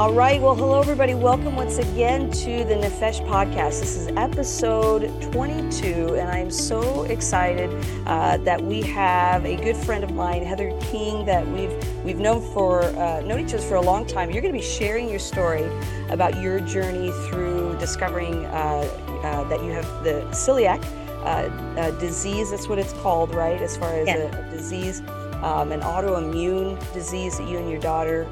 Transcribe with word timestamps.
All 0.00 0.14
right. 0.14 0.40
Well, 0.40 0.54
hello, 0.54 0.80
everybody. 0.80 1.12
Welcome 1.12 1.56
once 1.56 1.76
again 1.76 2.30
to 2.30 2.64
the 2.64 2.72
Nefesh 2.72 3.20
podcast. 3.28 3.80
This 3.80 3.98
is 3.98 4.08
episode 4.16 5.02
22, 5.30 6.14
and 6.14 6.26
I'm 6.26 6.50
so 6.50 7.02
excited 7.02 7.70
uh, 8.06 8.38
that 8.38 8.62
we 8.62 8.80
have 8.80 9.44
a 9.44 9.56
good 9.56 9.76
friend 9.76 10.02
of 10.02 10.10
mine, 10.14 10.42
Heather 10.42 10.74
King, 10.80 11.26
that 11.26 11.46
we've 11.46 12.02
we've 12.02 12.18
known 12.18 12.40
for 12.54 12.84
uh, 12.84 13.20
known 13.20 13.40
each 13.40 13.52
other 13.52 13.62
for 13.62 13.74
a 13.74 13.82
long 13.82 14.06
time. 14.06 14.30
You're 14.30 14.40
going 14.40 14.54
to 14.54 14.58
be 14.58 14.64
sharing 14.64 15.06
your 15.06 15.18
story 15.18 15.68
about 16.08 16.40
your 16.40 16.60
journey 16.60 17.12
through 17.28 17.76
discovering 17.78 18.46
uh, 18.46 19.20
uh 19.22 19.44
that 19.50 19.62
you 19.62 19.70
have 19.72 19.84
the 20.02 20.22
celiac 20.30 20.82
uh, 21.26 21.50
uh, 21.78 21.90
disease. 22.00 22.52
That's 22.52 22.68
what 22.68 22.78
it's 22.78 22.94
called, 22.94 23.34
right? 23.34 23.60
As 23.60 23.76
far 23.76 23.92
as 23.92 24.06
yes. 24.06 24.34
a, 24.34 24.38
a, 24.38 24.50
disease, 24.50 25.00
um, 25.42 25.72
an 25.72 25.82
autoimmune 25.82 26.78
disease 26.94 27.36
that 27.36 27.46
you 27.46 27.58
and 27.58 27.70
your 27.70 27.80
daughter 27.80 28.26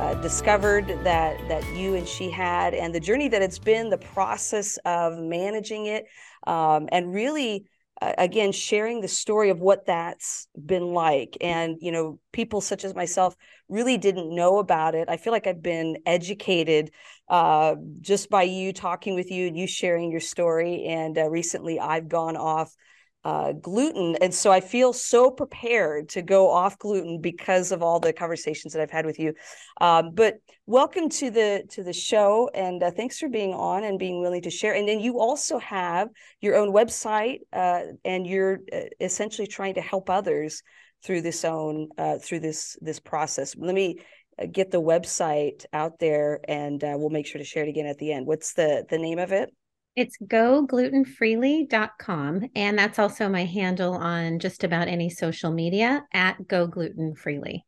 uh, 0.00 0.14
discovered 0.14 0.88
that 1.04 1.36
that 1.48 1.64
you 1.76 1.94
and 1.94 2.08
she 2.08 2.30
had, 2.30 2.74
and 2.74 2.94
the 2.94 3.00
journey 3.00 3.28
that 3.28 3.42
it's 3.42 3.58
been, 3.58 3.90
the 3.90 3.98
process 3.98 4.78
of 4.84 5.18
managing 5.18 5.86
it, 5.86 6.06
um, 6.46 6.88
and 6.92 7.12
really. 7.12 7.66
Uh, 8.02 8.14
again 8.16 8.50
sharing 8.50 9.02
the 9.02 9.08
story 9.08 9.50
of 9.50 9.60
what 9.60 9.84
that's 9.84 10.48
been 10.64 10.94
like 10.94 11.36
and 11.42 11.76
you 11.82 11.92
know 11.92 12.18
people 12.32 12.62
such 12.62 12.82
as 12.82 12.94
myself 12.94 13.36
really 13.68 13.98
didn't 13.98 14.34
know 14.34 14.56
about 14.56 14.94
it 14.94 15.06
i 15.10 15.18
feel 15.18 15.34
like 15.34 15.46
i've 15.46 15.60
been 15.60 15.98
educated 16.06 16.90
uh, 17.28 17.74
just 18.00 18.30
by 18.30 18.42
you 18.42 18.72
talking 18.72 19.14
with 19.14 19.30
you 19.30 19.48
and 19.48 19.56
you 19.58 19.66
sharing 19.66 20.10
your 20.10 20.20
story 20.20 20.86
and 20.86 21.18
uh, 21.18 21.28
recently 21.28 21.78
i've 21.78 22.08
gone 22.08 22.38
off 22.38 22.74
uh, 23.24 23.52
gluten. 23.52 24.16
And 24.20 24.34
so 24.34 24.50
I 24.50 24.60
feel 24.60 24.92
so 24.92 25.30
prepared 25.30 26.08
to 26.10 26.22
go 26.22 26.50
off 26.50 26.78
gluten 26.78 27.20
because 27.20 27.70
of 27.70 27.82
all 27.82 28.00
the 28.00 28.12
conversations 28.12 28.72
that 28.72 28.80
I've 28.82 28.90
had 28.90 29.04
with 29.04 29.18
you. 29.18 29.34
Um, 29.80 30.12
but 30.14 30.36
welcome 30.66 31.08
to 31.10 31.30
the 31.30 31.64
to 31.70 31.82
the 31.82 31.92
show, 31.92 32.50
and 32.54 32.82
uh, 32.82 32.90
thanks 32.90 33.18
for 33.18 33.28
being 33.28 33.52
on 33.52 33.84
and 33.84 33.98
being 33.98 34.20
willing 34.20 34.42
to 34.42 34.50
share. 34.50 34.74
And 34.74 34.88
then 34.88 35.00
you 35.00 35.20
also 35.20 35.58
have 35.58 36.08
your 36.40 36.56
own 36.56 36.72
website, 36.72 37.40
uh, 37.52 37.82
and 38.04 38.26
you're 38.26 38.60
uh, 38.72 38.80
essentially 39.00 39.46
trying 39.46 39.74
to 39.74 39.82
help 39.82 40.08
others 40.08 40.62
through 41.02 41.20
this 41.22 41.44
own 41.44 41.88
uh, 41.98 42.18
through 42.18 42.40
this 42.40 42.78
this 42.80 43.00
process. 43.00 43.54
Let 43.54 43.74
me 43.74 43.98
uh, 44.40 44.46
get 44.50 44.70
the 44.70 44.80
website 44.80 45.66
out 45.74 45.98
there, 45.98 46.40
and 46.48 46.82
we'll 46.82 47.10
make 47.10 47.26
sure 47.26 47.38
to 47.38 47.44
share 47.44 47.64
it 47.64 47.68
again 47.68 47.86
at 47.86 47.98
the 47.98 48.12
end. 48.12 48.26
What's 48.26 48.54
the 48.54 48.86
the 48.88 48.98
name 48.98 49.18
of 49.18 49.32
it? 49.32 49.50
It's 49.96 50.16
goglutenfreely.com. 50.22 52.50
And 52.54 52.78
that's 52.78 52.98
also 52.98 53.28
my 53.28 53.44
handle 53.44 53.94
on 53.94 54.38
just 54.38 54.64
about 54.64 54.88
any 54.88 55.10
social 55.10 55.50
media 55.50 56.06
at 56.12 56.38
goglutenfreely. 56.44 57.62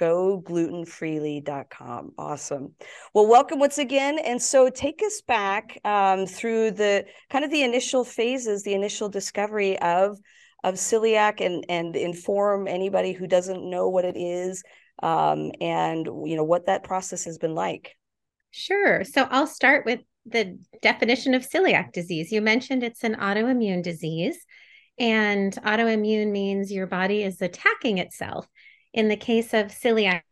Goglutenfreely.com. 0.00 2.12
Awesome. 2.18 2.74
Well, 3.14 3.26
welcome 3.26 3.58
once 3.58 3.78
again. 3.78 4.18
And 4.18 4.40
so 4.40 4.68
take 4.68 5.02
us 5.04 5.22
back 5.22 5.78
um, 5.84 6.26
through 6.26 6.72
the 6.72 7.06
kind 7.30 7.44
of 7.44 7.50
the 7.50 7.62
initial 7.62 8.04
phases, 8.04 8.62
the 8.62 8.74
initial 8.74 9.08
discovery 9.08 9.78
of 9.80 10.18
of 10.64 10.74
celiac 10.74 11.44
and 11.44 11.64
and 11.68 11.96
inform 11.96 12.66
anybody 12.66 13.12
who 13.12 13.26
doesn't 13.26 13.68
know 13.68 13.88
what 13.88 14.04
it 14.04 14.16
is 14.16 14.62
um, 15.02 15.52
and 15.60 16.06
you 16.24 16.36
know 16.36 16.44
what 16.44 16.66
that 16.66 16.84
process 16.84 17.24
has 17.24 17.38
been 17.38 17.54
like. 17.54 17.96
Sure. 18.50 19.04
So 19.04 19.26
I'll 19.30 19.46
start 19.46 19.86
with 19.86 20.00
the 20.26 20.58
definition 20.82 21.34
of 21.34 21.48
celiac 21.48 21.92
disease. 21.92 22.32
You 22.32 22.40
mentioned 22.40 22.82
it's 22.82 23.04
an 23.04 23.14
autoimmune 23.16 23.82
disease, 23.82 24.36
and 24.98 25.52
autoimmune 25.62 26.30
means 26.30 26.72
your 26.72 26.86
body 26.86 27.22
is 27.22 27.40
attacking 27.40 27.98
itself. 27.98 28.48
In 28.92 29.08
the 29.08 29.16
case 29.16 29.54
of 29.54 29.66
celiac 29.66 30.22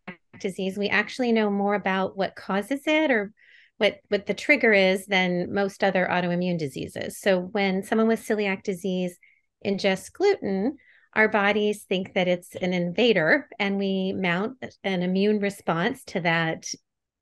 disease, 0.40 0.76
we 0.76 0.88
actually 0.88 1.32
know 1.32 1.50
more 1.50 1.74
about 1.74 2.16
what 2.16 2.34
causes 2.34 2.82
it 2.86 3.10
or 3.10 3.32
what 3.78 3.98
what 4.08 4.26
the 4.26 4.34
trigger 4.34 4.72
is 4.72 5.06
than 5.06 5.52
most 5.52 5.84
other 5.84 6.08
autoimmune 6.10 6.58
diseases. 6.58 7.18
So 7.18 7.40
when 7.40 7.82
someone 7.82 8.08
with 8.08 8.26
celiac 8.26 8.62
disease 8.62 9.18
ingests 9.64 10.12
gluten, 10.12 10.76
our 11.14 11.28
bodies 11.28 11.84
think 11.84 12.14
that 12.14 12.28
it's 12.28 12.54
an 12.56 12.72
invader 12.72 13.48
and 13.58 13.78
we 13.78 14.12
mount 14.12 14.56
an 14.82 15.02
immune 15.02 15.40
response 15.40 16.02
to 16.04 16.20
that 16.20 16.66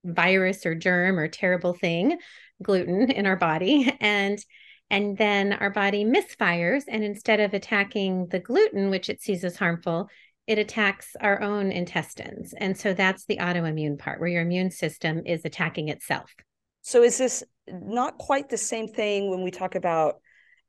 virus 0.04 0.66
or 0.66 0.74
germ 0.74 1.18
or 1.18 1.28
terrible 1.28 1.74
thing 1.74 2.18
gluten 2.62 3.10
in 3.10 3.26
our 3.26 3.36
body 3.36 3.94
and 4.00 4.44
and 4.90 5.16
then 5.16 5.54
our 5.54 5.70
body 5.70 6.04
misfires 6.04 6.82
and 6.86 7.02
instead 7.02 7.40
of 7.40 7.54
attacking 7.54 8.26
the 8.28 8.40
gluten 8.40 8.90
which 8.90 9.08
it 9.08 9.20
sees 9.20 9.44
as 9.44 9.56
harmful 9.56 10.08
it 10.46 10.58
attacks 10.58 11.14
our 11.20 11.40
own 11.40 11.70
intestines. 11.70 12.52
And 12.56 12.76
so 12.76 12.94
that's 12.94 13.26
the 13.26 13.38
autoimmune 13.38 13.98
part 13.98 14.20
where 14.20 14.28
your 14.28 14.42
immune 14.42 14.70
system 14.70 15.22
is 15.24 15.44
attacking 15.44 15.88
itself. 15.88 16.34
So 16.82 17.02
is 17.02 17.18
this 17.18 17.44
not 17.68 18.18
quite 18.18 18.48
the 18.48 18.58
same 18.58 18.88
thing 18.88 19.30
when 19.30 19.42
we 19.42 19.52
talk 19.52 19.76
about 19.76 20.16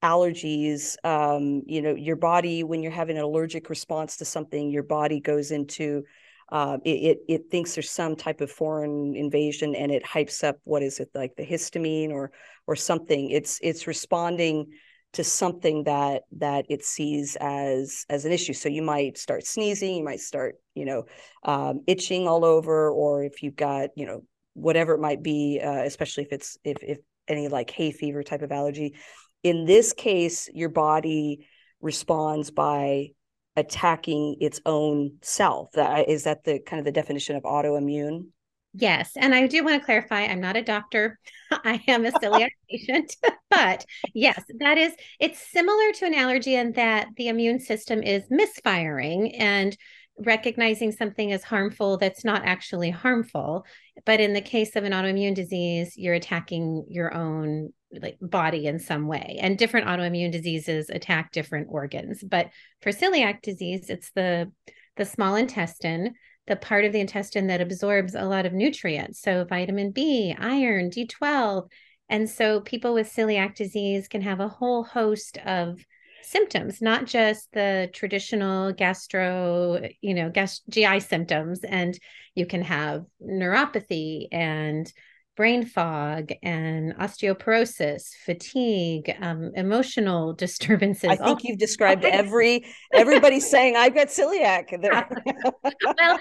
allergies? 0.04 0.96
Um, 1.04 1.64
you 1.66 1.82
know 1.82 1.96
your 1.96 2.16
body 2.16 2.64
when 2.64 2.84
you're 2.84 2.92
having 2.92 3.18
an 3.18 3.24
allergic 3.24 3.70
response 3.70 4.18
to 4.18 4.26
something 4.26 4.70
your 4.70 4.84
body 4.84 5.20
goes 5.20 5.50
into 5.50 6.04
uh, 6.52 6.78
it, 6.84 6.90
it, 6.90 7.18
it 7.28 7.42
thinks 7.52 7.76
there's 7.76 7.90
some 7.90 8.16
type 8.16 8.42
of 8.42 8.52
foreign 8.52 9.16
invasion 9.16 9.76
and 9.76 9.92
it 9.92 10.04
hypes 10.04 10.44
up 10.44 10.58
what 10.64 10.84
is 10.84 11.00
it 11.00 11.10
like 11.14 11.36
the 11.36 11.46
histamine 11.46 12.12
or 12.12 12.32
or 12.68 12.76
something. 12.76 13.30
It's 13.30 13.60
it's 13.62 13.88
responding 13.88 14.68
to 15.14 15.24
something 15.24 15.84
that 15.84 16.24
that 16.38 16.66
it 16.70 16.84
sees 16.84 17.38
as 17.40 18.06
as 18.10 18.26
an 18.26 18.32
issue. 18.32 18.54
So 18.54 18.70
you 18.70 18.82
might 18.82 19.18
start 19.18 19.46
sneezing 19.46 19.96
you 19.96 20.04
might 20.04 20.20
start 20.20 20.56
you 20.76 20.86
know 20.86 21.06
um, 21.44 21.82
itching 21.88 22.28
all 22.28 22.46
over 22.46 22.90
or 22.90 23.24
if 23.24 23.42
you've 23.42 23.56
got 23.56 23.90
you 23.96 24.06
know 24.06 24.22
whatever 24.54 24.94
it 24.94 25.00
might 25.00 25.24
be 25.24 25.60
uh, 25.64 25.84
especially 25.84 26.24
if 26.24 26.32
it's 26.32 26.58
if 26.64 26.78
if 26.84 27.00
any 27.28 27.48
like 27.48 27.70
hay 27.72 27.92
fever 27.92 28.24
type 28.24 28.42
of 28.42 28.52
allergy. 28.52 28.96
In 29.44 29.66
this 29.66 29.94
case 29.94 30.50
your 30.54 30.70
body 30.70 31.48
responds 31.82 32.52
by 32.52 33.10
attacking 33.56 34.38
its 34.40 34.60
own 34.66 35.18
self. 35.22 35.72
That 35.74 36.10
is 36.10 36.24
that 36.24 36.44
the 36.44 36.60
kind 36.60 36.80
of 36.80 36.86
the 36.86 36.92
definition 36.92 37.36
of 37.36 37.44
autoimmune. 37.44 38.28
Yes, 38.76 39.12
and 39.16 39.36
I 39.36 39.46
do 39.46 39.64
want 39.64 39.80
to 39.80 39.86
clarify 39.86 40.22
I'm 40.22 40.42
not 40.42 40.58
a 40.58 40.64
doctor. 40.64 41.20
I 41.52 41.80
am 41.88 42.06
a 42.06 42.12
celiac 42.12 42.50
patient, 42.70 43.16
but 43.50 43.86
yes, 44.14 44.44
that 44.60 44.78
is 44.78 44.94
it's 45.20 45.40
similar 45.52 45.92
to 45.94 46.06
an 46.06 46.16
allergy 46.16 46.56
in 46.56 46.72
that 46.74 47.08
the 47.16 47.28
immune 47.28 47.60
system 47.60 48.02
is 48.02 48.24
misfiring 48.32 49.36
and 49.36 49.78
recognizing 50.20 50.92
something 50.92 51.32
as 51.32 51.44
harmful 51.44 51.98
that's 51.98 52.24
not 52.24 52.44
actually 52.46 52.92
harmful. 52.92 53.66
But 54.06 54.20
in 54.20 54.34
the 54.34 54.42
case 54.42 54.76
of 54.76 54.84
an 54.84 54.94
autoimmune 54.94 55.36
disease, 55.36 55.98
you're 55.98 56.14
attacking 56.14 56.86
your 56.88 57.14
own 57.14 57.72
like 58.02 58.18
body 58.22 58.66
in 58.66 58.80
some 58.80 59.08
way 59.08 59.38
and 59.42 59.58
different 59.58 59.88
autoimmune 59.88 60.32
diseases 60.32 60.90
attack 60.90 61.32
different 61.32 61.68
organs 61.70 62.24
but 62.24 62.50
for 62.82 62.92
celiac 62.92 63.42
disease 63.42 63.90
it's 63.90 64.12
the 64.16 64.52
the 64.98 65.06
small 65.06 65.36
intestine 65.36 66.14
the 66.48 66.56
part 66.56 66.86
of 66.86 66.92
the 66.92 67.00
intestine 67.00 67.48
that 67.48 67.62
absorbs 67.62 68.16
a 68.16 68.26
lot 68.26 68.46
of 68.46 68.54
nutrients 68.54 69.22
so 69.22 69.46
vitamin 69.46 69.92
b 69.92 70.36
iron 70.40 70.90
d12 70.90 71.70
and 72.10 72.30
so 72.30 72.62
people 72.62 72.94
with 72.94 73.14
celiac 73.14 73.56
disease 73.56 74.08
can 74.08 74.22
have 74.22 74.40
a 74.40 74.48
whole 74.48 74.84
host 74.84 75.38
of 75.46 75.80
symptoms 76.24 76.82
not 76.82 77.06
just 77.06 77.52
the 77.54 77.90
traditional 77.94 78.74
gastro 78.74 79.82
you 80.02 80.14
know 80.14 80.30
gas- 80.30 80.62
gi 80.70 81.00
symptoms. 81.00 81.64
And 81.64 81.98
you 82.36 82.46
can 82.46 82.62
have 82.64 83.06
neuropathy 83.22 84.28
and 84.32 84.92
brain 85.36 85.66
fog 85.66 86.32
and 86.44 86.96
osteoporosis, 86.98 88.10
fatigue, 88.26 89.16
um, 89.22 89.52
emotional 89.56 90.34
disturbances. 90.44 91.10
I 91.10 91.16
think 91.16 91.44
you've 91.44 91.58
described 91.58 92.06
every 92.06 92.66
everybody 92.94 93.40
saying 93.40 93.76
I've 93.76 93.96
got 93.96 94.08
celiac. 94.08 94.66
well, 94.82 96.20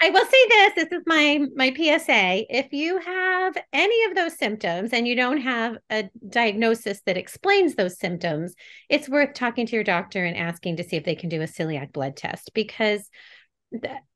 I 0.00 0.10
will 0.10 0.26
say 0.26 0.48
this: 0.48 0.72
this 0.76 0.92
is 0.92 1.02
my 1.06 1.40
my 1.56 1.72
PSA. 1.74 2.46
If 2.48 2.72
you 2.72 2.98
have 2.98 3.56
any 3.72 4.04
of 4.04 4.14
those 4.14 4.38
symptoms 4.38 4.92
and 4.92 5.06
you 5.06 5.16
don't 5.16 5.40
have 5.40 5.78
a 5.90 6.08
diagnosis 6.28 7.00
that 7.06 7.16
explains 7.16 7.74
those 7.74 7.98
symptoms, 7.98 8.54
it's 8.88 9.08
worth 9.08 9.34
talking 9.34 9.66
to 9.66 9.74
your 9.74 9.84
doctor 9.84 10.24
and 10.24 10.36
asking 10.36 10.76
to 10.76 10.84
see 10.84 10.96
if 10.96 11.04
they 11.04 11.14
can 11.14 11.28
do 11.28 11.42
a 11.42 11.46
celiac 11.46 11.92
blood 11.92 12.16
test 12.16 12.52
because 12.54 13.08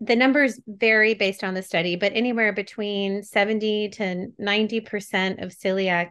the, 0.00 0.17
numbers 0.17 0.61
vary 0.67 1.14
based 1.14 1.44
on 1.44 1.55
the 1.55 1.62
study, 1.62 1.97
but 1.97 2.12
anywhere 2.14 2.53
between 2.53 3.23
70 3.23 3.91
to 3.91 4.26
90% 4.41 5.43
of 5.43 5.50
celiac 5.50 6.11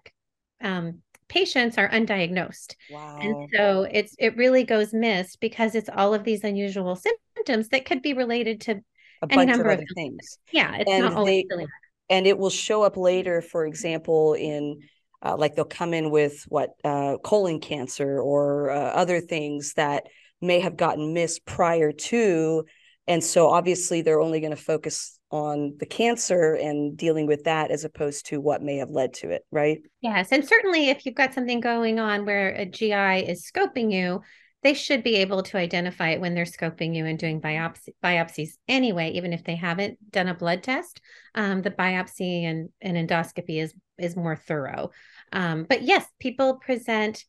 um, 0.61 1.01
patients 1.27 1.77
are 1.77 1.89
undiagnosed. 1.89 2.75
Wow. 2.89 3.17
And 3.21 3.49
so 3.53 3.87
it's 3.91 4.15
it 4.19 4.37
really 4.37 4.63
goes 4.63 4.93
missed 4.93 5.39
because 5.39 5.75
it's 5.75 5.89
all 5.93 6.13
of 6.13 6.23
these 6.23 6.43
unusual 6.43 6.95
symptoms 6.95 7.69
that 7.69 7.85
could 7.85 8.01
be 8.01 8.13
related 8.13 8.61
to 8.61 8.81
a 9.21 9.27
bunch 9.27 9.51
of 9.51 9.65
other 9.65 9.85
things. 9.95 10.39
Yeah, 10.51 10.75
it's 10.77 10.89
and 10.89 11.05
not 11.05 11.13
always 11.13 11.43
they, 11.49 11.55
celiac. 11.55 11.67
And 12.09 12.27
it 12.27 12.37
will 12.37 12.51
show 12.51 12.83
up 12.83 12.97
later, 12.97 13.41
for 13.41 13.65
example, 13.65 14.33
in 14.33 14.81
uh, 15.23 15.35
like 15.37 15.55
they'll 15.55 15.65
come 15.65 15.93
in 15.93 16.11
with 16.11 16.43
what 16.47 16.71
uh, 16.83 17.17
colon 17.23 17.59
cancer 17.59 18.19
or 18.19 18.69
uh, 18.69 18.75
other 18.75 19.19
things 19.21 19.73
that 19.73 20.05
may 20.41 20.59
have 20.59 20.77
gotten 20.77 21.13
missed 21.13 21.45
prior 21.45 21.91
to 21.91 22.65
and 23.07 23.23
so 23.23 23.49
obviously 23.49 24.01
they're 24.01 24.21
only 24.21 24.39
going 24.39 24.55
to 24.55 24.61
focus 24.61 25.19
on 25.31 25.75
the 25.79 25.85
cancer 25.85 26.53
and 26.53 26.95
dealing 26.97 27.27
with 27.27 27.43
that 27.43 27.71
as 27.71 27.83
opposed 27.83 28.27
to 28.27 28.39
what 28.39 28.61
may 28.61 28.77
have 28.77 28.89
led 28.89 29.13
to 29.13 29.29
it, 29.29 29.43
right? 29.51 29.81
Yes. 30.01 30.29
And 30.31 30.47
certainly 30.47 30.89
if 30.89 31.05
you've 31.05 31.15
got 31.15 31.33
something 31.33 31.59
going 31.59 31.99
on 31.99 32.25
where 32.25 32.49
a 32.49 32.65
GI 32.65 33.29
is 33.29 33.49
scoping 33.49 33.91
you, 33.91 34.21
they 34.63 34.73
should 34.73 35.03
be 35.03 35.17
able 35.17 35.43
to 35.43 35.57
identify 35.57 36.09
it 36.09 36.21
when 36.21 36.33
they're 36.33 36.45
scoping 36.45 36.95
you 36.95 37.05
and 37.05 37.19
doing 37.19 37.39
biopsy, 37.39 37.89
biopsies 38.03 38.53
anyway, 38.67 39.11
even 39.11 39.33
if 39.33 39.43
they 39.43 39.55
haven't 39.55 39.99
done 40.11 40.27
a 40.27 40.33
blood 40.33 40.63
test. 40.63 41.01
Um, 41.35 41.61
the 41.61 41.69
biopsy 41.69 42.45
and, 42.45 42.69
and 42.81 42.97
endoscopy 42.97 43.61
is 43.61 43.73
is 43.97 44.15
more 44.15 44.35
thorough. 44.35 44.91
Um, 45.31 45.65
but 45.69 45.83
yes, 45.83 46.05
people 46.19 46.55
present 46.55 47.23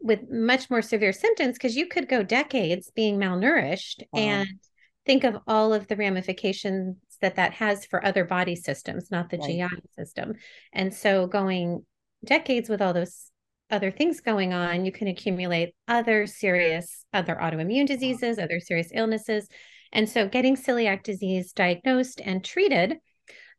with 0.00 0.30
much 0.30 0.70
more 0.70 0.82
severe 0.82 1.12
symptoms 1.12 1.54
because 1.54 1.76
you 1.76 1.86
could 1.86 2.08
go 2.08 2.22
decades 2.22 2.90
being 2.94 3.18
malnourished 3.18 4.02
wow. 4.12 4.20
and 4.20 4.48
think 5.04 5.24
of 5.24 5.38
all 5.46 5.72
of 5.72 5.88
the 5.88 5.96
ramifications 5.96 6.96
that 7.20 7.36
that 7.36 7.54
has 7.54 7.84
for 7.86 8.04
other 8.04 8.24
body 8.24 8.56
systems, 8.56 9.10
not 9.10 9.30
the 9.30 9.38
right. 9.38 9.70
GI 9.70 9.82
system. 9.96 10.34
And 10.72 10.92
so 10.92 11.26
going 11.26 11.84
decades 12.24 12.68
with 12.68 12.82
all 12.82 12.92
those 12.92 13.30
other 13.70 13.90
things 13.90 14.20
going 14.20 14.52
on, 14.52 14.84
you 14.84 14.92
can 14.92 15.08
accumulate 15.08 15.74
other 15.88 16.26
serious, 16.26 17.04
other 17.12 17.36
autoimmune 17.40 17.86
diseases, 17.86 18.38
other 18.38 18.60
serious 18.60 18.90
illnesses. 18.92 19.48
And 19.92 20.08
so 20.08 20.28
getting 20.28 20.56
celiac 20.56 21.02
disease 21.02 21.52
diagnosed 21.52 22.20
and 22.24 22.44
treated 22.44 22.98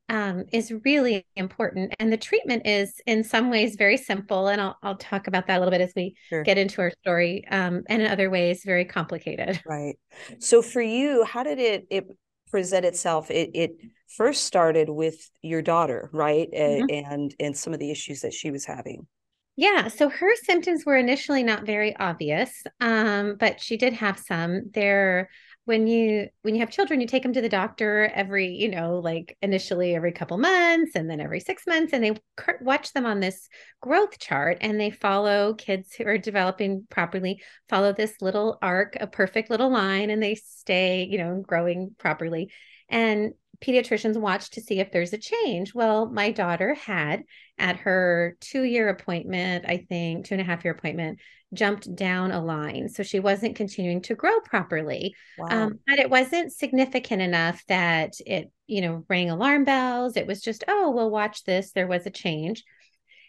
um, 0.09 0.45
is 0.51 0.73
really 0.83 1.25
important. 1.35 1.93
And 1.99 2.11
the 2.11 2.17
treatment 2.17 2.67
is 2.67 2.93
in 3.05 3.23
some 3.23 3.49
ways 3.49 3.75
very 3.75 3.97
simple. 3.97 4.47
And 4.47 4.61
I'll, 4.61 4.77
I'll 4.83 4.97
talk 4.97 5.27
about 5.27 5.47
that 5.47 5.57
a 5.57 5.59
little 5.59 5.71
bit 5.71 5.81
as 5.81 5.93
we 5.95 6.15
sure. 6.29 6.43
get 6.43 6.57
into 6.57 6.81
our 6.81 6.91
story. 7.01 7.45
Um, 7.49 7.83
and 7.87 8.01
in 8.01 8.11
other 8.11 8.29
ways, 8.29 8.63
very 8.65 8.85
complicated. 8.85 9.61
Right. 9.65 9.95
So 10.39 10.61
for 10.61 10.81
you, 10.81 11.23
how 11.23 11.43
did 11.43 11.59
it, 11.59 11.87
it 11.89 12.05
present 12.51 12.85
itself? 12.85 13.31
It, 13.31 13.51
it 13.53 13.71
first 14.07 14.45
started 14.45 14.89
with 14.89 15.29
your 15.41 15.61
daughter, 15.61 16.09
right? 16.13 16.49
Mm-hmm. 16.51 17.11
And, 17.11 17.35
and 17.39 17.57
some 17.57 17.73
of 17.73 17.79
the 17.79 17.91
issues 17.91 18.21
that 18.21 18.33
she 18.33 18.51
was 18.51 18.65
having. 18.65 19.07
Yeah, 19.55 19.87
so 19.87 20.09
her 20.09 20.35
symptoms 20.35 20.83
were 20.83 20.97
initially 20.97 21.43
not 21.43 21.63
very 21.63 21.95
obvious, 21.95 22.63
um, 22.81 23.35
but 23.39 23.61
she 23.61 23.77
did 23.77 23.93
have 23.93 24.17
some. 24.17 24.71
There, 24.73 25.29
when 25.65 25.87
you 25.87 26.27
when 26.41 26.55
you 26.55 26.59
have 26.59 26.69
children, 26.69 26.99
you 26.99 27.07
take 27.07 27.23
them 27.23 27.33
to 27.33 27.41
the 27.41 27.47
doctor 27.47 28.11
every, 28.13 28.49
you 28.49 28.69
know, 28.69 28.99
like 28.99 29.37
initially 29.41 29.95
every 29.95 30.11
couple 30.11 30.37
months, 30.37 30.91
and 30.95 31.09
then 31.09 31.21
every 31.21 31.39
six 31.39 31.65
months, 31.65 31.93
and 31.93 32.03
they 32.03 32.17
watch 32.61 32.91
them 32.91 33.05
on 33.05 33.19
this 33.19 33.47
growth 33.81 34.19
chart, 34.19 34.57
and 34.61 34.79
they 34.79 34.91
follow 34.91 35.53
kids 35.53 35.93
who 35.93 36.05
are 36.05 36.17
developing 36.17 36.85
properly, 36.89 37.41
follow 37.69 37.93
this 37.93 38.15
little 38.21 38.57
arc, 38.61 38.97
a 38.99 39.07
perfect 39.07 39.49
little 39.49 39.71
line, 39.71 40.09
and 40.09 40.21
they 40.21 40.35
stay, 40.35 41.07
you 41.09 41.17
know, 41.17 41.41
growing 41.47 41.95
properly. 41.97 42.51
And 42.89 43.33
pediatricians 43.63 44.17
watch 44.17 44.49
to 44.51 44.61
see 44.61 44.79
if 44.79 44.91
there's 44.91 45.13
a 45.13 45.17
change. 45.17 45.73
Well, 45.73 46.07
my 46.07 46.31
daughter 46.31 46.73
had 46.73 47.23
at 47.57 47.77
her 47.77 48.35
two 48.41 48.63
year 48.63 48.89
appointment, 48.89 49.65
I 49.67 49.77
think, 49.77 50.25
two 50.25 50.35
and 50.35 50.41
a 50.41 50.45
half 50.45 50.65
year 50.65 50.73
appointment, 50.73 51.19
jumped 51.53 51.95
down 51.95 52.31
a 52.31 52.43
line. 52.43 52.89
So 52.89 53.03
she 53.03 53.19
wasn't 53.19 53.55
continuing 53.55 54.01
to 54.03 54.15
grow 54.15 54.39
properly. 54.41 55.15
Wow. 55.37 55.47
Um, 55.49 55.79
but 55.87 55.99
it 55.99 56.09
wasn't 56.09 56.51
significant 56.51 57.21
enough 57.21 57.63
that 57.67 58.13
it, 58.25 58.51
you 58.67 58.81
know, 58.81 59.05
rang 59.07 59.29
alarm 59.29 59.63
bells. 59.63 60.17
It 60.17 60.27
was 60.27 60.41
just, 60.41 60.63
oh, 60.67 60.91
we'll 60.91 61.11
watch 61.11 61.43
this. 61.43 61.71
There 61.71 61.87
was 61.87 62.05
a 62.05 62.11
change. 62.11 62.63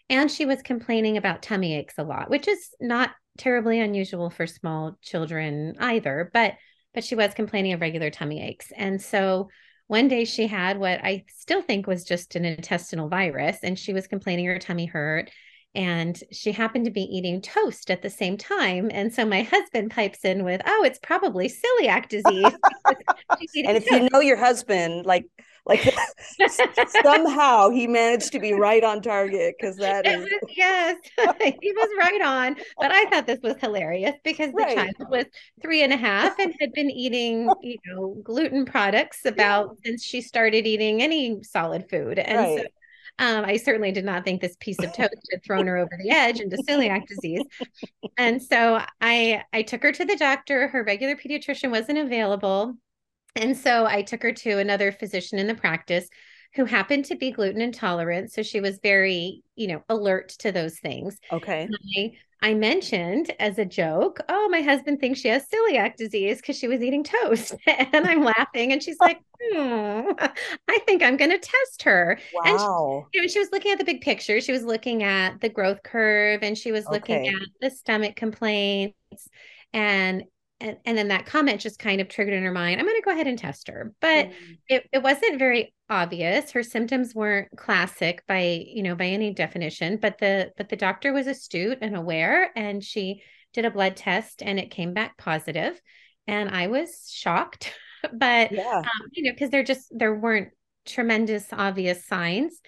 And 0.09 0.29
she 0.29 0.45
was 0.45 0.61
complaining 0.61 1.17
about 1.17 1.41
tummy 1.41 1.75
aches 1.75 1.95
a 1.97 2.03
lot, 2.03 2.29
which 2.29 2.47
is 2.47 2.69
not 2.79 3.11
terribly 3.37 3.79
unusual 3.79 4.29
for 4.29 4.47
small 4.47 4.97
children 5.01 5.75
either, 5.79 6.29
but 6.33 6.53
but 6.93 7.03
she 7.03 7.15
was 7.15 7.33
complaining 7.33 7.73
of 7.73 7.81
regular 7.81 8.09
tummy 8.09 8.41
aches. 8.41 8.71
And 8.73 9.01
so 9.01 9.49
one 9.87 10.07
day 10.07 10.25
she 10.25 10.47
had 10.47 10.79
what 10.79 11.03
I 11.03 11.25
still 11.27 11.61
think 11.61 11.85
was 11.85 12.05
just 12.05 12.35
an 12.35 12.45
intestinal 12.45 13.09
virus, 13.09 13.57
and 13.61 13.77
she 13.77 13.93
was 13.93 14.07
complaining 14.07 14.45
her 14.45 14.57
tummy 14.59 14.85
hurt. 14.85 15.29
And 15.75 16.21
she 16.31 16.51
happened 16.51 16.85
to 16.85 16.91
be 16.91 17.03
eating 17.03 17.41
toast 17.41 17.91
at 17.91 18.01
the 18.01 18.09
same 18.09 18.37
time. 18.37 18.89
And 18.93 19.13
so 19.13 19.25
my 19.25 19.43
husband 19.43 19.91
pipes 19.91 20.23
in 20.23 20.43
with, 20.43 20.61
Oh, 20.65 20.83
it's 20.83 20.99
probably 20.99 21.49
celiac 21.49 22.09
disease. 22.09 22.53
and 22.85 23.77
if 23.77 23.85
toast. 23.85 23.91
you 23.91 24.09
know 24.11 24.21
your 24.21 24.37
husband, 24.37 25.05
like 25.05 25.25
like 25.65 25.81
somehow 27.03 27.69
he 27.69 27.87
managed 27.87 28.31
to 28.31 28.39
be 28.39 28.53
right 28.53 28.83
on 28.83 29.01
target 29.01 29.55
because 29.59 29.77
that 29.77 30.05
is 30.05 30.21
was, 30.21 30.29
yes, 30.55 30.97
he 31.41 31.71
was 31.71 31.89
right 31.97 32.21
on. 32.21 32.55
But 32.77 32.91
I 32.91 33.05
thought 33.09 33.25
this 33.25 33.39
was 33.41 33.55
hilarious 33.59 34.15
because 34.23 34.51
the 34.51 34.57
right. 34.57 34.75
child 34.75 35.09
was 35.09 35.25
three 35.61 35.81
and 35.81 35.91
a 35.91 35.97
half 35.97 36.37
and 36.37 36.53
had 36.59 36.71
been 36.73 36.91
eating, 36.91 37.51
you 37.61 37.77
know, 37.87 38.15
gluten 38.23 38.65
products 38.65 39.25
about 39.25 39.77
yeah. 39.83 39.89
since 39.89 40.03
she 40.03 40.21
started 40.21 40.67
eating 40.67 41.01
any 41.01 41.41
solid 41.41 41.89
food. 41.89 42.19
And 42.19 42.37
right. 42.37 42.59
so 42.59 42.65
um, 43.17 43.45
I 43.45 43.57
certainly 43.57 43.91
did 43.91 44.05
not 44.05 44.25
think 44.25 44.41
this 44.41 44.57
piece 44.59 44.79
of 44.79 44.93
toast 44.93 45.15
had 45.31 45.43
thrown 45.43 45.67
her 45.67 45.77
over 45.77 45.97
the 46.01 46.09
edge 46.09 46.39
into 46.39 46.57
celiac 46.57 47.07
disease. 47.07 47.43
And 48.17 48.41
so 48.41 48.81
I 49.01 49.43
I 49.53 49.61
took 49.61 49.83
her 49.83 49.91
to 49.91 50.05
the 50.05 50.17
doctor. 50.17 50.67
Her 50.67 50.83
regular 50.83 51.15
pediatrician 51.15 51.71
wasn't 51.71 51.99
available. 51.99 52.75
And 53.35 53.57
so 53.57 53.85
I 53.85 54.01
took 54.01 54.23
her 54.23 54.31
to 54.31 54.59
another 54.59 54.91
physician 54.91 55.39
in 55.39 55.47
the 55.47 55.55
practice 55.55 56.07
who 56.55 56.65
happened 56.65 57.05
to 57.05 57.15
be 57.15 57.31
gluten 57.31 57.61
intolerant. 57.61 58.31
So 58.31 58.41
she 58.41 58.61
was 58.61 58.79
very, 58.81 59.43
you 59.55 59.67
know, 59.67 59.83
alert 59.89 60.29
to 60.39 60.51
those 60.51 60.79
things. 60.79 61.17
Okay. 61.31 61.67
I, 61.97 62.11
I, 62.49 62.53
mentioned 62.53 63.31
as 63.39 63.57
a 63.57 63.65
joke, 63.65 64.19
oh, 64.29 64.49
my 64.49 64.61
husband 64.61 64.99
thinks 64.99 65.19
she 65.19 65.27
has 65.29 65.45
celiac 65.47 65.95
disease 65.95 66.37
because 66.37 66.57
she 66.57 66.67
was 66.67 66.81
eating 66.81 67.03
toast. 67.03 67.55
and 67.67 68.07
I'm 68.07 68.23
laughing. 68.37 68.71
And 68.71 68.81
she's 68.81 68.99
like, 68.99 69.19
hmm, 69.41 70.11
I 70.67 70.79
think 70.85 71.03
I'm 71.03 71.17
going 71.17 71.31
to 71.31 71.39
test 71.39 71.83
her. 71.83 72.19
Wow. 72.33 72.41
And 72.45 72.59
she, 73.11 73.17
you 73.17 73.21
know, 73.21 73.27
she 73.27 73.39
was 73.39 73.49
looking 73.51 73.71
at 73.71 73.77
the 73.77 73.83
big 73.83 74.01
picture. 74.01 74.39
She 74.41 74.51
was 74.51 74.63
looking 74.63 75.03
at 75.03 75.41
the 75.41 75.49
growth 75.49 75.83
curve 75.83 76.41
and 76.43 76.57
she 76.57 76.71
was 76.71 76.85
looking 76.87 77.27
okay. 77.27 77.35
at 77.35 77.49
the 77.61 77.69
stomach 77.69 78.15
complaints 78.15 78.95
and 79.73 80.23
and, 80.61 80.77
and 80.85 80.97
then 80.97 81.09
that 81.09 81.25
comment 81.25 81.59
just 81.59 81.79
kind 81.79 81.99
of 81.99 82.07
triggered 82.07 82.33
in 82.33 82.43
her 82.43 82.51
mind 82.51 82.79
i'm 82.79 82.85
going 82.85 82.99
to 82.99 83.05
go 83.05 83.11
ahead 83.11 83.27
and 83.27 83.37
test 83.37 83.67
her 83.67 83.93
but 84.01 84.27
mm. 84.27 84.33
it, 84.69 84.87
it 84.91 85.03
wasn't 85.03 85.39
very 85.39 85.73
obvious 85.89 86.51
her 86.51 86.63
symptoms 86.63 87.13
weren't 87.13 87.49
classic 87.57 88.23
by 88.27 88.63
you 88.67 88.81
know 88.81 88.95
by 88.95 89.05
any 89.05 89.33
definition 89.33 89.97
but 89.97 90.17
the 90.17 90.51
but 90.57 90.69
the 90.69 90.75
doctor 90.75 91.13
was 91.13 91.27
astute 91.27 91.77
and 91.81 91.95
aware 91.95 92.51
and 92.55 92.83
she 92.83 93.21
did 93.53 93.65
a 93.65 93.71
blood 93.71 93.95
test 93.95 94.41
and 94.41 94.59
it 94.59 94.71
came 94.71 94.93
back 94.93 95.17
positive 95.17 95.79
and 96.27 96.49
i 96.49 96.67
was 96.67 97.09
shocked 97.11 97.73
but 98.13 98.51
yeah. 98.51 98.77
um, 98.77 99.09
you 99.11 99.23
know 99.23 99.31
because 99.31 99.49
there 99.49 99.63
just 99.63 99.87
there 99.91 100.15
weren't 100.15 100.49
tremendous 100.85 101.47
obvious 101.51 102.05
signs 102.05 102.61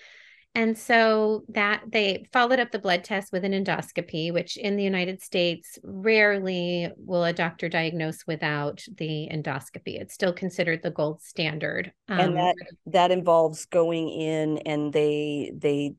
and 0.58 0.76
so 0.76 1.44
that 1.50 1.84
they 1.88 2.26
followed 2.34 2.60
up 2.60 2.72
the 2.72 2.80
blood 2.80 3.04
test 3.04 3.32
with 3.32 3.46
an 3.46 3.52
endoscopy, 3.52 4.34
which 4.34 4.58
in 4.58 4.76
the 4.76 4.84
United 4.84 5.22
States, 5.22 5.78
rarely 5.84 6.90
will 6.98 7.26
a 7.26 7.32
doctor 7.32 7.70
diagnose 7.70 8.26
without 8.26 8.84
the 8.98 9.30
endoscopy. 9.32 10.02
It's 10.02 10.16
still 10.16 10.34
considered 10.34 10.82
the 10.82 10.90
gold 10.90 11.22
standard. 11.22 11.94
Um, 12.10 12.20
and 12.20 12.38
that 12.38 12.56
that 12.88 13.12
involves 13.12 13.68
going 13.68 14.10
in 14.10 14.58
and 14.66 14.92
they 14.92 15.52
they 15.56 15.94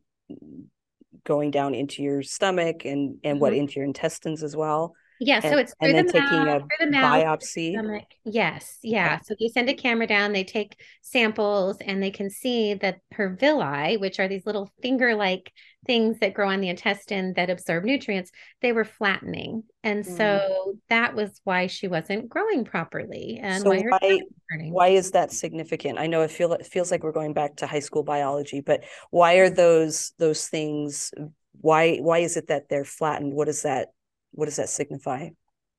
going 1.22 1.52
down 1.52 1.76
into 1.76 2.02
your 2.02 2.24
stomach 2.24 2.84
and 2.84 3.18
and 3.22 3.34
mm-hmm. 3.34 3.38
what 3.38 3.54
into 3.54 3.74
your 3.74 3.84
intestines 3.84 4.42
as 4.42 4.56
well. 4.56 4.92
Yeah, 5.20 5.40
and, 5.42 5.52
so 5.52 5.58
it's 5.58 5.74
through, 5.80 5.92
the 5.94 6.20
mouth, 6.20 6.62
through 6.62 6.86
the 6.86 6.90
mouth, 6.90 7.40
biopsy. 7.40 7.72
Stomach. 7.72 8.04
Yes, 8.24 8.78
yeah. 8.82 9.18
So 9.20 9.34
they 9.38 9.48
send 9.48 9.68
a 9.68 9.74
camera 9.74 10.06
down, 10.06 10.32
they 10.32 10.44
take 10.44 10.76
samples, 11.02 11.78
and 11.80 12.02
they 12.02 12.10
can 12.10 12.30
see 12.30 12.74
that 12.74 13.00
her 13.12 13.36
villi, 13.38 13.96
which 13.96 14.20
are 14.20 14.28
these 14.28 14.46
little 14.46 14.70
finger-like 14.80 15.52
things 15.86 16.18
that 16.20 16.34
grow 16.34 16.48
on 16.48 16.60
the 16.60 16.68
intestine 16.68 17.32
that 17.34 17.50
absorb 17.50 17.84
nutrients, 17.84 18.30
they 18.62 18.72
were 18.72 18.84
flattening, 18.84 19.62
and 19.82 20.04
mm. 20.04 20.16
so 20.16 20.74
that 20.88 21.14
was 21.14 21.40
why 21.44 21.66
she 21.66 21.88
wasn't 21.88 22.28
growing 22.28 22.64
properly, 22.64 23.38
and 23.42 23.62
so 23.62 23.70
why 23.70 23.82
why, 23.88 24.20
why 24.70 24.88
is 24.88 25.12
that 25.12 25.32
significant? 25.32 25.98
I 25.98 26.06
know 26.06 26.22
it 26.22 26.30
feel 26.30 26.52
it 26.52 26.66
feels 26.66 26.90
like 26.90 27.02
we're 27.02 27.12
going 27.12 27.32
back 27.32 27.56
to 27.56 27.66
high 27.66 27.78
school 27.80 28.02
biology, 28.02 28.60
but 28.60 28.84
why 29.10 29.34
are 29.34 29.50
those 29.50 30.12
those 30.18 30.46
things? 30.48 31.12
Why 31.60 31.96
why 31.98 32.18
is 32.18 32.36
it 32.36 32.48
that 32.48 32.68
they're 32.68 32.84
flattened? 32.84 33.34
What 33.34 33.48
is 33.48 33.62
that? 33.62 33.88
What 34.32 34.46
does 34.46 34.56
that 34.56 34.68
signify? 34.68 35.28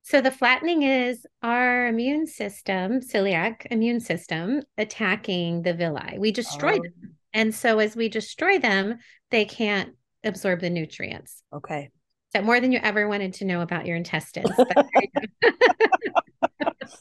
So 0.02 0.20
the 0.20 0.30
flattening 0.30 0.82
is 0.82 1.26
our 1.42 1.86
immune 1.86 2.26
system, 2.26 3.00
celiac 3.00 3.66
immune 3.70 4.00
system, 4.00 4.62
attacking 4.78 5.62
the 5.62 5.74
villi. 5.74 6.18
We 6.18 6.32
destroy 6.32 6.78
oh. 6.78 6.82
them. 6.82 7.16
And 7.32 7.54
so 7.54 7.78
as 7.78 7.94
we 7.94 8.08
destroy 8.08 8.58
them, 8.58 8.98
they 9.30 9.44
can't 9.44 9.94
absorb 10.24 10.60
the 10.60 10.70
nutrients. 10.70 11.42
Okay. 11.52 11.90
So 12.34 12.42
more 12.42 12.60
than 12.60 12.72
you 12.72 12.80
ever 12.82 13.08
wanted 13.08 13.34
to 13.34 13.44
know 13.44 13.60
about 13.60 13.86
your 13.86 13.96
intestines. 13.96 14.50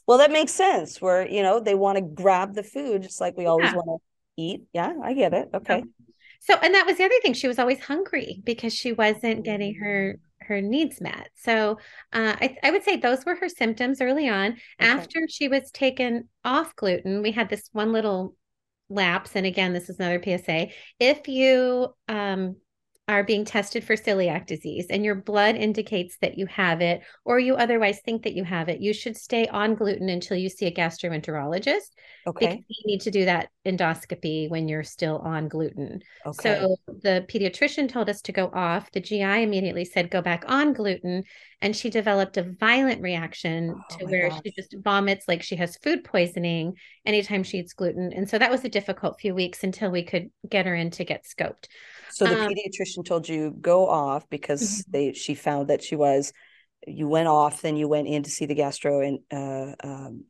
well, 0.07 0.17
that 0.17 0.31
makes 0.31 0.53
sense. 0.53 1.01
Where, 1.01 1.27
you 1.27 1.43
know, 1.43 1.59
they 1.59 1.75
want 1.75 1.97
to 1.97 2.01
grab 2.01 2.53
the 2.53 2.63
food 2.63 3.03
just 3.03 3.21
like 3.21 3.37
we 3.37 3.45
always 3.45 3.71
yeah. 3.71 3.75
want 3.75 4.01
to 4.01 4.41
eat. 4.41 4.63
Yeah, 4.73 4.93
I 5.03 5.13
get 5.13 5.33
it. 5.33 5.49
Okay. 5.53 5.83
So, 6.41 6.55
and 6.55 6.73
that 6.73 6.85
was 6.85 6.97
the 6.97 7.03
other 7.03 7.19
thing. 7.21 7.33
She 7.33 7.47
was 7.47 7.59
always 7.59 7.79
hungry 7.79 8.41
because 8.43 8.73
she 8.73 8.93
wasn't 8.93 9.45
getting 9.45 9.75
mm. 9.75 9.81
her 9.81 10.19
her 10.49 10.61
needs 10.61 10.99
met. 10.99 11.29
So 11.35 11.77
uh, 12.11 12.35
I, 12.41 12.57
I, 12.63 12.71
would 12.71 12.83
say 12.83 12.97
those 12.97 13.23
were 13.23 13.35
her 13.35 13.47
symptoms 13.47 14.01
early 14.01 14.27
on. 14.27 14.53
Okay. 14.53 14.59
After 14.79 15.19
she 15.29 15.47
was 15.47 15.71
taken 15.71 16.27
off 16.43 16.75
gluten, 16.75 17.21
we 17.21 17.31
had 17.31 17.49
this 17.49 17.69
one 17.71 17.93
little 17.93 18.35
lapse, 18.89 19.35
and 19.35 19.45
again, 19.45 19.71
this 19.73 19.89
is 19.89 19.99
another 19.99 20.21
PSA, 20.21 20.69
if 20.99 21.27
you 21.27 21.93
um, 22.07 22.55
are 23.09 23.23
being 23.23 23.43
tested 23.43 23.83
for 23.83 23.95
celiac 23.95 24.45
disease 24.45 24.85
and 24.91 25.03
your 25.03 25.15
blood 25.15 25.55
indicates 25.55 26.17
that 26.21 26.37
you 26.37 26.45
have 26.45 26.79
it 26.79 27.01
or 27.25 27.39
you 27.39 27.55
otherwise 27.55 27.99
think 28.05 28.21
that 28.21 28.35
you 28.35 28.43
have 28.43 28.69
it, 28.69 28.79
you 28.79 28.93
should 28.93 29.17
stay 29.17 29.47
on 29.47 29.73
gluten 29.73 30.09
until 30.09 30.37
you 30.37 30.47
see 30.47 30.67
a 30.67 30.71
gastroenterologist. 30.71 31.89
Okay. 32.27 32.63
you 32.67 32.83
need 32.85 33.01
to 33.01 33.09
do 33.09 33.25
that 33.25 33.49
endoscopy 33.65 34.47
when 34.51 34.67
you're 34.67 34.83
still 34.83 35.17
on 35.17 35.47
gluten. 35.47 35.99
Okay. 36.23 36.59
So 36.59 36.75
the 37.01 37.25
pediatrician 37.27 37.89
told 37.89 38.09
us 38.09 38.21
to 38.21 38.31
go 38.31 38.51
off. 38.53 38.91
The 38.91 39.01
GI 39.01 39.41
immediately 39.41 39.85
said 39.85 40.11
go 40.11 40.21
back 40.21 40.45
on 40.47 40.73
gluten. 40.73 41.23
And 41.61 41.75
she 41.75 41.89
developed 41.89 42.37
a 42.37 42.43
violent 42.59 43.01
reaction 43.01 43.73
Oh 43.75 43.97
to 43.97 44.05
where 44.05 44.29
gosh. 44.29 44.39
she 44.45 44.51
just 44.51 44.75
vomits 44.83 45.27
like 45.27 45.41
she 45.41 45.55
has 45.55 45.77
food 45.77 46.03
poisoning 46.03 46.75
anytime 47.07 47.41
she 47.43 47.57
eats 47.57 47.73
gluten. 47.73 48.13
And 48.13 48.29
so 48.29 48.37
that 48.37 48.51
was 48.51 48.63
a 48.63 48.69
difficult 48.69 49.19
few 49.19 49.33
weeks 49.33 49.63
until 49.63 49.89
we 49.89 50.03
could 50.03 50.29
get 50.47 50.67
her 50.67 50.75
in 50.75 50.91
to 50.91 51.03
get 51.03 51.25
scoped. 51.25 51.65
So 52.11 52.25
the 52.27 52.35
Um, 52.35 52.49
pediatrician 52.49 53.05
told 53.05 53.27
you 53.29 53.51
go 53.51 53.87
off 53.87 54.29
because 54.29 54.85
they 54.91 55.13
she 55.13 55.35
found 55.35 55.69
that 55.69 55.83
she 55.83 55.95
was 55.95 56.33
you 56.87 57.07
went 57.07 57.27
off, 57.27 57.61
then 57.61 57.75
you 57.75 57.87
went 57.87 58.07
in 58.07 58.23
to 58.23 58.29
see 58.29 58.45
the 58.45 58.55
gastro 58.55 59.01
and 59.01 59.19
uh 59.31 59.75
um 59.83 60.23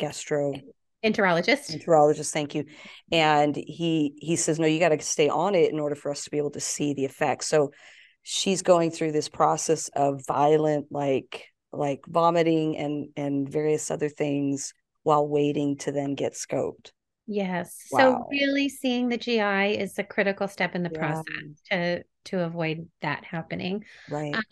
gastroenterologist, 0.00 1.70
Enterologist. 1.74 2.32
thank 2.32 2.54
you. 2.54 2.64
And 3.12 3.56
he 3.56 4.14
he 4.18 4.36
says, 4.36 4.58
No, 4.58 4.66
you 4.66 4.78
got 4.78 4.90
to 4.90 5.00
stay 5.00 5.28
on 5.28 5.54
it 5.54 5.72
in 5.72 5.80
order 5.80 5.94
for 5.94 6.10
us 6.10 6.24
to 6.24 6.30
be 6.30 6.38
able 6.38 6.50
to 6.52 6.60
see 6.60 6.94
the 6.94 7.04
effects. 7.04 7.48
So 7.48 7.72
she's 8.22 8.62
going 8.62 8.90
through 8.90 9.12
this 9.12 9.28
process 9.28 9.88
of 9.94 10.24
violent 10.26 10.86
like 10.90 11.46
like 11.72 12.00
vomiting 12.06 12.76
and 12.76 13.08
and 13.16 13.48
various 13.48 13.90
other 13.90 14.08
things 14.08 14.72
while 15.02 15.26
waiting 15.26 15.76
to 15.78 15.92
then 15.92 16.14
get 16.14 16.34
scoped. 16.34 16.90
Yes. 17.30 17.86
Wow. 17.90 18.22
So 18.22 18.26
really 18.30 18.68
seeing 18.70 19.08
the 19.08 19.18
GI 19.18 19.66
is 19.66 19.98
a 19.98 20.04
critical 20.04 20.48
step 20.48 20.74
in 20.74 20.82
the 20.82 20.90
Yeah. 20.90 20.98
process 20.98 21.24
to 21.70 22.04
to 22.24 22.40
avoid 22.40 22.88
that 23.02 23.24
happening. 23.24 23.84
Right. 24.08 24.34
Um, 24.34 24.42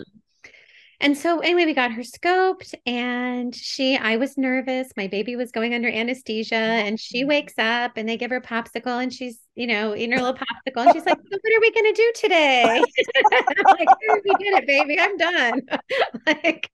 And 1.00 1.16
so 1.16 1.40
anyway, 1.40 1.66
we 1.66 1.74
got 1.74 1.92
her 1.92 2.02
scoped 2.02 2.74
and 2.86 3.54
she 3.54 3.96
I 3.96 4.16
was 4.16 4.38
nervous. 4.38 4.88
My 4.96 5.06
baby 5.08 5.36
was 5.36 5.52
going 5.52 5.74
under 5.74 5.88
anesthesia 5.88 6.56
and 6.56 6.98
she 6.98 7.24
wakes 7.24 7.54
up 7.58 7.92
and 7.96 8.08
they 8.08 8.16
give 8.16 8.30
her 8.30 8.40
popsicle 8.40 9.02
and 9.02 9.12
she's, 9.12 9.38
you 9.54 9.66
know, 9.66 9.94
eating 9.94 10.12
her 10.12 10.22
little 10.22 10.38
popsicle 10.38 10.82
and 10.82 10.92
she's 10.92 11.06
like, 11.06 11.18
"So 11.30 11.38
what 11.40 11.54
are 11.56 11.60
we 11.60 11.70
gonna 11.72 11.92
do 11.92 12.12
today? 12.16 12.92
I'm 13.32 13.66
like, 13.78 13.90
"Oh, 14.04 14.20
we 14.24 14.36
did 14.36 14.54
it, 14.54 14.66
baby. 14.66 14.98
I'm 15.00 15.16
done. 15.16 15.62
like 16.26 16.70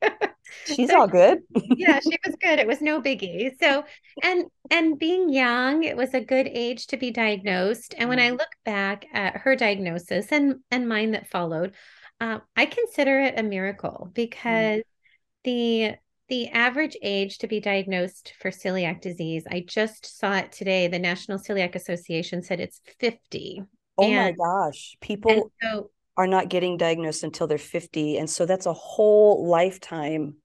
She's 0.65 0.93
all 0.93 1.07
good. 1.09 1.39
yeah, 1.55 2.01
she 2.01 2.17
was 2.27 2.37
good. 2.41 2.59
It 2.59 2.67
was 2.67 2.81
no 2.81 3.01
biggie. 3.01 3.51
So, 3.61 3.85
and 4.23 4.45
and 4.71 4.99
being 4.99 5.29
young, 5.31 5.85
it 5.85 5.97
was 5.97 6.15
a 6.15 6.21
good 6.21 6.47
age 6.49 6.87
to 6.89 6.97
be 6.97 7.11
diagnosed. 7.11 7.95
And 7.99 8.09
when 8.09 8.19
I 8.19 8.31
Mhm. 8.31 8.39
look 8.39 8.49
back 8.65 9.07
at 9.13 9.37
her 9.39 9.57
diagnosis 9.57 10.29
and 10.33 10.57
and 10.71 10.89
mine 10.89 11.13
that 11.13 11.29
followed, 11.29 11.75
uh, 12.23 12.39
I 12.57 12.67
consider 12.67 13.21
it 13.21 13.35
a 13.37 13.43
miracle 13.43 14.11
because 14.15 14.83
the 15.43 15.95
the 16.29 16.49
average 16.51 16.97
age 17.03 17.39
to 17.39 17.49
be 17.49 17.59
diagnosed 17.61 18.33
for 18.41 18.51
celiac 18.51 19.01
disease, 19.01 19.45
I 19.51 19.65
just 19.67 20.19
saw 20.19 20.37
it 20.37 20.53
today. 20.53 20.87
The 20.87 21.01
National 21.01 21.37
Celiac 21.39 21.75
Association 21.75 22.43
said 22.43 22.61
it's 22.61 22.81
50. 23.01 23.65
Oh 23.99 24.09
my 24.09 24.33
gosh. 24.33 24.97
People 25.01 25.51
so 25.61 25.91
are 26.17 26.29
not 26.29 26.49
getting 26.49 26.77
diagnosed 26.77 27.25
until 27.25 27.49
they're 27.49 27.59
50. 27.59 28.19
And 28.19 28.31
so 28.31 28.47
that's 28.47 28.67
a 28.67 28.73
whole 28.73 29.47
lifetime 29.47 30.37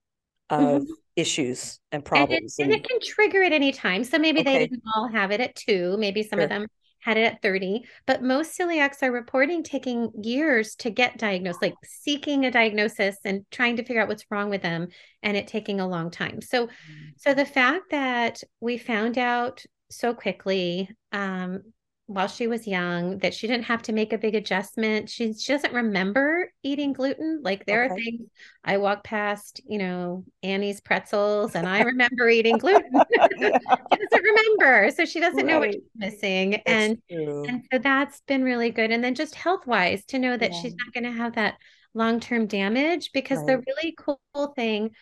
of 0.50 0.82
issues 1.14 1.78
and 1.92 2.00
And 2.00 2.04
it, 2.04 2.08
problems. 2.08 2.56
and 2.58 2.72
it 2.72 2.86
can 2.86 3.00
trigger 3.00 3.42
at 3.42 3.52
any 3.52 3.72
time. 3.72 4.02
So 4.04 4.18
maybe 4.18 4.42
they 4.42 4.58
didn't 4.58 4.82
all 4.94 5.08
have 5.08 5.30
it 5.30 5.40
at 5.40 5.54
two. 5.54 5.96
Maybe 5.96 6.22
some 6.22 6.38
Sure. 6.38 6.44
of 6.44 6.50
them 6.50 6.66
had 7.08 7.16
it 7.16 7.22
at 7.22 7.42
30. 7.42 7.84
But 8.06 8.22
most 8.22 8.58
celiacs 8.58 9.02
are 9.02 9.10
reporting 9.10 9.62
taking 9.62 10.10
years 10.22 10.74
to 10.76 10.90
get 10.90 11.18
diagnosed, 11.18 11.62
like 11.62 11.74
seeking 11.82 12.44
a 12.44 12.50
diagnosis 12.50 13.16
and 13.24 13.46
trying 13.50 13.76
to 13.76 13.82
figure 13.82 14.02
out 14.02 14.08
what's 14.08 14.26
wrong 14.30 14.50
with 14.50 14.60
them 14.60 14.88
and 15.22 15.36
it 15.36 15.46
taking 15.46 15.80
a 15.80 15.88
long 15.88 16.10
time. 16.10 16.42
So 16.42 16.68
so 17.16 17.32
the 17.32 17.46
fact 17.46 17.84
that 17.90 18.42
we 18.60 18.76
found 18.76 19.16
out 19.16 19.64
so 19.90 20.12
quickly 20.12 20.90
um, 21.12 21.62
while 22.08 22.26
she 22.26 22.46
was 22.46 22.66
young 22.66 23.18
that 23.18 23.34
she 23.34 23.46
didn't 23.46 23.66
have 23.66 23.82
to 23.82 23.92
make 23.92 24.14
a 24.14 24.18
big 24.18 24.34
adjustment, 24.34 25.10
she, 25.10 25.34
she 25.34 25.52
doesn't 25.52 25.74
remember 25.74 26.50
eating 26.62 26.94
gluten. 26.94 27.40
Like 27.42 27.66
there 27.66 27.84
are 27.84 27.94
things 27.94 28.22
I 28.64 28.78
walk 28.78 29.04
past, 29.04 29.60
you 29.68 29.76
know, 29.76 30.24
Annie's 30.42 30.80
pretzels, 30.80 31.54
and 31.54 31.68
I 31.68 31.82
remember 31.82 32.26
eating 32.30 32.56
gluten. 32.56 32.90
she 33.12 33.50
doesn't 33.50 34.24
remember, 34.24 34.90
so 34.90 35.04
she 35.04 35.20
doesn't 35.20 35.46
know 35.46 35.58
what 35.58 35.74
she's 35.74 35.82
missing, 35.94 36.50
That's 36.52 36.62
and 36.66 36.98
true. 37.10 37.44
and 37.46 37.64
so 37.70 37.78
that's 37.78 38.22
been 38.22 38.42
really 38.42 38.70
good. 38.70 38.90
And 38.90 39.04
then 39.04 39.14
just 39.14 39.34
health 39.34 39.66
wise, 39.66 40.06
to 40.06 40.18
know 40.18 40.34
that 40.34 40.54
she's 40.54 40.74
not 40.76 40.94
going 40.94 41.04
to 41.04 41.22
have 41.22 41.34
that 41.34 41.56
long 41.92 42.20
term 42.20 42.46
damage, 42.46 43.10
because 43.12 43.44
the 43.44 43.62
really 43.66 43.94
cool 43.98 44.54
thing 44.56 44.92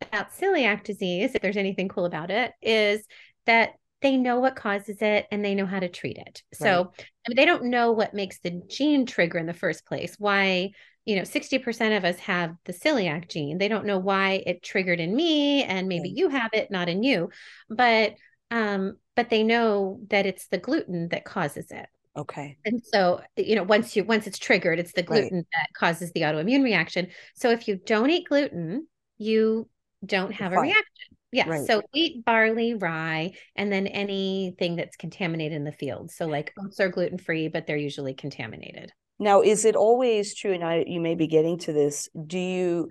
about 0.00 0.32
celiac 0.32 0.82
disease, 0.82 1.36
if 1.36 1.42
there's 1.42 1.56
anything 1.56 1.86
cool 1.86 2.06
about 2.06 2.32
it, 2.32 2.52
is 2.60 3.06
that 3.46 3.74
they 4.06 4.16
know 4.16 4.38
what 4.38 4.54
causes 4.54 4.98
it 5.00 5.26
and 5.32 5.44
they 5.44 5.56
know 5.56 5.66
how 5.66 5.80
to 5.80 5.88
treat 5.88 6.16
it. 6.16 6.44
So, 6.54 6.92
I 6.96 7.28
mean, 7.28 7.34
they 7.36 7.44
don't 7.44 7.64
know 7.64 7.90
what 7.90 8.14
makes 8.14 8.38
the 8.38 8.62
gene 8.68 9.04
trigger 9.04 9.36
in 9.36 9.46
the 9.46 9.52
first 9.52 9.84
place. 9.84 10.14
Why, 10.16 10.70
you 11.04 11.16
know, 11.16 11.24
60% 11.24 11.96
of 11.96 12.04
us 12.04 12.16
have 12.20 12.54
the 12.66 12.72
celiac 12.72 13.28
gene. 13.28 13.58
They 13.58 13.66
don't 13.66 13.84
know 13.84 13.98
why 13.98 14.44
it 14.46 14.62
triggered 14.62 15.00
in 15.00 15.14
me 15.14 15.64
and 15.64 15.88
maybe 15.88 16.08
Right. 16.08 16.16
you 16.16 16.28
have 16.28 16.50
it, 16.52 16.70
not 16.70 16.88
in 16.88 17.02
you. 17.02 17.30
But 17.68 18.14
um, 18.52 18.96
but 19.16 19.28
they 19.28 19.42
know 19.42 19.98
that 20.10 20.24
it's 20.24 20.46
the 20.46 20.58
gluten 20.58 21.08
that 21.08 21.24
causes 21.24 21.72
it. 21.72 21.86
Okay. 22.16 22.58
And 22.64 22.80
so, 22.84 23.22
you 23.36 23.56
know, 23.56 23.64
once 23.64 23.96
you 23.96 24.04
once 24.04 24.28
it's 24.28 24.38
triggered, 24.38 24.78
it's 24.78 24.92
the 24.92 25.02
Right. 25.08 25.32
gluten 25.32 25.46
that 25.52 25.68
causes 25.74 26.12
the 26.12 26.20
autoimmune 26.20 26.62
reaction. 26.62 27.08
So 27.34 27.50
if 27.50 27.66
you 27.66 27.74
don't 27.74 28.10
eat 28.10 28.28
gluten, 28.28 28.86
you 29.18 29.68
don't 30.04 30.32
have 30.32 30.52
a 30.52 30.60
reaction. 30.60 31.15
Yeah. 31.36 31.50
Right. 31.50 31.66
So 31.66 31.82
wheat, 31.92 32.24
barley, 32.24 32.72
rye, 32.72 33.32
and 33.56 33.70
then 33.70 33.86
anything 33.86 34.76
that's 34.76 34.96
contaminated 34.96 35.54
in 35.54 35.64
the 35.64 35.72
field. 35.72 36.10
So 36.10 36.24
like 36.24 36.54
oats 36.58 36.80
are 36.80 36.88
gluten 36.88 37.18
free, 37.18 37.48
but 37.48 37.66
they're 37.66 37.76
usually 37.76 38.14
contaminated. 38.14 38.90
Now, 39.18 39.42
is 39.42 39.66
it 39.66 39.76
always 39.76 40.34
true, 40.34 40.54
and 40.54 40.64
I, 40.64 40.84
you 40.86 40.98
may 40.98 41.14
be 41.14 41.26
getting 41.26 41.58
to 41.58 41.74
this, 41.74 42.08
do 42.26 42.38
you, 42.38 42.90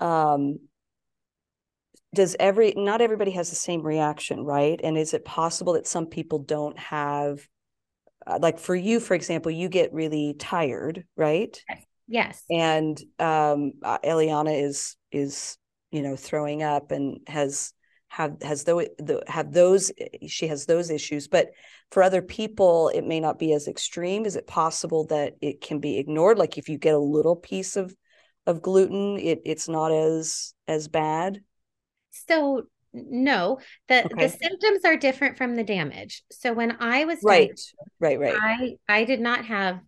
um, 0.00 0.58
does 2.12 2.34
every, 2.40 2.74
not 2.76 3.00
everybody 3.00 3.30
has 3.30 3.50
the 3.50 3.56
same 3.56 3.82
reaction, 3.82 4.40
right? 4.40 4.80
And 4.82 4.98
is 4.98 5.14
it 5.14 5.24
possible 5.24 5.74
that 5.74 5.86
some 5.86 6.06
people 6.06 6.40
don't 6.40 6.76
have, 6.76 7.46
uh, 8.26 8.40
like 8.42 8.58
for 8.58 8.74
you, 8.74 8.98
for 8.98 9.14
example, 9.14 9.52
you 9.52 9.68
get 9.68 9.92
really 9.92 10.34
tired, 10.36 11.04
right? 11.16 11.56
Yes. 12.08 12.42
and 12.50 13.00
um 13.20 13.74
uh, 13.84 13.98
Eliana 14.04 14.60
is 14.60 14.96
is 15.12 15.56
you 15.90 16.02
know 16.02 16.16
throwing 16.16 16.62
up 16.62 16.90
and 16.90 17.20
has 17.26 17.72
have 18.08 18.42
has 18.42 18.64
though 18.64 18.80
the 18.98 19.22
have 19.28 19.52
those 19.52 19.92
she 20.26 20.48
has 20.48 20.66
those 20.66 20.90
issues. 20.90 21.28
But 21.28 21.50
for 21.92 22.02
other 22.02 22.22
people 22.22 22.88
it 22.88 23.06
may 23.06 23.20
not 23.20 23.38
be 23.38 23.52
as 23.52 23.68
extreme. 23.68 24.26
Is 24.26 24.36
it 24.36 24.46
possible 24.46 25.06
that 25.06 25.34
it 25.40 25.60
can 25.60 25.78
be 25.78 25.98
ignored? 25.98 26.38
Like 26.38 26.58
if 26.58 26.68
you 26.68 26.78
get 26.78 26.94
a 26.94 26.98
little 26.98 27.36
piece 27.36 27.76
of 27.76 27.94
of 28.46 28.62
gluten 28.62 29.18
it 29.18 29.42
it's 29.44 29.68
not 29.68 29.92
as 29.92 30.54
as 30.66 30.88
bad? 30.88 31.42
So 32.10 32.64
no, 32.92 33.60
the 33.88 34.04
Okay. 34.04 34.26
the 34.26 34.28
symptoms 34.28 34.84
are 34.84 34.96
different 34.96 35.36
from 35.38 35.54
the 35.54 35.62
damage. 35.62 36.24
So 36.32 36.52
when 36.52 36.76
I 36.80 37.04
was 37.04 37.18
right. 37.22 37.60
right 38.00 38.18
right. 38.18 38.34
I 38.34 38.76
I 38.88 39.04
did 39.04 39.20
not 39.20 39.44
have 39.44 39.80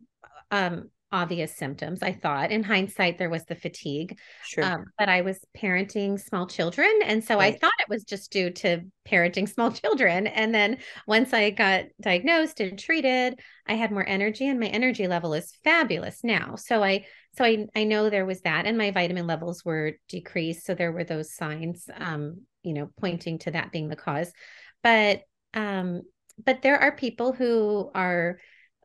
um 0.52 0.90
obvious 1.12 1.54
symptoms. 1.54 2.02
I 2.02 2.12
thought 2.12 2.50
in 2.50 2.62
hindsight 2.62 3.18
there 3.18 3.30
was 3.30 3.44
the 3.44 3.54
fatigue, 3.54 4.18
sure 4.44 4.64
um, 4.64 4.84
but 4.98 5.08
I 5.08 5.20
was 5.20 5.38
parenting 5.56 6.18
small 6.18 6.46
children, 6.46 6.90
and 7.04 7.22
so 7.22 7.38
I 7.38 7.52
thought 7.52 7.72
it 7.78 7.88
was 7.88 8.04
just 8.04 8.32
due 8.32 8.50
to 8.50 8.82
parenting 9.06 9.48
small 9.52 9.70
children. 9.70 10.26
And 10.26 10.54
then 10.54 10.78
once 11.06 11.32
I 11.32 11.50
got 11.50 11.84
diagnosed 12.00 12.60
and 12.60 12.78
treated, 12.78 13.38
I 13.66 13.74
had 13.74 13.92
more 13.92 14.06
energy, 14.06 14.48
and 14.48 14.58
my 14.58 14.66
energy 14.66 15.06
level 15.06 15.34
is 15.34 15.52
fabulous 15.62 16.24
now. 16.24 16.56
So 16.56 16.82
I 16.82 17.04
so 17.36 17.44
I 17.44 17.66
I 17.76 17.84
know 17.84 18.10
there 18.10 18.26
was 18.26 18.40
that, 18.42 18.66
and 18.66 18.78
my 18.78 18.90
vitamin 18.90 19.26
levels 19.26 19.64
were 19.64 19.92
decreased. 20.08 20.66
So 20.66 20.74
there 20.74 20.92
were 20.92 21.04
those 21.04 21.34
signs, 21.34 21.88
um, 21.94 22.42
you 22.62 22.72
know, 22.72 22.90
pointing 22.98 23.38
to 23.40 23.50
that 23.52 23.70
being 23.70 23.88
the 23.88 23.96
cause. 23.96 24.32
But 24.82 25.22
um, 25.54 26.02
but 26.44 26.62
there 26.62 26.78
are 26.78 26.96
people 26.96 27.32
who 27.32 27.90
are 27.94 28.38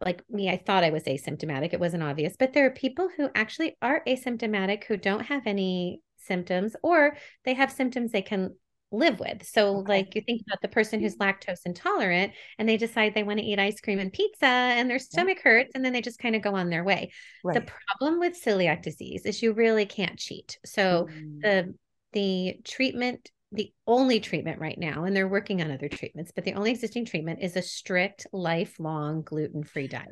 like 0.06 0.24
me, 0.30 0.50
I 0.50 0.58
thought 0.58 0.84
I 0.84 0.92
was 0.92 1.04
asymptomatic. 1.04 1.74
It 1.74 1.80
wasn't 1.80 2.04
obvious, 2.04 2.36
but 2.38 2.54
there 2.54 2.66
are 2.68 2.72
people 2.72 3.10
who 3.16 3.30
actually 3.36 3.78
are 3.82 4.04
asymptomatic 4.08 4.84
who 4.86 4.98
don't 4.98 5.26
have 5.26 5.48
any 5.48 6.02
symptoms 6.18 6.76
or 6.84 7.18
they 7.46 7.54
have 7.54 7.72
symptoms 7.72 8.12
they 8.12 8.22
can 8.22 8.56
live 8.92 9.20
with. 9.20 9.46
So, 9.46 9.74
Okay. 9.80 9.86
like 9.88 10.16
you 10.16 10.22
think 10.22 10.42
about 10.48 10.62
the 10.62 10.68
person 10.70 11.00
who's 11.02 11.18
lactose 11.18 11.66
intolerant 11.66 12.34
and 12.58 12.68
they 12.70 12.78
decide 12.78 13.14
they 13.14 13.24
want 13.24 13.40
to 13.40 13.46
eat 13.46 13.60
ice 13.60 13.82
cream 13.82 14.00
and 14.00 14.14
pizza 14.14 14.46
and 14.46 14.90
their 14.90 15.00
stomach 15.00 15.40
hurts 15.44 15.72
and 15.76 15.84
then 15.84 15.94
they 15.94 16.02
just 16.02 16.20
kind 16.20 16.36
of 16.36 16.42
go 16.42 16.56
on 16.56 16.70
their 16.70 16.84
way. 16.84 17.12
The 17.54 17.62
problem 17.62 18.20
with 18.20 18.42
celiac 18.42 18.84
disease 18.84 19.26
is 19.26 19.42
you 19.42 19.54
really 19.54 19.86
can't 19.86 20.18
cheat. 20.20 20.60
So, 20.66 21.08
Mm, 21.08 21.42
the 21.44 21.76
the 22.14 22.60
treatment 22.64 23.30
the 23.52 23.72
only 23.86 24.20
treatment 24.20 24.60
right 24.60 24.78
now, 24.78 25.06
and 25.06 25.16
they're 25.16 25.28
working 25.28 25.62
on 25.62 25.72
other 25.72 25.88
treatments, 25.88 26.32
but 26.34 26.44
the 26.44 26.54
only 26.54 26.72
existing 26.72 27.06
treatment 27.06 27.40
is 27.42 27.56
a 27.56 27.62
strict 27.62 28.28
lifelong 28.34 29.22
gluten 29.22 29.64
free 29.64 29.88
diet. 29.88 30.12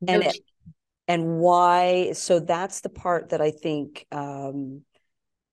No 0.00 0.20
and, 0.20 0.32
and 1.08 1.38
why? 1.38 2.12
So 2.12 2.38
that's 2.38 2.80
the 2.80 2.88
part 2.88 3.30
that 3.30 3.40
I 3.40 3.50
think 3.50 4.06
um, 4.12 4.82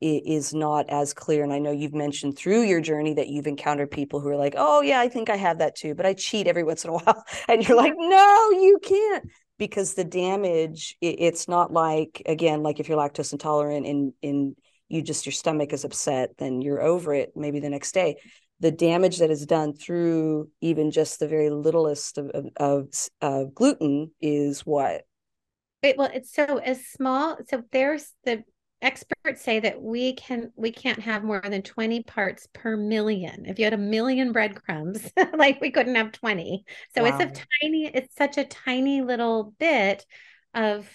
is 0.02 0.54
not 0.54 0.90
as 0.90 1.14
clear. 1.14 1.44
And 1.44 1.54
I 1.54 1.60
know 1.60 1.72
you've 1.72 1.96
mentioned 1.96 2.38
through 2.38 2.64
your 2.64 2.82
journey 2.82 3.14
that 3.16 3.30
you've 3.30 3.48
encountered 3.48 3.90
people 3.90 4.20
who 4.20 4.28
are 4.28 4.36
like, 4.36 4.54
oh, 4.58 4.82
yeah, 4.82 5.00
I 5.00 5.08
think 5.08 5.30
I 5.30 5.36
have 5.38 5.60
that 5.60 5.76
too, 5.76 5.96
but 5.96 6.06
I 6.06 6.14
cheat 6.14 6.48
every 6.48 6.64
once 6.64 6.84
in 6.84 6.92
a 6.92 6.94
while. 6.98 7.24
And 7.48 7.68
you're 7.68 7.78
like, 7.78 7.94
no, 7.98 8.50
you 8.52 8.80
can't. 8.84 9.30
Because 9.58 9.94
the 9.94 10.04
damage, 10.04 10.98
it's 11.00 11.48
not 11.48 11.72
like, 11.72 12.22
again, 12.26 12.62
like 12.62 12.82
if 12.82 12.90
you're 12.90 12.98
lactose 12.98 13.32
intolerant 13.32 13.86
and, 13.86 14.14
and 14.22 14.56
you 14.90 15.02
just, 15.02 15.26
your 15.26 15.34
stomach 15.34 15.74
is 15.74 15.84
upset, 15.84 16.32
then 16.38 16.62
you're 16.62 16.82
over 16.82 17.14
it 17.14 17.34
maybe 17.36 17.60
the 17.60 17.70
next 17.70 17.94
day. 17.94 18.18
The 18.60 18.72
damage 18.72 19.18
that 19.18 19.32
is 19.32 19.46
done 19.46 19.74
through 19.74 20.50
even 20.62 20.92
just 20.92 21.20
the 21.20 21.28
very 21.28 21.50
littlest 21.50 22.18
of, 22.18 22.30
of, 22.30 22.46
of, 22.58 22.88
of 23.22 23.54
gluten 23.54 24.12
is 24.22 24.62
what? 24.62 25.04
It, 25.82 25.98
well, 25.98 26.10
it's 26.14 26.34
so 26.34 26.58
as 26.58 26.86
small. 26.86 27.38
So 27.50 27.64
there's 27.72 28.12
the 28.24 28.44
experts 28.82 29.42
say 29.42 29.60
that 29.60 29.82
we 29.82 30.14
can 30.14 30.52
we 30.56 30.72
can't 30.72 31.00
have 31.00 31.24
more 31.24 31.42
than 31.42 31.62
20 31.62 32.04
parts 32.04 32.48
per 32.54 32.76
million 32.76 33.46
if 33.46 33.58
you 33.58 33.66
had 33.66 33.74
a 33.74 33.78
million 33.78 34.32
breadcrumbs 34.32 35.12
like 35.38 35.60
we 35.62 35.72
couldn't 35.72 35.96
have 35.96 36.12
20 36.12 36.64
so 36.96 37.02
wow. 37.02 37.08
it's 37.10 37.20
a 37.20 37.44
tiny 37.62 37.88
it's 37.88 38.16
such 38.16 38.38
a 38.38 38.44
tiny 38.44 39.02
little 39.02 39.54
bit 39.58 40.06
of 40.54 40.88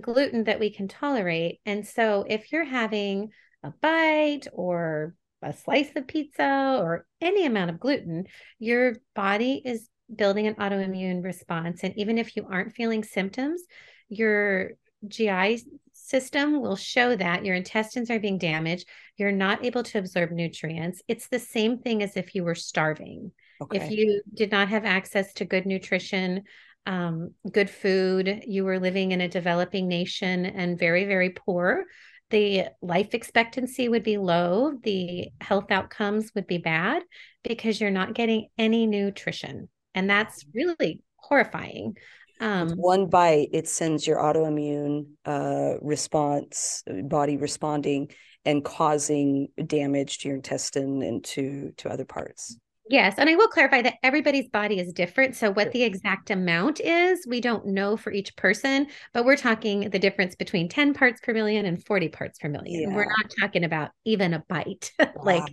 gluten 0.00 0.44
that 0.44 0.60
we 0.60 0.70
can 0.70 0.88
tolerate 0.88 1.60
and 1.66 1.86
so 1.86 2.24
if 2.28 2.52
you're 2.52 2.64
having 2.64 3.30
a 3.62 3.70
bite 3.82 4.46
or 4.52 5.14
a 5.42 5.52
slice 5.52 5.90
of 5.96 6.06
pizza 6.06 6.78
or 6.80 7.06
any 7.20 7.46
amount 7.46 7.70
of 7.70 7.80
gluten 7.80 8.24
your 8.58 8.94
body 9.14 9.60
is 9.64 9.88
building 10.14 10.46
an 10.46 10.54
autoimmune 10.54 11.22
response 11.22 11.80
and 11.82 11.96
even 11.96 12.18
if 12.18 12.36
you 12.36 12.46
aren't 12.50 12.74
feeling 12.74 13.02
symptoms 13.02 13.62
your 14.08 14.70
GI 15.06 15.62
system 15.92 16.60
will 16.60 16.76
show 16.76 17.16
that 17.16 17.44
your 17.44 17.54
intestines 17.54 18.10
are 18.10 18.20
being 18.20 18.38
damaged. 18.38 18.88
You're 19.16 19.32
not 19.32 19.64
able 19.64 19.82
to 19.84 19.98
absorb 19.98 20.30
nutrients. 20.30 21.02
It's 21.08 21.28
the 21.28 21.38
same 21.38 21.78
thing 21.78 22.02
as 22.02 22.16
if 22.16 22.34
you 22.34 22.44
were 22.44 22.54
starving. 22.54 23.32
Okay. 23.60 23.78
If 23.78 23.90
you 23.90 24.22
did 24.32 24.50
not 24.50 24.68
have 24.68 24.84
access 24.84 25.32
to 25.34 25.44
good 25.44 25.66
nutrition, 25.66 26.44
um, 26.86 27.34
good 27.50 27.68
food, 27.68 28.44
you 28.46 28.64
were 28.64 28.78
living 28.78 29.12
in 29.12 29.20
a 29.20 29.28
developing 29.28 29.88
nation 29.88 30.46
and 30.46 30.78
very, 30.78 31.04
very 31.04 31.30
poor, 31.30 31.84
the 32.30 32.66
life 32.82 33.14
expectancy 33.14 33.88
would 33.88 34.02
be 34.02 34.18
low, 34.18 34.72
the 34.82 35.28
health 35.40 35.70
outcomes 35.70 36.32
would 36.34 36.46
be 36.46 36.58
bad 36.58 37.02
because 37.44 37.80
you're 37.80 37.90
not 37.90 38.14
getting 38.14 38.48
any 38.58 38.86
nutrition. 38.86 39.68
And 39.94 40.10
that's 40.10 40.44
really 40.54 41.00
horrifying. 41.16 41.96
Um, 42.40 42.70
one 42.72 43.08
bite, 43.08 43.48
it 43.52 43.68
sends 43.68 44.06
your 44.06 44.18
autoimmune 44.18 45.06
uh, 45.24 45.74
response, 45.80 46.82
body 47.04 47.36
responding 47.36 48.10
and 48.44 48.64
causing 48.64 49.48
damage 49.64 50.18
to 50.18 50.28
your 50.28 50.36
intestine 50.36 51.02
and 51.02 51.24
to 51.24 51.72
to 51.78 51.88
other 51.88 52.04
parts. 52.04 52.56
Yes, 52.88 53.14
and 53.18 53.28
I 53.28 53.34
will 53.34 53.48
clarify 53.48 53.82
that 53.82 53.94
everybody's 54.02 54.48
body 54.48 54.78
is 54.78 54.92
different. 54.92 55.34
So 55.34 55.50
what 55.50 55.72
the 55.72 55.82
exact 55.82 56.30
amount 56.30 56.80
is, 56.80 57.26
we 57.26 57.40
don't 57.40 57.66
know 57.66 57.96
for 57.96 58.12
each 58.12 58.36
person, 58.36 58.86
but 59.12 59.24
we're 59.24 59.36
talking 59.36 59.90
the 59.90 59.98
difference 59.98 60.36
between 60.36 60.68
10 60.68 60.94
parts 60.94 61.20
per 61.20 61.32
million 61.32 61.66
and 61.66 61.84
40 61.84 62.08
parts 62.08 62.38
per 62.38 62.48
million. 62.48 62.90
Yeah. 62.90 62.96
We're 62.96 63.08
not 63.08 63.32
talking 63.40 63.64
about 63.64 63.90
even 64.04 64.34
a 64.34 64.44
bite. 64.48 64.92
like 65.22 65.42
wow. 65.42 65.48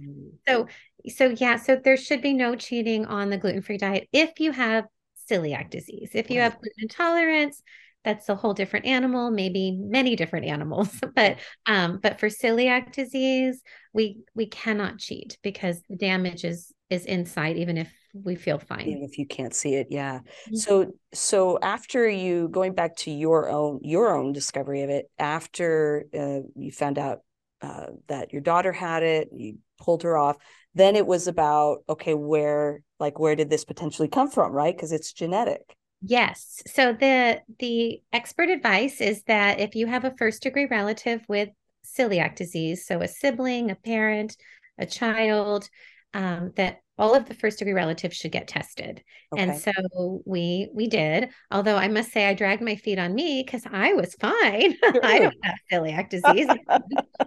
so 0.48 0.68
so 1.10 1.36
yeah, 1.38 1.58
so 1.58 1.76
there 1.76 1.98
should 1.98 2.22
be 2.22 2.34
no 2.34 2.56
cheating 2.56 3.06
on 3.06 3.30
the 3.30 3.38
gluten-free 3.38 3.78
diet 3.78 4.08
if 4.14 4.40
you 4.40 4.52
have 4.52 4.86
celiac 5.30 5.70
disease. 5.70 6.12
If 6.14 6.30
you 6.30 6.40
have 6.42 6.54
gluten 6.54 6.84
intolerance, 6.84 7.62
that's 8.04 8.28
a 8.30 8.36
whole 8.36 8.54
different 8.54 8.86
animal, 8.86 9.32
maybe 9.32 9.72
many 9.72 10.16
different 10.16 10.46
animals. 10.46 10.90
but 11.16 11.38
um, 11.66 12.00
but 12.02 12.20
for 12.20 12.28
celiac 12.28 12.92
disease, 12.92 13.62
we 13.94 14.20
we 14.36 14.46
cannot 14.46 15.00
cheat 15.00 15.38
because 15.42 15.82
the 15.90 15.96
damage 15.96 16.44
is 16.44 16.73
is 16.90 17.06
inside, 17.06 17.58
even 17.58 17.78
if 17.78 17.92
we 18.14 18.36
feel 18.36 18.60
fine. 18.60 18.88
Even 18.88 19.04
if 19.04 19.18
you 19.18 19.26
can't 19.26 19.54
see 19.54 19.76
it, 19.76 19.88
yeah. 19.90 20.20
Mm-hmm. 20.20 20.56
So 20.56 20.94
so 21.14 21.60
after 21.62 22.08
you 22.08 22.48
going 22.50 22.74
back 22.74 22.96
to 22.98 23.12
your 23.12 23.50
own 23.50 23.80
your 23.84 24.16
own 24.16 24.34
discovery 24.34 24.84
of 24.84 24.90
it, 24.90 25.10
after 25.18 26.06
uh, 26.14 26.48
you 26.56 26.72
found 26.72 27.00
out 27.00 27.20
uh, 27.62 27.88
that 28.08 28.34
your 28.34 28.42
daughter 28.42 28.72
had 28.72 29.04
it, 29.04 29.30
you 29.34 29.58
pulled 29.80 30.04
her 30.04 30.18
off. 30.18 30.38
Then 30.76 30.96
it 30.96 31.08
was 31.08 31.28
about 31.28 31.84
okay, 31.90 32.14
where 32.14 32.82
like 33.00 33.20
where 33.20 33.36
did 33.36 33.50
this 33.50 33.66
potentially 33.66 34.08
come 34.08 34.30
from, 34.30 34.52
right? 34.52 34.76
Because 34.76 34.92
it's 34.92 35.14
genetic. 35.14 35.76
Yes. 36.02 36.62
So 36.68 36.94
the 36.94 37.42
the 37.60 38.02
expert 38.12 38.50
advice 38.50 39.02
is 39.02 39.24
that 39.24 39.60
if 39.60 39.74
you 39.76 39.88
have 39.88 40.04
a 40.04 40.16
first 40.18 40.44
degree 40.44 40.68
relative 40.70 41.22
with 41.28 41.50
celiac 41.86 42.36
disease, 42.36 42.86
so 42.86 43.02
a 43.02 43.08
sibling, 43.08 43.72
a 43.72 43.76
parent, 43.76 44.36
a 44.78 44.86
child, 44.86 45.70
um, 46.14 46.52
that 46.56 46.80
all 46.98 47.16
of 47.16 47.26
the 47.28 47.34
first 47.34 47.60
degree 47.60 47.74
relatives 47.74 48.16
should 48.16 48.32
get 48.32 48.48
tested. 48.48 49.02
Okay. 49.34 49.42
And 49.42 49.58
so 49.60 50.22
we 50.26 50.70
we 50.74 50.88
did. 50.88 51.30
Although 51.50 51.76
I 51.76 51.88
must 51.88 52.12
say 52.12 52.28
I 52.28 52.34
dragged 52.36 52.62
my 52.62 52.76
feet 52.76 53.00
on 53.00 53.16
me 53.16 53.44
because 53.44 53.64
I 53.72 53.94
was 53.94 54.14
fine. 54.16 54.76
I 55.04 55.20
don't 55.20 55.36
have 55.44 55.56
celiac 55.72 56.10
disease. 56.10 56.48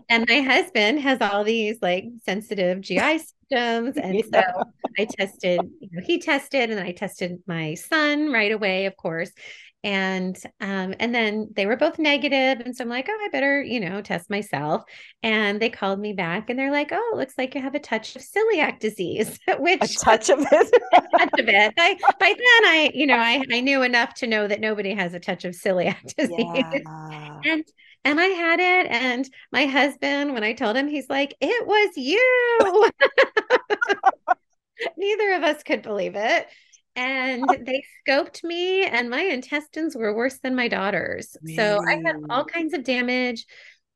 and 0.08 0.24
my 0.28 0.40
husband 0.40 1.00
has 1.00 1.20
all 1.20 1.42
these 1.42 1.78
like 1.82 2.04
sensitive 2.24 2.80
GI 2.80 3.18
symptoms. 3.50 3.96
And 3.96 4.14
yeah. 4.14 4.22
so 4.32 4.62
I 4.98 5.04
tested, 5.04 5.60
you 5.80 5.88
know, 5.92 6.02
he 6.04 6.20
tested 6.20 6.70
and 6.70 6.78
I 6.78 6.92
tested 6.92 7.38
my 7.46 7.74
son 7.74 8.32
right 8.32 8.52
away, 8.52 8.86
of 8.86 8.96
course 8.96 9.32
and 9.84 10.36
um, 10.60 10.94
and 10.98 11.14
then 11.14 11.48
they 11.54 11.66
were 11.66 11.76
both 11.76 11.98
negative 11.98 12.64
and 12.64 12.74
so 12.74 12.82
i'm 12.82 12.90
like 12.90 13.06
oh 13.08 13.18
i 13.24 13.28
better 13.30 13.62
you 13.62 13.78
know 13.78 14.00
test 14.00 14.28
myself 14.28 14.82
and 15.22 15.60
they 15.60 15.70
called 15.70 16.00
me 16.00 16.12
back 16.12 16.50
and 16.50 16.58
they're 16.58 16.72
like 16.72 16.90
oh 16.92 17.10
it 17.12 17.16
looks 17.16 17.34
like 17.38 17.54
you 17.54 17.62
have 17.62 17.74
a 17.74 17.80
touch 17.80 18.16
of 18.16 18.22
celiac 18.22 18.80
disease 18.80 19.38
which 19.58 19.82
a 19.82 19.98
touch 19.98 20.28
of 20.28 20.40
it 20.40 20.70
touch 21.16 21.40
of 21.40 21.48
it 21.48 21.74
I, 21.78 21.96
by 22.18 22.28
then 22.28 22.70
i 22.70 22.90
you 22.94 23.06
know 23.06 23.18
I, 23.18 23.42
I 23.52 23.60
knew 23.60 23.82
enough 23.82 24.14
to 24.14 24.26
know 24.26 24.48
that 24.48 24.60
nobody 24.60 24.94
has 24.94 25.14
a 25.14 25.20
touch 25.20 25.44
of 25.44 25.54
celiac 25.54 26.02
disease 26.16 26.36
yeah. 26.38 27.40
and 27.44 27.64
and 28.04 28.20
I 28.20 28.26
had 28.26 28.60
it. 28.60 28.86
And 28.88 29.28
my 29.50 29.66
husband, 29.66 30.32
when 30.32 30.44
I 30.44 30.52
told 30.52 30.76
him, 30.76 30.86
he's 30.86 31.10
like, 31.10 31.34
it 31.40 31.66
was 31.66 31.96
you. 31.96 32.90
Neither 34.96 35.32
of 35.32 35.42
us 35.42 35.64
could 35.64 35.82
believe 35.82 36.14
it 36.14 36.46
and 36.96 37.44
they 37.66 37.84
scoped 38.08 38.42
me 38.42 38.84
and 38.84 39.10
my 39.10 39.20
intestines 39.20 39.94
were 39.94 40.16
worse 40.16 40.38
than 40.38 40.56
my 40.56 40.68
daughter's. 40.68 41.36
Really? 41.42 41.56
so 41.56 41.80
i 41.86 42.00
had 42.04 42.16
all 42.30 42.44
kinds 42.44 42.74
of 42.74 42.84
damage 42.84 43.46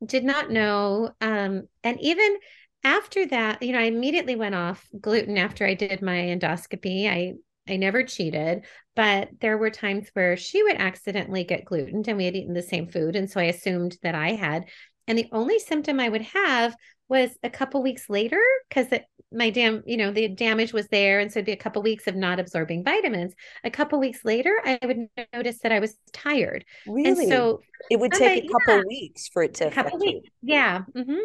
did 0.04 0.24
not 0.24 0.50
know 0.50 1.10
um, 1.20 1.68
and 1.82 2.00
even 2.00 2.36
after 2.84 3.26
that 3.26 3.62
you 3.62 3.72
know 3.72 3.78
i 3.78 3.84
immediately 3.84 4.36
went 4.36 4.54
off 4.54 4.86
gluten 5.00 5.36
after 5.36 5.66
i 5.66 5.74
did 5.74 6.00
my 6.02 6.16
endoscopy. 6.16 7.06
I 7.08 7.34
i 7.68 7.76
never 7.76 8.02
cheated 8.04 8.64
but 8.96 9.28
there 9.40 9.58
were 9.58 9.70
times 9.70 10.08
where 10.12 10.36
she 10.36 10.62
would 10.62 10.76
accidentally 10.76 11.44
get 11.44 11.64
gluten 11.64 12.02
and 12.06 12.16
we 12.16 12.24
had 12.24 12.36
eaten 12.36 12.54
the 12.54 12.62
same 12.62 12.86
food 12.88 13.16
and 13.16 13.30
so 13.30 13.40
i 13.40 13.44
assumed 13.44 13.96
that 14.02 14.14
i 14.14 14.32
had. 14.32 14.64
And 15.06 15.18
the 15.18 15.28
only 15.32 15.58
symptom 15.58 15.98
i 15.98 16.08
would 16.08 16.22
have 16.22 16.76
was 17.08 17.30
a 17.42 17.50
couple 17.50 17.82
weeks 17.82 18.08
later 18.08 18.40
because 18.68 18.86
my 19.32 19.50
dam 19.50 19.82
you 19.86 19.96
know 19.96 20.10
the 20.10 20.28
damage 20.28 20.72
was 20.72 20.88
there 20.88 21.20
and 21.20 21.32
so 21.32 21.38
it'd 21.38 21.46
be 21.46 21.52
a 21.52 21.56
couple 21.56 21.82
weeks 21.82 22.06
of 22.06 22.16
not 22.16 22.40
absorbing 22.40 22.84
vitamins. 22.84 23.34
A 23.64 23.70
couple 23.70 23.98
weeks 24.00 24.24
later 24.24 24.60
i 24.64 24.78
would 24.84 25.06
notice 25.32 25.58
that 25.62 25.72
i 25.72 25.78
was 25.78 25.96
tired. 26.12 26.64
Really? 26.86 27.08
and 27.08 27.28
so 27.28 27.60
it 27.90 27.98
would 27.98 28.12
take 28.12 28.44
a 28.44 28.48
couple 28.48 28.76
yeah, 28.76 28.82
weeks 28.88 29.28
for 29.28 29.42
it 29.42 29.54
to 29.54 29.68
a 29.68 29.70
couple 29.70 29.98
weeks 29.98 30.28
you. 30.40 30.54
yeah 30.54 30.82
mm-hmm. 30.94 31.18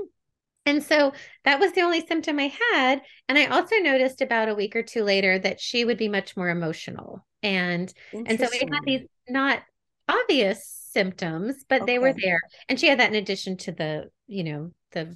and 0.65 0.83
so 0.83 1.13
that 1.43 1.59
was 1.59 1.71
the 1.71 1.81
only 1.81 2.05
symptom 2.05 2.39
i 2.39 2.53
had. 2.71 3.01
And 3.27 3.37
i 3.37 3.45
also 3.47 3.77
noticed 3.77 4.21
about 4.21 4.49
a 4.49 4.55
week 4.55 4.75
or 4.75 4.83
two 4.83 5.03
later 5.03 5.39
that 5.39 5.59
she 5.59 5.85
would 5.85 5.97
be 5.97 6.09
much 6.09 6.37
more 6.37 6.49
emotional. 6.49 7.25
And 7.41 7.91
and 8.13 8.39
so 8.39 8.47
we 8.51 8.59
had 8.59 8.83
these 8.85 9.07
not 9.27 9.61
obvious 10.07 10.81
symptoms 10.91 11.65
but 11.67 11.81
okay. 11.81 11.93
they 11.93 11.99
were 11.99 12.13
there. 12.13 12.39
And 12.69 12.79
she 12.79 12.87
had 12.87 12.99
that 12.99 13.09
in 13.09 13.15
addition 13.15 13.57
to 13.57 13.71
the 13.71 14.09
you 14.27 14.43
know 14.43 14.71
the 14.91 15.15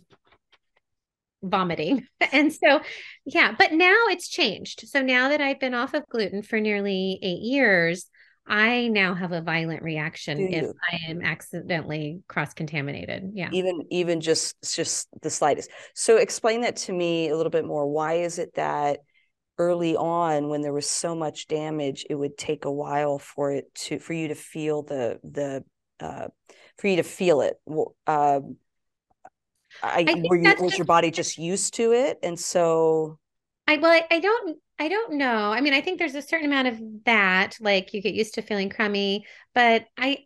vomiting. 1.43 2.07
And 2.31 2.53
so, 2.53 2.81
yeah, 3.25 3.55
but 3.57 3.71
now 3.73 3.95
it's 4.09 4.27
changed. 4.29 4.87
So 4.87 5.01
now 5.01 5.29
that 5.29 5.41
I've 5.41 5.59
been 5.59 5.73
off 5.73 5.95
of 5.95 6.07
gluten 6.09 6.43
for 6.43 6.59
nearly 6.59 7.17
eight 7.23 7.41
years, 7.41 8.05
I 8.45 8.87
now 8.87 9.13
have 9.13 9.31
a 9.31 9.41
violent 9.41 9.83
reaction 9.83 10.51
if 10.51 10.71
I 10.91 11.11
am 11.11 11.21
accidentally 11.21 12.21
cross 12.27 12.53
contaminated. 12.53 13.31
Yeah. 13.33 13.49
Even 13.51 13.83
even 13.91 14.21
just 14.21 14.55
just 14.75 15.07
the 15.21 15.29
slightest. 15.29 15.69
So 15.93 16.17
explain 16.17 16.61
that 16.61 16.75
to 16.77 16.93
me 16.93 17.29
a 17.29 17.37
little 17.37 17.51
bit 17.51 17.65
more. 17.65 17.87
Why 17.87 18.13
is 18.15 18.39
it 18.39 18.55
that 18.55 18.99
early 19.59 19.95
on 19.95 20.49
when 20.49 20.61
there 20.61 20.73
was 20.73 20.89
so 20.89 21.13
much 21.13 21.47
damage 21.47 22.05
it 22.09 22.15
would 22.15 22.37
take 22.37 22.65
a 22.65 22.71
while 22.71 23.19
for 23.19 23.51
it 23.51 23.73
to 23.75 23.99
for 23.99 24.13
you 24.13 24.29
to 24.29 24.35
feel 24.35 24.81
the 24.83 25.19
the 25.23 25.63
uh 25.99 26.27
for 26.77 26.87
you 26.87 26.95
to 26.95 27.03
feel 27.03 27.41
it 27.41 27.57
um 28.07 28.55
I, 29.83 30.05
I 30.07 30.23
were 30.27 30.35
you 30.37 30.43
was 30.43 30.71
just, 30.71 30.77
your 30.77 30.85
body 30.85 31.11
just 31.11 31.37
used 31.37 31.73
to 31.75 31.93
it, 31.93 32.19
and 32.23 32.39
so 32.39 33.19
I 33.67 33.77
well, 33.77 33.91
I, 33.91 34.05
I 34.11 34.19
don't 34.19 34.57
I 34.79 34.87
don't 34.87 35.13
know. 35.13 35.51
I 35.51 35.61
mean, 35.61 35.73
I 35.73 35.81
think 35.81 35.99
there's 35.99 36.15
a 36.15 36.21
certain 36.21 36.47
amount 36.47 36.69
of 36.69 36.79
that, 37.05 37.57
like 37.59 37.93
you 37.93 38.01
get 38.01 38.13
used 38.13 38.35
to 38.35 38.41
feeling 38.41 38.69
crummy, 38.69 39.25
but 39.53 39.85
I 39.97 40.25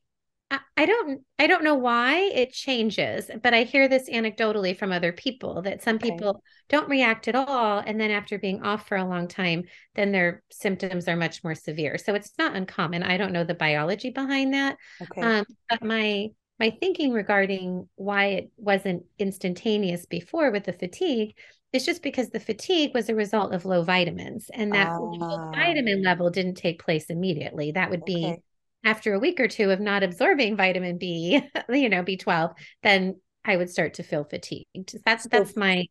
I 0.77 0.85
don't 0.85 1.21
I 1.39 1.47
don't 1.47 1.63
know 1.63 1.75
why 1.75 2.17
it 2.33 2.53
changes, 2.53 3.29
but 3.41 3.53
I 3.53 3.63
hear 3.63 3.87
this 3.87 4.09
anecdotally 4.09 4.77
from 4.77 4.91
other 4.91 5.11
people 5.11 5.61
that 5.63 5.81
some 5.81 5.95
okay. 5.95 6.11
people 6.11 6.43
don't 6.69 6.89
react 6.89 7.27
at 7.27 7.35
all 7.35 7.79
and 7.79 7.99
then 7.99 8.11
after 8.11 8.37
being 8.37 8.63
off 8.63 8.87
for 8.87 8.97
a 8.97 9.05
long 9.05 9.27
time, 9.27 9.63
then 9.95 10.11
their 10.11 10.43
symptoms 10.51 11.07
are 11.07 11.15
much 11.15 11.43
more 11.43 11.55
severe. 11.55 11.97
So 11.97 12.13
it's 12.13 12.33
not 12.37 12.55
uncommon. 12.55 13.03
I 13.03 13.17
don't 13.17 13.33
know 13.33 13.43
the 13.43 13.55
biology 13.55 14.11
behind 14.11 14.53
that. 14.53 14.77
Okay. 15.01 15.21
Um, 15.21 15.45
but 15.69 15.83
my 15.83 16.29
my 16.63 16.69
thinking 16.79 17.11
regarding 17.11 17.89
why 17.95 18.25
it 18.27 18.51
wasn't 18.55 19.03
instantaneous 19.19 20.05
before 20.05 20.49
with 20.49 20.63
the 20.63 20.71
fatigue 20.71 21.35
is 21.73 21.85
just 21.85 22.01
because 22.01 22.29
the 22.29 22.39
fatigue 22.39 22.91
was 22.93 23.09
a 23.09 23.15
result 23.15 23.53
of 23.53 23.65
low 23.65 23.83
vitamins 23.83 24.49
and 24.53 24.73
that 24.73 24.93
Ah, 24.95 25.51
vitamin 25.53 26.01
level 26.01 26.29
didn't 26.29 26.55
take 26.55 26.81
place 26.81 27.07
immediately. 27.09 27.73
That 27.73 27.89
would 27.89 28.05
be 28.05 28.23
okay. 28.27 28.41
after 28.85 29.13
a 29.13 29.19
week 29.19 29.41
or 29.41 29.49
two 29.49 29.71
of 29.71 29.81
not 29.81 30.03
absorbing 30.03 30.55
vitamin 30.55 30.97
B, 30.97 31.41
you 31.69 31.89
know, 31.89 32.01
B12, 32.01 32.51
then 32.81 33.19
I 33.43 33.57
would 33.57 33.69
start 33.69 33.95
to 33.95 34.03
feel 34.03 34.23
fatigued. 34.23 34.95
That's 35.05 35.23
So 35.23 35.29
that's 35.29 35.57
my 35.57 35.83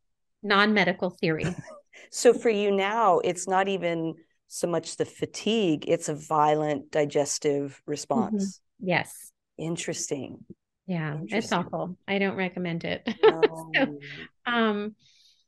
non-medical 0.42 1.10
theory. 1.10 1.54
so 2.10 2.32
for 2.32 2.48
you 2.48 2.70
now, 2.70 3.18
it's 3.18 3.46
not 3.46 3.68
even 3.68 4.14
so 4.48 4.66
much 4.66 4.96
the 4.96 5.04
fatigue, 5.04 5.84
it's 5.86 6.08
a 6.08 6.14
violent 6.14 6.90
digestive 6.90 7.82
Mhm. 7.82 7.86
response. 7.86 8.60
Yes. 8.80 9.32
Interesting. 9.58 10.44
Yeah, 10.86 11.18
it's 11.28 11.52
awful. 11.52 11.96
I 12.06 12.18
don't 12.18 12.36
recommend 12.36 12.84
it. 12.84 13.06
So, 13.22 13.98
um, 14.46 14.94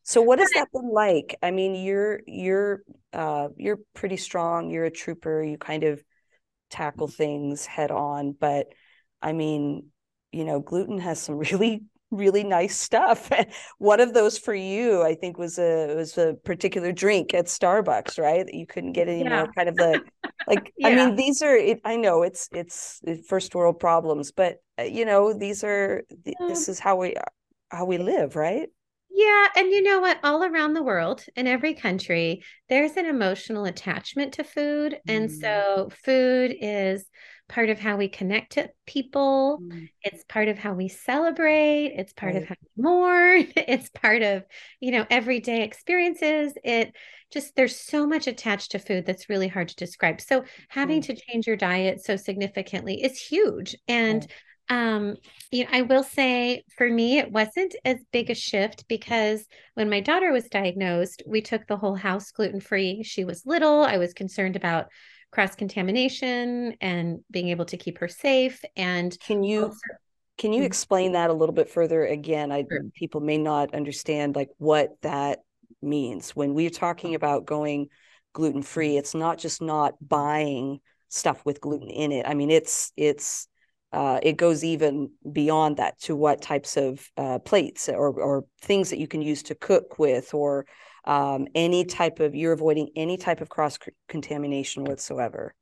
So 0.02 0.22
what 0.22 0.38
has 0.38 0.50
that 0.52 0.68
been 0.72 0.90
like? 0.90 1.36
I 1.42 1.50
mean, 1.50 1.74
you're 1.74 2.20
you're 2.26 2.82
uh 3.12 3.48
you're 3.56 3.78
pretty 3.94 4.16
strong, 4.16 4.70
you're 4.70 4.84
a 4.84 4.90
trooper, 4.90 5.42
you 5.42 5.58
kind 5.58 5.84
of 5.84 6.02
tackle 6.70 7.08
things 7.08 7.66
head 7.66 7.90
on, 7.90 8.32
but 8.32 8.68
I 9.22 9.32
mean, 9.32 9.88
you 10.32 10.44
know, 10.44 10.60
gluten 10.60 10.98
has 10.98 11.20
some 11.20 11.38
really 11.52 11.84
really 12.16 12.44
nice 12.44 12.76
stuff. 12.76 13.30
One 13.78 14.00
of 14.00 14.14
those 14.14 14.38
for 14.38 14.54
you, 14.54 15.02
I 15.02 15.14
think 15.14 15.38
was 15.38 15.58
a 15.58 15.94
was 15.94 16.16
a 16.18 16.34
particular 16.44 16.92
drink 16.92 17.34
at 17.34 17.46
Starbucks, 17.46 18.18
right? 18.18 18.44
That 18.46 18.54
you 18.54 18.66
couldn't 18.66 18.92
get 18.92 19.08
anymore. 19.08 19.46
yeah, 19.46 19.52
Kind 19.56 19.68
of 19.68 19.76
the 19.76 20.00
like 20.46 20.74
I 20.82 20.90
mean, 20.90 21.14
these 21.16 21.42
are 21.42 21.54
it, 21.56 21.80
I 21.84 21.96
know 21.96 22.22
it's 22.22 22.48
it's 22.52 23.00
it's 23.04 23.26
first 23.28 23.54
world 23.54 23.80
problems, 23.80 24.32
but 24.32 24.62
uh, 24.78 24.82
you 24.84 25.04
know, 25.04 25.32
these 25.32 25.64
are 25.64 26.04
Um, 26.40 26.40
this 26.46 26.68
is 26.68 26.78
how 26.78 26.96
we 26.96 27.14
how 27.70 27.84
we 27.86 27.98
live, 27.98 28.36
right? 28.36 28.68
Yeah, 29.10 29.48
and 29.56 29.70
you 29.70 29.80
know 29.82 30.00
what? 30.00 30.18
All 30.24 30.42
around 30.42 30.74
the 30.74 30.82
world, 30.82 31.24
in 31.36 31.46
every 31.46 31.74
country, 31.74 32.42
there's 32.68 32.96
an 32.96 33.06
emotional 33.06 33.64
attachment 33.64 34.34
to 34.34 34.44
food. 34.44 34.98
And 35.06 35.30
Mm, 35.30 35.30
so 35.30 35.90
food 36.04 36.54
is 36.60 37.06
part 37.48 37.70
of 37.70 37.78
how 37.78 37.96
we 37.96 38.08
connect 38.08 38.52
to 38.52 38.70
people. 38.86 39.60
mm, 39.60 39.88
It's 40.02 40.24
part 40.24 40.48
of 40.48 40.58
how 40.58 40.74
we 40.74 40.88
celebrate. 40.88 41.94
It's 41.96 42.12
part 42.12 42.36
of 42.36 42.44
Right. 42.44 42.44
how 42.44 42.54
we 42.76 42.82
mourn. 42.82 43.46
It's 43.56 43.88
part 43.90 44.22
of, 44.22 44.44
you 44.80 44.92
know, 44.92 45.06
everyday 45.10 45.62
experiences. 45.62 46.52
It 46.62 46.94
just, 47.30 47.56
there's 47.56 47.78
so 47.78 48.06
much 48.06 48.26
attached 48.26 48.72
to 48.72 48.78
food 48.78 49.06
that's 49.06 49.28
really 49.30 49.48
hard 49.48 49.68
to 49.68 49.76
describe. 49.76 50.20
So 50.20 50.44
having 50.68 51.00
mm, 51.00 51.02
to 51.02 51.14
change 51.16 51.46
your 51.46 51.56
diet 51.56 52.04
so 52.04 52.16
significantly 52.16 53.02
is 53.02 53.18
huge. 53.18 53.76
And 53.88 54.26
Right. 54.26 54.32
um, 54.70 55.16
you 55.50 55.64
know, 55.64 55.70
I 55.72 55.82
will 55.82 56.02
say 56.02 56.64
for 56.76 56.88
me, 56.88 57.18
it 57.18 57.30
wasn't 57.30 57.74
as 57.84 57.98
big 58.12 58.30
a 58.30 58.34
shift 58.34 58.86
because 58.88 59.46
when 59.74 59.90
my 59.90 60.00
daughter 60.00 60.32
was 60.32 60.48
diagnosed, 60.48 61.22
we 61.26 61.42
took 61.42 61.66
the 61.66 61.76
whole 61.76 61.94
house 61.94 62.30
gluten 62.30 62.60
free. 62.60 63.02
She 63.02 63.24
was 63.24 63.44
little. 63.44 63.82
I 63.82 63.98
was 63.98 64.14
concerned 64.14 64.56
about 64.56 64.86
cross 65.34 65.54
contamination 65.56 66.76
and 66.80 67.20
being 67.30 67.48
able 67.48 67.64
to 67.66 67.76
keep 67.76 67.98
her 67.98 68.08
safe. 68.08 68.64
And 68.76 69.16
Can 69.20 69.42
you 69.42 69.64
also, 69.64 69.78
can 70.38 70.52
you 70.52 70.62
Mhm. 70.62 70.66
explain 70.66 71.12
that 71.12 71.30
a 71.30 71.34
little 71.34 71.54
bit 71.54 71.68
further? 71.68 72.04
Again, 72.04 72.52
I 72.52 72.62
Sure. 72.70 72.86
people 72.94 73.20
may 73.20 73.38
not 73.38 73.74
understand 73.74 74.36
like 74.36 74.50
what 74.58 74.90
that 75.02 75.40
means. 75.82 76.34
When 76.36 76.54
we're 76.54 76.70
talking 76.70 77.14
about 77.14 77.46
going 77.46 77.88
gluten 78.32 78.62
free, 78.62 78.96
it's 78.96 79.14
not 79.14 79.38
just 79.38 79.60
not 79.60 79.94
buying 80.00 80.80
stuff 81.08 81.44
with 81.44 81.60
gluten 81.60 81.90
in 81.90 82.12
it. 82.12 82.26
I 82.26 82.34
mean, 82.34 82.50
it's 82.50 82.92
it's 82.96 83.48
uh, 83.92 84.18
it 84.22 84.36
goes 84.36 84.64
even 84.64 85.10
beyond 85.30 85.76
that 85.76 86.00
to 86.00 86.16
what 86.16 86.42
types 86.42 86.76
of 86.76 87.08
uh, 87.16 87.38
plates 87.40 87.88
or 87.88 88.20
or 88.20 88.44
things 88.60 88.90
that 88.90 88.98
you 88.98 89.06
can 89.06 89.22
use 89.22 89.42
to 89.44 89.54
cook 89.54 89.98
with, 89.98 90.34
or 90.34 90.66
um, 91.04 91.46
any 91.54 91.84
type 91.84 92.20
of 92.20 92.34
you're 92.34 92.52
avoiding 92.52 92.90
any 92.96 93.16
type 93.16 93.40
of 93.40 93.48
cross 93.48 93.78
contamination 94.08 94.84
whatsoever. 94.84 95.54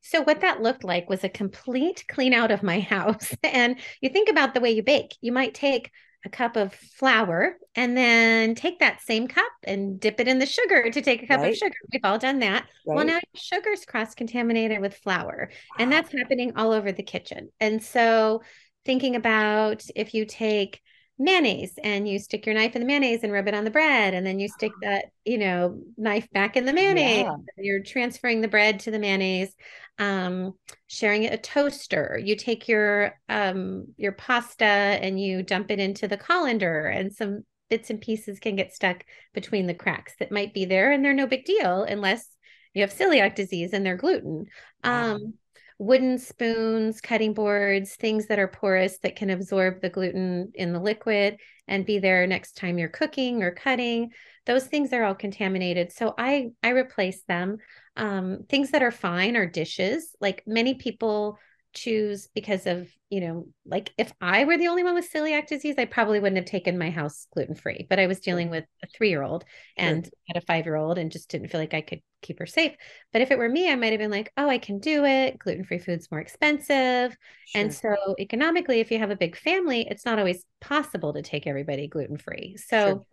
So 0.00 0.22
what 0.22 0.40
that 0.40 0.62
looked 0.62 0.84
like 0.84 1.08
was 1.08 1.22
a 1.24 1.28
complete 1.28 2.04
clean 2.08 2.32
out 2.32 2.50
of 2.50 2.62
my 2.62 2.80
house. 2.94 3.34
And 3.42 3.78
you 4.00 4.10
think 4.10 4.28
about 4.28 4.54
the 4.54 4.60
way 4.60 4.72
you 4.72 4.82
bake. 4.82 5.16
You 5.20 5.32
might 5.32 5.54
take 5.54 5.90
a 6.24 6.28
cup 6.28 6.56
of 6.56 6.74
flour 6.74 7.56
and 7.76 7.96
then 7.96 8.54
take 8.54 8.80
that 8.80 9.00
same 9.00 9.28
cup 9.28 9.52
and 9.64 10.00
dip 10.00 10.18
it 10.18 10.26
in 10.26 10.40
the 10.40 10.46
sugar 10.46 10.90
to 10.90 11.00
take 11.00 11.22
a 11.22 11.26
cup 11.26 11.40
of 11.42 11.54
sugar. 11.54 11.74
We've 11.92 12.04
all 12.04 12.18
done 12.18 12.40
that. 12.40 12.66
Well, 12.84 12.98
right. 12.98 13.06
now 13.06 13.20
sugar's 13.34 13.84
cross-contaminated 13.84 14.80
with 14.80 14.96
flour, 14.96 15.50
and 15.78 15.92
that's 15.92 16.10
happening 16.12 16.52
all 16.56 16.72
over 16.72 16.90
the 16.90 17.04
kitchen. 17.04 17.50
And 17.60 17.82
so 17.82 18.42
thinking 18.84 19.14
about 19.14 19.84
if 19.94 20.14
you 20.14 20.24
take 20.24 20.80
mayonnaise 21.18 21.78
and 21.82 22.06
you 22.08 22.18
stick 22.18 22.44
your 22.44 22.54
knife 22.54 22.74
in 22.76 22.82
the 22.82 22.86
mayonnaise 22.86 23.22
and 23.22 23.32
rub 23.32 23.48
it 23.48 23.54
on 23.54 23.64
the 23.64 23.70
bread 23.70 24.12
and 24.12 24.26
then 24.26 24.38
you 24.38 24.48
stick 24.48 24.72
that 24.82 25.06
you 25.24 25.38
know 25.38 25.80
knife 25.96 26.28
back 26.30 26.56
in 26.56 26.66
the 26.66 26.72
mayonnaise 26.72 27.24
Yeah. 27.24 27.36
you're 27.56 27.82
transferring 27.82 28.40
the 28.42 28.48
bread 28.48 28.80
to 28.80 28.90
the 28.90 28.98
mayonnaise 28.98 29.54
um, 29.98 30.52
sharing 30.88 31.24
a 31.24 31.38
toaster 31.38 32.20
you 32.22 32.36
take 32.36 32.68
your 32.68 33.18
um, 33.30 33.86
your 33.96 34.12
pasta 34.12 34.64
and 34.64 35.18
you 35.18 35.42
dump 35.42 35.70
it 35.70 35.78
into 35.80 36.06
the 36.06 36.18
colander 36.18 36.86
and 36.86 37.14
some 37.14 37.44
bits 37.70 37.88
and 37.90 38.00
pieces 38.00 38.38
can 38.38 38.54
get 38.54 38.74
stuck 38.74 39.02
between 39.32 39.66
the 39.66 39.74
cracks 39.74 40.12
that 40.18 40.30
might 40.30 40.52
be 40.52 40.66
there 40.66 40.92
and 40.92 41.04
they're 41.04 41.14
no 41.14 41.26
big 41.26 41.44
deal 41.44 41.82
unless 41.82 42.28
you 42.74 42.82
have 42.82 42.92
celiac 42.94 43.34
disease 43.34 43.72
and 43.72 43.84
they're 43.86 43.96
gluten 43.96 44.44
Wow. 44.84 45.14
um, 45.14 45.34
wooden 45.78 46.18
spoons, 46.18 47.00
cutting 47.00 47.34
boards, 47.34 47.96
things 47.96 48.26
that 48.26 48.38
are 48.38 48.48
porous 48.48 48.98
that 48.98 49.16
can 49.16 49.30
absorb 49.30 49.80
the 49.80 49.90
gluten 49.90 50.50
in 50.54 50.72
the 50.72 50.80
liquid 50.80 51.38
and 51.68 51.84
be 51.84 51.98
there 51.98 52.26
next 52.26 52.56
time 52.56 52.78
you're 52.78 52.88
cooking 52.88 53.42
or 53.42 53.50
cutting. 53.50 54.10
Those 54.46 54.66
things 54.66 54.92
are 54.92 55.04
all 55.04 55.14
contaminated. 55.14 55.92
So 55.92 56.14
I 56.16 56.50
I 56.62 56.70
replace 56.70 57.22
them. 57.24 57.58
Um, 57.96 58.44
things 58.48 58.70
that 58.70 58.82
are 58.82 58.90
fine 58.90 59.36
are 59.36 59.46
dishes. 59.46 60.14
Like 60.20 60.42
many 60.46 60.74
people 60.74 61.38
choose 61.76 62.28
because 62.34 62.66
of, 62.66 62.88
you 63.10 63.20
know, 63.20 63.46
like 63.64 63.92
if 63.98 64.12
I 64.20 64.44
were 64.44 64.58
the 64.58 64.68
only 64.68 64.82
one 64.82 64.94
with 64.94 65.12
celiac 65.12 65.46
disease, 65.46 65.76
I 65.78 65.84
probably 65.84 66.18
wouldn't 66.18 66.38
have 66.38 66.46
taken 66.46 66.78
my 66.78 66.90
house 66.90 67.26
gluten 67.32 67.54
free. 67.54 67.86
But 67.88 68.00
I 68.00 68.08
was 68.08 68.18
dealing 68.20 68.50
with 68.50 68.64
a 68.82 68.86
three 68.88 69.10
year 69.10 69.22
old 69.22 69.44
Sure. 69.78 69.88
and 69.88 70.10
had 70.26 70.42
a 70.42 70.46
five 70.46 70.64
year 70.64 70.76
old 70.76 70.98
and 70.98 71.12
just 71.12 71.28
didn't 71.28 71.48
feel 71.48 71.60
like 71.60 71.74
I 71.74 71.82
could 71.82 72.00
keep 72.22 72.38
her 72.40 72.46
safe. 72.46 72.72
But 73.12 73.22
if 73.22 73.30
it 73.30 73.38
were 73.38 73.48
me, 73.48 73.70
I 73.70 73.76
might 73.76 73.92
have 73.92 74.00
been 74.00 74.10
like, 74.10 74.32
oh, 74.36 74.48
I 74.48 74.58
can 74.58 74.78
do 74.80 75.04
it. 75.04 75.38
Gluten 75.38 75.64
free 75.64 75.78
food's 75.78 76.10
more 76.10 76.20
expensive. 76.20 77.16
And 77.54 77.72
so, 77.72 77.94
economically, 78.18 78.80
if 78.80 78.90
you 78.90 78.98
have 78.98 79.10
a 79.10 79.16
big 79.16 79.36
family, 79.36 79.86
it's 79.88 80.04
not 80.04 80.18
always 80.18 80.44
possible 80.60 81.12
to 81.12 81.22
take 81.22 81.46
everybody 81.46 81.86
gluten 81.88 82.16
free. 82.16 82.56
Sure. 82.68 83.04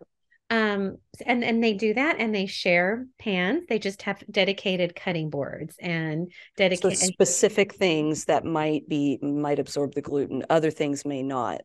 Um, 0.50 0.98
and 1.24 1.42
and 1.42 1.62
they 1.62 1.72
do 1.72 1.94
that, 1.94 2.16
and 2.18 2.34
they 2.34 2.46
share 2.46 3.06
pans. 3.18 3.64
They 3.68 3.78
just 3.78 4.02
have 4.02 4.22
dedicated 4.30 4.94
cutting 4.94 5.30
boards 5.30 5.76
and 5.80 6.30
So 6.76 6.90
specific 6.90 7.74
things 7.74 8.26
that 8.26 8.44
might 8.44 8.88
be 8.88 9.18
might 9.22 9.58
absorb 9.58 9.94
the 9.94 10.02
gluten, 10.02 10.44
other 10.50 10.70
things 10.70 11.04
may 11.04 11.22
not. 11.22 11.62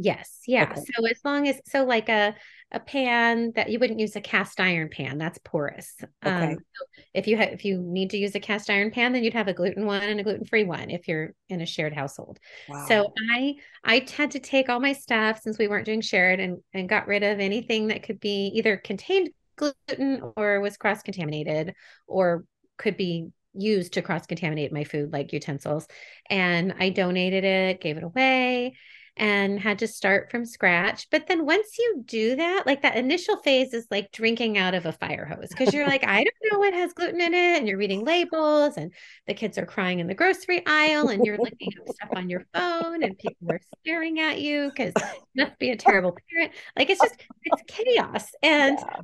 Yes, 0.00 0.40
yeah. 0.46 0.70
Okay. 0.70 0.80
So 0.80 1.06
as 1.06 1.20
long 1.24 1.48
as 1.48 1.60
so 1.66 1.84
like 1.84 2.08
a 2.08 2.34
a 2.72 2.78
pan 2.80 3.52
that 3.56 3.68
you 3.68 3.80
wouldn't 3.80 3.98
use 3.98 4.14
a 4.14 4.20
cast 4.20 4.60
iron 4.60 4.88
pan, 4.88 5.18
that's 5.18 5.38
porous. 5.44 5.94
Okay. 6.24 6.52
Um, 6.52 6.54
so 6.54 7.02
if 7.14 7.26
you 7.26 7.36
have 7.36 7.48
if 7.50 7.64
you 7.64 7.80
need 7.82 8.10
to 8.10 8.16
use 8.16 8.34
a 8.34 8.40
cast 8.40 8.70
iron 8.70 8.90
pan, 8.90 9.12
then 9.12 9.24
you'd 9.24 9.34
have 9.34 9.48
a 9.48 9.52
gluten 9.52 9.86
one 9.86 10.02
and 10.02 10.20
a 10.20 10.22
gluten 10.22 10.44
free 10.44 10.64
one 10.64 10.90
if 10.90 11.08
you're 11.08 11.34
in 11.48 11.60
a 11.60 11.66
shared 11.66 11.94
household. 11.94 12.38
Wow. 12.68 12.86
So 12.86 13.12
I 13.32 13.56
I 13.84 14.06
had 14.16 14.32
to 14.32 14.38
take 14.38 14.68
all 14.68 14.80
my 14.80 14.92
stuff 14.92 15.40
since 15.42 15.58
we 15.58 15.68
weren't 15.68 15.86
doing 15.86 16.00
shared 16.00 16.40
and 16.40 16.58
and 16.72 16.88
got 16.88 17.08
rid 17.08 17.22
of 17.22 17.40
anything 17.40 17.88
that 17.88 18.02
could 18.02 18.20
be 18.20 18.52
either 18.54 18.76
contained 18.76 19.30
gluten 19.56 20.32
or 20.36 20.60
was 20.60 20.76
cross 20.76 21.02
contaminated 21.02 21.74
or 22.06 22.44
could 22.78 22.96
be 22.96 23.28
used 23.52 23.94
to 23.94 24.02
cross 24.02 24.26
contaminate 24.26 24.72
my 24.72 24.84
food 24.84 25.12
like 25.12 25.32
utensils 25.32 25.86
and 26.28 26.74
I 26.78 26.90
donated 26.90 27.44
it, 27.44 27.80
gave 27.80 27.96
it 27.96 28.04
away. 28.04 28.74
And 29.16 29.60
had 29.60 29.78
to 29.80 29.86
start 29.86 30.30
from 30.30 30.44
scratch. 30.44 31.08
But 31.10 31.26
then 31.26 31.44
once 31.44 31.78
you 31.78 32.02
do 32.06 32.36
that, 32.36 32.64
like 32.66 32.82
that 32.82 32.96
initial 32.96 33.36
phase 33.38 33.74
is 33.74 33.86
like 33.90 34.10
drinking 34.12 34.58
out 34.58 34.74
of 34.74 34.86
a 34.86 34.92
fire 34.92 35.24
hose 35.24 35.48
because 35.48 35.74
you're 35.74 35.86
like, 35.86 36.04
I 36.06 36.24
don't 36.24 36.52
know 36.52 36.58
what 36.58 36.74
has 36.74 36.92
gluten 36.92 37.20
in 37.20 37.34
it. 37.34 37.58
And 37.58 37.68
you're 37.68 37.78
reading 37.78 38.04
labels 38.04 38.76
and 38.76 38.92
the 39.26 39.34
kids 39.34 39.58
are 39.58 39.66
crying 39.66 40.00
in 40.00 40.06
the 40.06 40.14
grocery 40.14 40.62
aisle 40.66 41.08
and 41.08 41.24
you're 41.24 41.38
looking 41.38 41.72
up 41.80 41.94
stuff 41.94 42.10
on 42.16 42.30
your 42.30 42.46
phone 42.54 43.02
and 43.02 43.18
people 43.18 43.50
are 43.50 43.60
staring 43.80 44.20
at 44.20 44.40
you 44.40 44.70
because 44.70 44.92
you 44.96 45.44
must 45.44 45.58
be 45.58 45.70
a 45.70 45.76
terrible 45.76 46.16
parent. 46.30 46.52
Like 46.76 46.90
it's 46.90 47.00
just, 47.00 47.16
it's 47.44 47.62
chaos. 47.66 48.26
And 48.42 48.78
yeah 48.78 49.00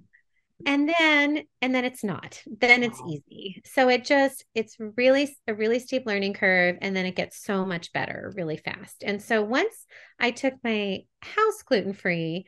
and 0.64 0.88
then 0.98 1.42
and 1.60 1.74
then 1.74 1.84
it's 1.84 2.02
not. 2.02 2.40
Then 2.46 2.82
it's 2.82 3.00
easy. 3.08 3.62
So 3.66 3.88
it 3.88 4.04
just 4.04 4.44
it's 4.54 4.76
really 4.96 5.36
a 5.46 5.54
really 5.54 5.78
steep 5.78 6.04
learning 6.06 6.34
curve 6.34 6.76
and 6.80 6.96
then 6.96 7.04
it 7.04 7.16
gets 7.16 7.42
so 7.42 7.66
much 7.66 7.92
better 7.92 8.32
really 8.36 8.56
fast. 8.56 9.02
And 9.04 9.22
so 9.22 9.42
once 9.42 9.84
i 10.18 10.30
took 10.30 10.54
my 10.64 11.00
house 11.20 11.62
gluten 11.64 11.92
free 11.92 12.46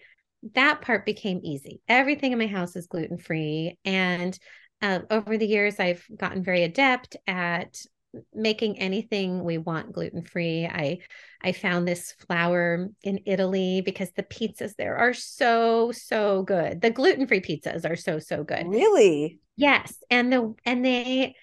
that 0.55 0.81
part 0.81 1.05
became 1.05 1.41
easy. 1.43 1.81
Everything 1.89 2.33
in 2.33 2.39
my 2.39 2.47
house 2.47 2.77
is 2.77 2.87
gluten 2.87 3.19
free 3.19 3.77
and 3.85 4.39
uh, 4.81 5.01
over 5.11 5.37
the 5.37 5.47
years 5.47 5.81
i've 5.81 6.05
gotten 6.17 6.45
very 6.45 6.63
adept 6.63 7.17
at 7.27 7.77
making 8.35 8.79
anything 8.79 9.45
we 9.45 9.59
want 9.59 9.93
gluten 9.93 10.23
free. 10.23 10.67
I 10.67 10.99
I 11.43 11.53
found 11.53 11.87
this 11.87 12.13
flour 12.13 12.89
in 13.03 13.21
Italy 13.27 13.83
because 13.85 14.11
the 14.13 14.23
pizzas 14.23 14.75
there 14.77 14.97
are 14.97 15.15
so 15.15 15.93
so 15.93 16.43
good. 16.43 16.81
The 16.81 16.91
gluten 16.91 17.27
free 17.27 17.41
pizzas 17.41 17.89
are 17.89 17.97
so 17.97 18.19
so 18.19 18.45
good. 18.45 18.67
Really? 18.67 19.41
Yes, 19.57 19.95
and 20.11 20.33
the 20.33 20.55
and 20.65 20.85
they 20.85 21.35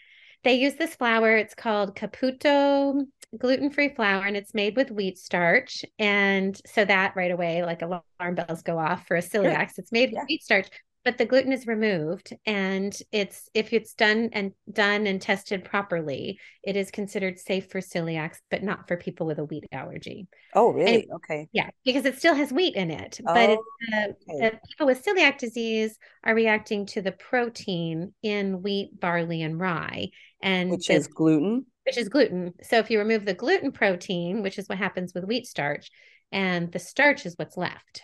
they 0.44 0.54
use 0.54 0.76
this 0.76 0.96
flour. 0.96 1.36
It's 1.36 1.56
called 1.56 1.96
Caputo 1.96 3.06
gluten 3.38 3.70
free 3.70 3.94
flour, 3.94 4.24
and 4.26 4.38
it's 4.38 4.54
made 4.54 4.76
with 4.76 4.92
wheat 4.92 5.18
starch. 5.18 5.84
And 6.00 6.60
so 6.66 6.86
that 6.86 7.16
right 7.16 7.32
away, 7.32 7.64
like 7.64 7.82
alarm 7.82 8.36
bells 8.36 8.62
go 8.62 8.78
off 8.78 9.08
for 9.08 9.18
a 9.18 9.22
celiac. 9.22 9.72
It's 9.78 9.92
made 9.92 10.12
yeah. 10.12 10.20
with 10.20 10.28
wheat 10.30 10.44
starch, 10.44 10.68
but 11.06 11.20
the 11.20 11.26
gluten 11.26 11.54
is 11.54 11.68
removed 11.68 12.34
and 12.48 12.98
it's 13.12 13.48
if 13.54 13.72
it's 13.72 13.94
done 13.94 14.32
and 14.34 14.52
done 14.74 15.06
and 15.06 15.22
tested 15.22 15.64
properly 15.64 16.40
it 16.64 16.76
is 16.76 16.90
considered 16.90 17.38
safe 17.40 17.70
for 17.70 17.80
celiacs 17.80 18.38
but 18.50 18.64
not 18.64 18.88
for 18.88 18.98
people 18.98 19.28
with 19.28 19.38
a 19.38 19.46
wheat 19.46 19.66
allergy. 19.72 20.28
Oh 20.56 20.74
really? 20.74 21.08
Okay. 21.14 21.48
Yeah 21.54 21.70
because 21.86 22.06
it 22.06 22.18
still 22.18 22.34
has 22.34 22.52
wheat 22.52 22.76
in 22.76 22.90
it 22.90 23.20
oh, 23.26 23.34
but 23.34 23.50
uh, 23.94 24.08
okay. 24.30 24.60
people 24.68 24.88
with 24.88 25.06
celiac 25.06 25.38
disease 25.38 25.98
are 26.24 26.36
reacting 26.36 26.88
to 26.88 27.02
the 27.04 27.12
protein 27.12 28.14
in 28.24 28.64
wheat 28.64 29.00
barley 29.00 29.44
and 29.44 29.60
rye 29.60 30.10
and 30.42 30.72
which 30.72 30.88
the, 30.88 30.96
is 30.96 31.08
gluten? 31.08 31.68
Which 31.86 31.98
is 31.98 32.10
gluten. 32.10 32.54
So 32.64 32.80
if 32.80 32.90
you 32.90 32.98
remove 32.98 33.26
the 33.26 33.36
gluten 33.36 33.72
protein 33.72 34.42
which 34.42 34.58
is 34.58 34.68
what 34.68 34.80
happens 34.80 35.14
with 35.14 35.24
wheat 35.24 35.46
starch 35.46 35.92
and 36.32 36.72
the 36.72 36.80
starch 36.80 37.28
is 37.28 37.36
what's 37.38 37.56
left. 37.56 38.02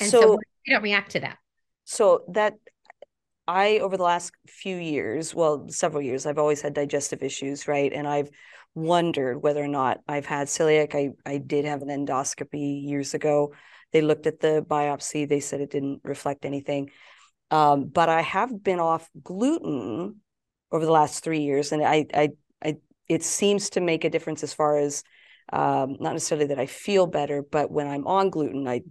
And 0.00 0.10
so, 0.10 0.20
so 0.20 0.38
we 0.66 0.72
don't 0.72 0.82
react 0.82 1.12
to 1.12 1.20
that 1.20 1.38
so 1.88 2.22
that 2.28 2.52
I 3.46 3.78
over 3.78 3.96
the 3.96 4.02
last 4.02 4.32
few 4.46 4.76
years, 4.76 5.34
well, 5.34 5.70
several 5.70 6.02
years, 6.02 6.26
I've 6.26 6.36
always 6.36 6.60
had 6.60 6.74
digestive 6.74 7.22
issues, 7.22 7.66
right? 7.66 7.90
And 7.90 8.06
I've 8.06 8.28
wondered 8.74 9.42
whether 9.42 9.64
or 9.64 9.68
not 9.68 10.00
I've 10.06 10.26
had 10.26 10.48
celiac. 10.48 10.94
I 10.94 11.12
I 11.24 11.38
did 11.38 11.64
have 11.64 11.80
an 11.80 11.88
endoscopy 11.88 12.84
years 12.84 13.14
ago. 13.14 13.54
They 13.92 14.02
looked 14.02 14.26
at 14.26 14.40
the 14.40 14.62
biopsy. 14.68 15.26
They 15.26 15.40
said 15.40 15.62
it 15.62 15.70
didn't 15.70 16.02
reflect 16.04 16.44
anything. 16.44 16.90
Um, 17.50 17.86
but 17.86 18.10
I 18.10 18.20
have 18.20 18.62
been 18.62 18.80
off 18.80 19.08
gluten 19.22 20.16
over 20.70 20.84
the 20.84 20.92
last 20.92 21.24
three 21.24 21.40
years, 21.40 21.72
and 21.72 21.82
I 21.82 22.04
I 22.12 22.28
I 22.62 22.76
it 23.08 23.22
seems 23.22 23.70
to 23.70 23.80
make 23.80 24.04
a 24.04 24.10
difference 24.10 24.42
as 24.42 24.52
far 24.52 24.76
as 24.76 25.02
um, 25.54 25.96
not 26.00 26.12
necessarily 26.12 26.48
that 26.48 26.58
I 26.58 26.66
feel 26.66 27.06
better, 27.06 27.40
but 27.40 27.70
when 27.70 27.88
I'm 27.88 28.06
on 28.06 28.28
gluten, 28.28 28.68
I 28.68 28.82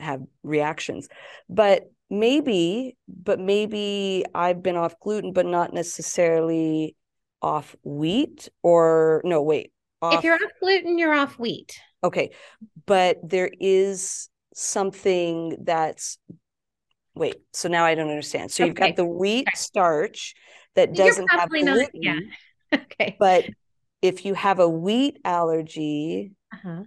have 0.00 0.22
reactions. 0.42 1.08
But 1.48 1.84
maybe 2.12 2.94
but 3.08 3.40
maybe 3.40 4.22
i've 4.34 4.62
been 4.62 4.76
off 4.76 5.00
gluten 5.00 5.32
but 5.32 5.46
not 5.46 5.72
necessarily 5.72 6.94
off 7.40 7.74
wheat 7.82 8.50
or 8.62 9.22
no 9.24 9.40
wait 9.40 9.72
off, 10.02 10.14
if 10.14 10.22
you're 10.22 10.34
off 10.34 10.52
gluten 10.60 10.98
you're 10.98 11.14
off 11.14 11.38
wheat 11.38 11.80
okay 12.04 12.30
but 12.84 13.16
there 13.22 13.50
is 13.58 14.28
something 14.52 15.56
that's 15.62 16.18
wait 17.14 17.36
so 17.54 17.66
now 17.66 17.86
i 17.86 17.94
don't 17.94 18.10
understand 18.10 18.50
so 18.50 18.62
okay. 18.62 18.68
you've 18.68 18.76
got 18.76 18.96
the 18.96 19.06
wheat 19.06 19.48
okay. 19.48 19.56
starch 19.56 20.34
that 20.74 20.94
doesn't 20.94 21.30
have 21.30 21.48
gluten 21.48 21.64
not, 21.64 21.88
yeah 21.94 22.18
okay 22.74 23.16
but 23.18 23.46
if 24.02 24.26
you 24.26 24.34
have 24.34 24.58
a 24.58 24.68
wheat 24.68 25.18
allergy 25.24 26.32
uh-huh. 26.52 26.82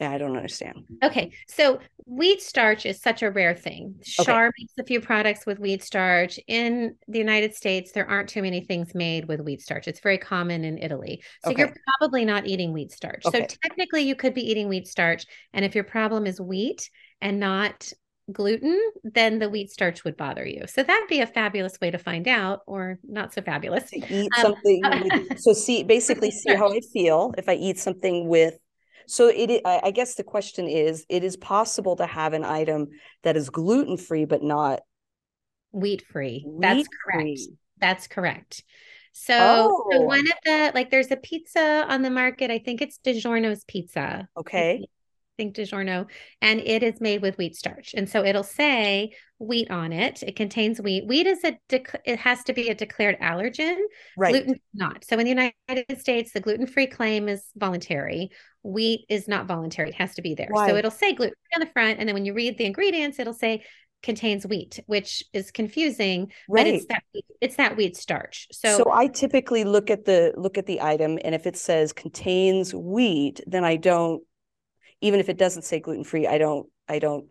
I 0.00 0.18
don't 0.18 0.36
understand. 0.36 0.84
Okay. 1.02 1.32
So 1.48 1.78
wheat 2.04 2.42
starch 2.42 2.84
is 2.84 3.00
such 3.00 3.22
a 3.22 3.30
rare 3.30 3.54
thing. 3.54 3.94
Schär 4.02 4.48
okay. 4.48 4.50
makes 4.58 4.72
a 4.78 4.84
few 4.84 5.00
products 5.00 5.46
with 5.46 5.58
wheat 5.60 5.82
starch. 5.82 6.38
In 6.48 6.96
the 7.06 7.18
United 7.18 7.54
States, 7.54 7.92
there 7.92 8.08
aren't 8.08 8.28
too 8.28 8.42
many 8.42 8.60
things 8.60 8.94
made 8.94 9.26
with 9.26 9.40
wheat 9.40 9.62
starch. 9.62 9.86
It's 9.86 10.00
very 10.00 10.18
common 10.18 10.64
in 10.64 10.78
Italy. 10.78 11.22
So 11.44 11.52
okay. 11.52 11.62
you're 11.62 11.74
probably 11.98 12.24
not 12.24 12.46
eating 12.46 12.72
wheat 12.72 12.90
starch. 12.90 13.24
Okay. 13.24 13.46
So 13.48 13.56
technically 13.62 14.02
you 14.02 14.16
could 14.16 14.34
be 14.34 14.42
eating 14.42 14.68
wheat 14.68 14.88
starch. 14.88 15.26
And 15.52 15.64
if 15.64 15.74
your 15.74 15.84
problem 15.84 16.26
is 16.26 16.40
wheat 16.40 16.90
and 17.20 17.38
not 17.38 17.92
gluten, 18.32 18.80
then 19.04 19.38
the 19.38 19.48
wheat 19.48 19.70
starch 19.70 20.02
would 20.02 20.16
bother 20.16 20.46
you. 20.46 20.66
So 20.66 20.82
that'd 20.82 21.08
be 21.08 21.20
a 21.20 21.26
fabulous 21.26 21.78
way 21.80 21.90
to 21.90 21.98
find 21.98 22.26
out, 22.26 22.60
or 22.66 22.98
not 23.04 23.34
so 23.34 23.42
fabulous. 23.42 23.90
To 23.90 23.98
eat 23.98 24.30
um, 24.38 24.42
something. 24.42 24.82
with, 25.28 25.38
so 25.40 25.52
see, 25.52 25.84
basically 25.84 26.30
see 26.30 26.54
how 26.54 26.72
I 26.72 26.80
feel 26.92 27.32
if 27.36 27.48
I 27.48 27.54
eat 27.54 27.78
something 27.78 28.28
with 28.28 28.58
so 29.06 29.28
it, 29.28 29.62
I 29.64 29.90
guess 29.90 30.14
the 30.14 30.24
question 30.24 30.68
is, 30.68 31.04
it 31.08 31.24
is 31.24 31.36
possible 31.36 31.96
to 31.96 32.06
have 32.06 32.32
an 32.32 32.44
item 32.44 32.88
that 33.22 33.36
is 33.36 33.50
gluten 33.50 33.96
free 33.96 34.24
but 34.24 34.42
not 34.42 34.80
wheat 35.72 36.04
free. 36.10 36.46
That's 36.60 36.88
correct. 36.88 37.40
That's 37.78 38.06
correct. 38.06 38.64
So, 39.12 39.36
oh. 39.38 39.90
so 39.92 40.00
one 40.00 40.20
of 40.26 40.34
the 40.44 40.72
like, 40.74 40.90
there's 40.90 41.10
a 41.10 41.16
pizza 41.16 41.86
on 41.88 42.02
the 42.02 42.10
market. 42.10 42.50
I 42.50 42.58
think 42.58 42.82
it's 42.82 42.98
DiGiorno's 42.98 43.64
pizza. 43.64 44.28
Okay 44.36 44.84
think 45.36 45.54
DiGiorno, 45.54 46.06
and 46.40 46.60
it 46.60 46.82
is 46.82 47.00
made 47.00 47.22
with 47.22 47.36
wheat 47.38 47.56
starch. 47.56 47.94
And 47.96 48.08
so 48.08 48.24
it'll 48.24 48.42
say 48.42 49.14
wheat 49.38 49.70
on 49.70 49.92
it. 49.92 50.22
It 50.22 50.36
contains 50.36 50.80
wheat. 50.80 51.06
Wheat 51.06 51.26
is 51.26 51.42
a 51.44 51.58
dec- 51.68 52.00
it 52.04 52.18
has 52.18 52.42
to 52.44 52.52
be 52.52 52.68
a 52.68 52.74
declared 52.74 53.18
allergen. 53.20 53.76
Right. 54.16 54.32
Gluten 54.32 54.60
not. 54.72 55.04
So 55.04 55.18
in 55.18 55.24
the 55.24 55.52
United 55.68 56.00
States, 56.00 56.32
the 56.32 56.40
gluten 56.40 56.66
free 56.66 56.86
claim 56.86 57.28
is 57.28 57.44
voluntary. 57.56 58.30
Wheat 58.62 59.06
is 59.08 59.28
not 59.28 59.46
voluntary. 59.46 59.90
It 59.90 59.96
has 59.96 60.14
to 60.14 60.22
be 60.22 60.34
there. 60.34 60.48
Why? 60.50 60.68
So 60.68 60.76
it'll 60.76 60.90
say 60.90 61.12
gluten 61.12 61.34
on 61.54 61.60
the 61.60 61.72
front, 61.72 61.98
and 61.98 62.08
then 62.08 62.14
when 62.14 62.24
you 62.24 62.34
read 62.34 62.58
the 62.58 62.64
ingredients, 62.64 63.18
it'll 63.18 63.32
say 63.32 63.64
contains 64.02 64.46
wheat, 64.46 64.80
which 64.86 65.24
is 65.32 65.50
confusing. 65.50 66.30
Right. 66.48 66.64
But 66.64 66.66
it's 66.66 66.86
that 66.86 67.02
it's 67.40 67.56
that 67.56 67.76
wheat 67.76 67.96
starch. 67.96 68.46
So 68.52 68.78
so 68.78 68.92
I 68.92 69.08
typically 69.08 69.64
look 69.64 69.90
at 69.90 70.04
the 70.04 70.32
look 70.36 70.58
at 70.58 70.66
the 70.66 70.80
item, 70.80 71.18
and 71.24 71.34
if 71.34 71.46
it 71.46 71.56
says 71.56 71.92
contains 71.92 72.74
wheat, 72.74 73.40
then 73.46 73.64
I 73.64 73.76
don't 73.76 74.22
even 75.04 75.20
if 75.20 75.28
it 75.28 75.36
doesn't 75.36 75.62
say 75.62 75.80
gluten 75.80 76.02
free, 76.02 76.26
I 76.26 76.38
don't, 76.38 76.66
I 76.88 76.98
don't. 76.98 77.26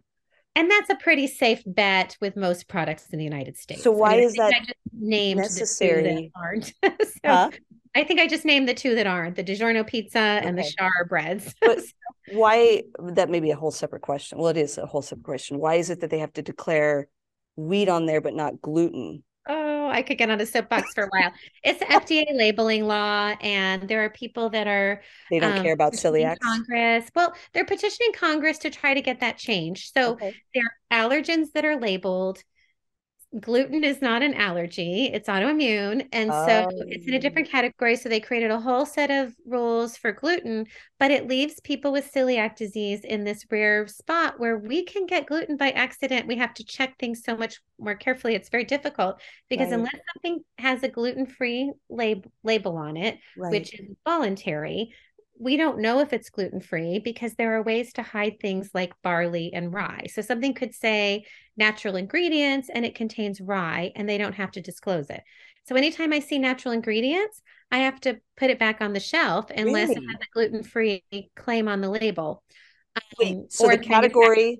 And 0.56 0.70
that's 0.70 0.92
a 0.92 0.96
pretty 0.96 1.26
safe 1.26 1.64
bet 1.66 2.16
with 2.22 2.36
most 2.38 2.68
products 2.68 3.08
in 3.10 3.18
the 3.18 3.26
United 3.26 3.58
States. 3.58 3.82
So 3.82 3.92
why 3.92 4.14
I 4.14 4.18
mean, 4.18 4.26
is 4.26 4.34
that 4.36 4.54
named 4.96 5.40
necessary? 5.40 6.04
that 6.04 6.40
aren't. 6.40 6.66
so 6.86 7.20
huh? 7.26 7.50
I 7.96 8.04
think 8.04 8.20
I 8.20 8.28
just 8.28 8.46
named 8.46 8.70
the 8.70 8.76
two 8.76 8.94
that 8.94 9.08
aren't 9.08 9.36
the 9.36 9.44
DiGiorno 9.44 9.86
pizza 9.88 10.20
okay. 10.20 10.48
and 10.48 10.56
the 10.56 10.62
Schär 10.62 11.10
breads. 11.10 11.56
but 11.62 11.80
why? 12.32 12.84
That 13.00 13.32
may 13.32 13.40
be 13.40 13.50
a 13.50 13.56
whole 13.56 13.72
separate 13.72 14.04
question. 14.04 14.38
Well, 14.38 14.50
it 14.50 14.58
is 14.58 14.78
a 14.78 14.86
whole 14.86 15.02
separate 15.02 15.26
question. 15.26 15.58
Why 15.58 15.76
is 15.76 15.90
it 15.90 16.02
that 16.02 16.12
they 16.12 16.20
have 16.20 16.34
to 16.34 16.44
declare 16.44 17.08
wheat 17.56 17.90
on 17.90 18.06
there 18.06 18.22
but 18.22 18.36
not 18.36 18.62
gluten? 18.62 19.24
Oh, 19.48 19.90
I 19.90 20.02
could 20.02 20.18
get 20.18 20.30
on 20.30 20.40
a 20.40 20.46
soapbox 20.46 20.94
for 20.94 21.04
a 21.04 21.10
while. 21.10 21.32
It's 21.64 21.84
FDA 21.84 22.26
labeling 22.34 22.88
law, 22.88 23.36
and 23.42 23.88
there 23.90 24.04
are 24.04 24.10
people 24.10 24.50
that 24.52 24.68
are 24.68 25.02
they 25.30 25.40
don't 25.40 25.58
um, 25.58 25.64
care 25.64 25.74
about 25.74 25.94
celiac. 25.94 26.40
Congress. 26.40 27.10
Well, 27.14 27.34
they're 27.54 27.66
petitioning 27.66 28.14
Congress 28.14 28.58
to 28.60 28.70
try 28.70 28.94
to 28.94 29.02
get 29.02 29.20
that 29.20 29.38
changed. 29.38 29.94
So 29.94 30.14
okay. 30.14 30.34
there 30.54 30.64
are 30.92 31.10
allergens 31.10 31.52
that 31.54 31.66
are 31.66 31.78
labeled 31.78 32.42
gluten 33.40 33.84
is 33.84 34.02
not 34.02 34.22
an 34.22 34.34
allergy 34.36 35.10
it's 35.12 35.28
autoimmune 35.28 36.08
and 36.12 36.30
so 36.32 36.70
it's 36.88 37.08
in 37.08 37.14
a 37.14 37.18
oh. 37.18 37.20
different 37.20 37.48
oh. 37.48 37.52
category 37.52 37.96
so 37.96 38.08
they 38.08 38.20
created 38.20 38.52
a 38.52 38.60
whole 38.60 38.86
set 38.86 39.10
of 39.10 39.34
rules 39.46 39.98
for 39.98 40.12
gluten 40.12 40.66
but 41.00 41.10
it 41.10 41.28
leaves 41.28 41.60
people 41.62 41.92
with 41.92 42.12
celiac 42.14 42.56
disease 42.56 43.04
in 43.04 43.24
this 43.24 43.44
rare 43.50 43.88
spot 43.88 44.40
where 44.40 44.58
we 44.58 44.84
can 44.84 45.08
get 45.08 45.26
gluten 45.26 45.58
by 45.58 45.72
accident 45.72 46.28
we 46.28 46.36
have 46.36 46.54
to 46.54 46.64
check 46.64 46.98
things 47.00 47.24
so 47.24 47.36
much 47.36 47.60
more 47.80 47.96
carefully 47.96 48.36
it's 48.36 48.50
very 48.50 48.66
difficult 48.66 49.20
because 49.50 49.72
right. 49.72 49.80
unless 49.80 50.00
something 50.14 50.44
has 50.60 50.84
a 50.84 50.88
gluten-free 50.88 51.72
lab- 51.90 52.30
label 52.44 52.78
on 52.78 52.98
it 52.98 53.18
right. 53.36 53.52
which 53.52 53.74
is 53.80 53.96
voluntary 54.06 54.94
we 55.40 55.58
don't 55.58 55.80
know 55.80 56.00
if 56.00 56.14
it's 56.14 56.30
gluten 56.30 56.62
free 56.62 57.00
because 57.00 57.34
there 57.36 57.58
are 57.58 57.64
ways 57.64 57.94
to 57.94 58.04
hide 58.04 58.40
things 58.40 58.70
like 58.74 58.94
barley 59.02 59.52
and 59.54 59.74
rye. 59.74 60.06
So 60.14 60.22
something 60.22 60.54
could 60.54 60.74
say 60.74 61.26
natural 61.58 61.96
ingredients 61.96 62.70
and 62.74 62.86
it 62.86 62.96
contains 62.96 63.42
rye 63.42 63.92
and 63.96 64.08
they 64.08 64.18
don't 64.18 64.34
have 64.36 64.52
to 64.52 64.62
disclose 64.62 65.10
it. 65.10 65.22
So 65.68 65.76
anytime 65.76 66.14
I 66.14 66.20
see 66.20 66.40
natural 66.40 66.74
ingredients, 66.74 67.42
I 67.72 67.80
have 67.80 68.00
to 68.02 68.20
put 68.38 68.50
it 68.50 68.60
back 68.60 68.82
on 68.82 68.94
the 68.94 69.00
shelf 69.00 69.50
unless 69.50 69.90
really? 69.90 70.02
it 70.02 70.10
has 70.10 70.18
a 70.22 70.34
gluten 70.34 70.64
free 70.64 71.04
claim 71.36 71.68
on 71.68 71.82
the 71.82 71.90
label. 71.90 72.44
Wait, 73.18 73.34
um, 73.34 73.46
so 73.50 73.68
the 73.68 73.78
category, 73.78 74.60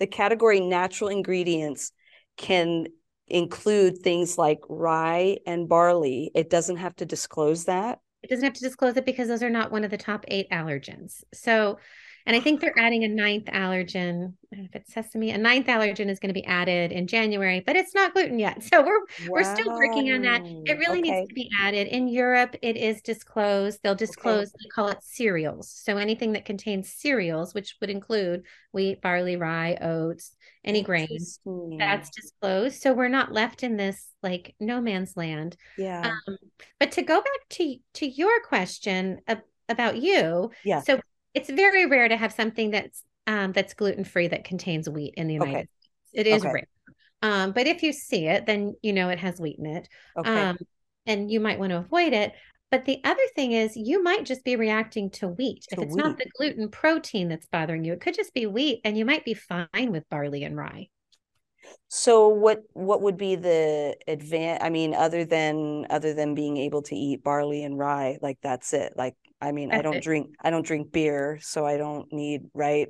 the 0.00 0.06
category 0.06 0.60
natural 0.60 1.10
ingredients 1.10 1.92
can 2.36 2.86
include 3.28 3.98
things 3.98 4.36
like 4.36 4.60
rye 4.68 5.38
and 5.46 5.68
barley. 5.68 6.30
It 6.34 6.50
doesn't 6.50 6.76
have 6.76 6.96
to 6.96 7.06
disclose 7.06 7.64
that. 7.66 8.00
It 8.26 8.30
doesn't 8.30 8.44
have 8.44 8.54
to 8.54 8.60
disclose 8.60 8.96
it 8.96 9.06
because 9.06 9.28
those 9.28 9.44
are 9.44 9.50
not 9.50 9.70
one 9.70 9.84
of 9.84 9.92
the 9.92 9.96
top 9.96 10.24
eight 10.26 10.50
allergens. 10.50 11.22
So 11.32 11.78
and 12.26 12.34
I 12.34 12.40
think 12.40 12.60
they're 12.60 12.78
adding 12.78 13.04
a 13.04 13.08
ninth 13.08 13.44
allergen. 13.46 14.34
if 14.50 14.74
it's 14.74 14.92
sesame, 14.92 15.30
a 15.30 15.38
ninth 15.38 15.66
allergen 15.66 16.08
is 16.08 16.18
going 16.18 16.28
to 16.28 16.34
be 16.34 16.44
added 16.44 16.90
in 16.90 17.06
January, 17.06 17.62
but 17.64 17.76
it's 17.76 17.94
not 17.94 18.12
gluten 18.12 18.38
yet. 18.38 18.62
So 18.66 18.82
we're 18.82 18.98
wow. 18.98 19.28
we're 19.28 19.54
still 19.54 19.72
working 19.72 20.12
on 20.12 20.22
that. 20.22 20.42
It 20.44 20.78
really 20.78 20.98
okay. 20.98 21.10
needs 21.10 21.28
to 21.28 21.34
be 21.34 21.48
added. 21.60 21.86
In 21.86 22.08
Europe, 22.08 22.56
it 22.62 22.76
is 22.76 23.00
disclosed. 23.00 23.78
They'll 23.82 23.94
disclose, 23.94 24.48
okay. 24.48 24.56
they 24.64 24.68
call 24.68 24.88
it 24.88 24.98
cereals. 25.02 25.70
So 25.70 25.96
anything 25.98 26.32
that 26.32 26.44
contains 26.44 26.92
cereals, 26.92 27.54
which 27.54 27.76
would 27.80 27.90
include 27.90 28.42
wheat, 28.72 29.00
barley, 29.00 29.36
rye, 29.36 29.78
oats, 29.80 30.36
any 30.64 30.82
grains, 30.82 31.38
that's 31.78 32.10
disclosed. 32.10 32.82
So 32.82 32.92
we're 32.92 33.08
not 33.08 33.32
left 33.32 33.62
in 33.62 33.76
this 33.76 34.08
like 34.22 34.56
no 34.58 34.80
man's 34.80 35.16
land. 35.16 35.56
Yeah. 35.78 36.14
Um, 36.26 36.36
but 36.80 36.90
to 36.92 37.02
go 37.02 37.20
back 37.20 37.48
to 37.50 37.76
to 37.94 38.06
your 38.06 38.42
question 38.42 39.20
about 39.68 39.96
you, 39.96 40.50
yeah. 40.64 40.80
So 40.80 41.00
it's 41.36 41.50
very 41.50 41.84
rare 41.86 42.08
to 42.08 42.16
have 42.16 42.32
something 42.32 42.70
that's 42.70 43.02
um, 43.26 43.52
that's 43.52 43.74
gluten 43.74 44.04
free 44.04 44.28
that 44.28 44.44
contains 44.44 44.88
wheat 44.88 45.14
in 45.16 45.28
the 45.28 45.34
United 45.34 45.52
okay. 45.52 45.60
States. 45.60 45.90
It 46.14 46.26
is 46.26 46.42
okay. 46.42 46.52
rare. 46.52 46.68
Um, 47.22 47.52
but 47.52 47.66
if 47.66 47.82
you 47.82 47.92
see 47.92 48.26
it, 48.26 48.46
then 48.46 48.74
you 48.82 48.92
know 48.92 49.10
it 49.10 49.18
has 49.18 49.38
wheat 49.38 49.58
in 49.58 49.66
it. 49.66 49.88
Okay. 50.18 50.40
Um, 50.40 50.56
and 51.04 51.30
you 51.30 51.38
might 51.38 51.58
want 51.58 51.70
to 51.70 51.78
avoid 51.78 52.12
it. 52.12 52.32
But 52.70 52.84
the 52.84 53.00
other 53.04 53.22
thing 53.34 53.52
is, 53.52 53.76
you 53.76 54.02
might 54.02 54.24
just 54.24 54.44
be 54.44 54.56
reacting 54.56 55.10
to 55.10 55.28
wheat. 55.28 55.64
To 55.68 55.76
if 55.76 55.82
it's 55.82 55.94
wheat. 55.94 56.04
not 56.04 56.18
the 56.18 56.26
gluten 56.36 56.68
protein 56.68 57.28
that's 57.28 57.46
bothering 57.46 57.84
you, 57.84 57.92
it 57.92 58.00
could 58.00 58.14
just 58.14 58.32
be 58.32 58.46
wheat, 58.46 58.80
and 58.84 58.96
you 58.96 59.04
might 59.04 59.24
be 59.24 59.34
fine 59.34 59.92
with 59.92 60.08
barley 60.08 60.42
and 60.42 60.56
rye. 60.56 60.88
So 61.88 62.28
what 62.28 62.62
what 62.72 63.02
would 63.02 63.16
be 63.16 63.36
the 63.36 63.96
advan 64.08 64.58
I 64.62 64.70
mean, 64.70 64.94
other 64.94 65.24
than 65.24 65.86
other 65.90 66.14
than 66.14 66.34
being 66.34 66.56
able 66.56 66.82
to 66.82 66.96
eat 66.96 67.22
barley 67.22 67.62
and 67.62 67.78
rye, 67.78 68.18
like 68.22 68.38
that's 68.42 68.72
it. 68.72 68.94
Like 68.96 69.14
I 69.40 69.52
mean, 69.52 69.68
that's 69.68 69.80
I 69.80 69.82
don't 69.82 69.96
it. 69.96 70.02
drink 70.04 70.34
I 70.42 70.50
don't 70.50 70.66
drink 70.66 70.92
beer, 70.92 71.38
so 71.42 71.66
I 71.66 71.76
don't 71.76 72.12
need 72.12 72.42
right. 72.54 72.88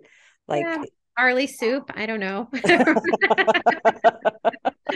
Like 0.49 0.65
yeah, 0.65 0.85
barley 1.17 1.47
soup. 1.47 1.91
I 1.95 2.07
don't 2.07 2.21
know. 2.21 2.49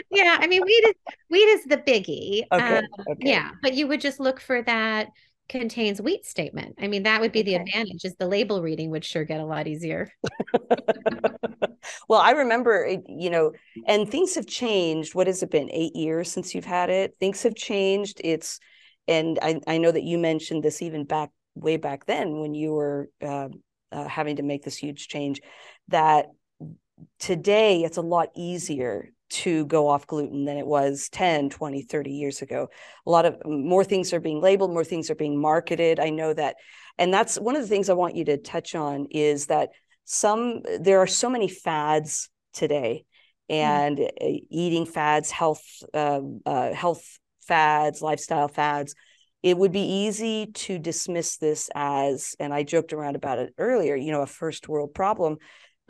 yeah, 0.09 0.37
I 0.39 0.47
mean, 0.47 0.61
wheat 0.63 0.85
is 0.85 0.95
wheat 1.29 1.39
is 1.39 1.65
the 1.65 1.77
biggie. 1.77 2.43
Okay, 2.51 2.77
um, 2.77 2.85
okay. 3.09 3.29
Yeah, 3.29 3.51
but 3.61 3.73
you 3.73 3.87
would 3.87 4.01
just 4.01 4.19
look 4.19 4.39
for 4.39 4.61
that 4.63 5.07
contains 5.49 6.01
wheat 6.01 6.25
statement. 6.25 6.75
I 6.79 6.87
mean, 6.87 7.03
that 7.03 7.19
would 7.19 7.33
be 7.33 7.41
okay. 7.41 7.51
the 7.51 7.55
advantage. 7.55 8.05
Is 8.05 8.15
the 8.15 8.27
label 8.27 8.61
reading 8.61 8.89
would 8.91 9.03
sure 9.03 9.25
get 9.25 9.41
a 9.41 9.45
lot 9.45 9.67
easier. 9.67 10.11
well, 12.07 12.21
I 12.21 12.31
remember, 12.31 12.95
you 13.07 13.29
know, 13.29 13.51
and 13.85 14.09
things 14.09 14.35
have 14.35 14.47
changed. 14.47 15.13
What 15.13 15.27
has 15.27 15.43
it 15.43 15.51
been? 15.51 15.69
Eight 15.71 15.95
years 15.95 16.31
since 16.31 16.55
you've 16.55 16.63
had 16.63 16.89
it. 16.89 17.15
Things 17.19 17.43
have 17.43 17.55
changed. 17.55 18.21
It's, 18.23 18.59
and 19.09 19.37
I, 19.41 19.59
I 19.67 19.77
know 19.77 19.91
that 19.91 20.03
you 20.03 20.17
mentioned 20.17 20.63
this 20.63 20.81
even 20.81 21.03
back 21.03 21.31
way 21.55 21.77
back 21.77 22.05
then 22.05 22.39
when 22.39 22.53
you 22.53 22.73
were 22.73 23.09
uh, 23.21 23.49
uh, 23.91 24.07
having 24.07 24.37
to 24.37 24.43
make 24.43 24.63
this 24.63 24.77
huge 24.77 25.07
change. 25.07 25.41
That 25.89 26.27
today 27.19 27.83
it's 27.83 27.97
a 27.97 28.01
lot 28.01 28.29
easier 28.35 29.09
to 29.29 29.65
go 29.65 29.87
off 29.87 30.07
gluten 30.07 30.45
than 30.45 30.57
it 30.57 30.67
was 30.67 31.07
10 31.09 31.49
20 31.49 31.83
30 31.83 32.11
years 32.11 32.41
ago 32.41 32.67
a 33.05 33.09
lot 33.09 33.25
of 33.25 33.37
more 33.45 33.83
things 33.83 34.13
are 34.13 34.19
being 34.19 34.41
labeled 34.41 34.71
more 34.71 34.83
things 34.83 35.09
are 35.09 35.15
being 35.15 35.39
marketed 35.39 35.99
i 35.99 36.09
know 36.09 36.33
that 36.33 36.57
and 36.97 37.13
that's 37.13 37.39
one 37.39 37.55
of 37.55 37.61
the 37.61 37.67
things 37.67 37.89
i 37.89 37.93
want 37.93 38.15
you 38.15 38.25
to 38.25 38.37
touch 38.37 38.75
on 38.75 39.07
is 39.09 39.47
that 39.47 39.69
some 40.03 40.61
there 40.79 40.99
are 40.99 41.07
so 41.07 41.29
many 41.29 41.47
fads 41.47 42.29
today 42.53 43.05
mm. 43.49 43.55
and 43.55 43.97
mm. 43.97 44.39
eating 44.49 44.85
fads 44.85 45.31
health 45.31 45.63
uh, 45.93 46.19
uh, 46.45 46.73
health 46.73 47.17
fads 47.47 48.01
lifestyle 48.01 48.49
fads 48.49 48.95
it 49.43 49.57
would 49.57 49.71
be 49.71 49.81
easy 49.81 50.47
to 50.47 50.77
dismiss 50.77 51.37
this 51.37 51.69
as 51.75 52.35
and 52.39 52.53
i 52.53 52.63
joked 52.63 52.93
around 52.93 53.15
about 53.15 53.39
it 53.39 53.53
earlier 53.57 53.95
you 53.95 54.11
know 54.11 54.21
a 54.21 54.27
first 54.27 54.67
world 54.67 54.93
problem 54.93 55.37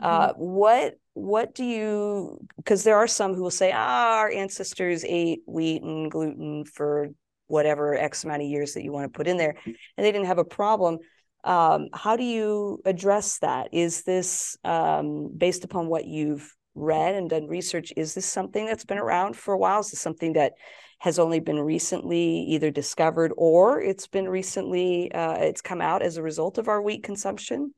uh, 0.00 0.28
mm-hmm. 0.28 0.40
what 0.40 0.94
what 1.14 1.54
do 1.54 1.64
you 1.64 2.38
because 2.56 2.84
there 2.84 2.96
are 2.96 3.06
some 3.06 3.34
who 3.34 3.42
will 3.42 3.50
say 3.50 3.72
ah 3.72 4.18
our 4.18 4.30
ancestors 4.30 5.04
ate 5.04 5.42
wheat 5.46 5.82
and 5.82 6.10
gluten 6.10 6.64
for 6.64 7.10
whatever 7.52 7.94
x 7.94 8.24
amount 8.24 8.42
of 8.42 8.48
years 8.48 8.72
that 8.72 8.82
you 8.82 8.90
want 8.90 9.04
to 9.04 9.16
put 9.16 9.28
in 9.28 9.36
there 9.36 9.54
and 9.66 9.76
they 9.96 10.10
didn't 10.10 10.26
have 10.26 10.38
a 10.38 10.44
problem. 10.44 10.98
Um, 11.44 11.88
how 11.92 12.16
do 12.16 12.24
you 12.24 12.80
address 12.86 13.38
that? 13.40 13.68
Is 13.72 14.02
this 14.02 14.56
um, 14.64 15.30
based 15.36 15.62
upon 15.62 15.88
what 15.88 16.06
you've 16.06 16.54
read 16.74 17.14
and 17.14 17.28
done 17.28 17.46
research 17.48 17.92
is 17.98 18.14
this 18.14 18.24
something 18.24 18.64
that's 18.64 18.86
been 18.86 18.98
around 18.98 19.36
for 19.36 19.52
a 19.52 19.58
while? 19.58 19.80
Is 19.80 19.90
this 19.90 20.00
something 20.00 20.32
that 20.32 20.54
has 21.02 21.18
only 21.18 21.40
been 21.40 21.58
recently 21.58 22.42
either 22.42 22.70
discovered 22.70 23.32
or 23.36 23.80
it's 23.80 24.06
been 24.06 24.28
recently 24.28 25.10
uh, 25.12 25.34
it's 25.34 25.60
come 25.60 25.80
out 25.80 26.00
as 26.00 26.16
a 26.16 26.22
result 26.22 26.58
of 26.58 26.68
our 26.68 26.80
wheat 26.80 27.02
consumption 27.02 27.74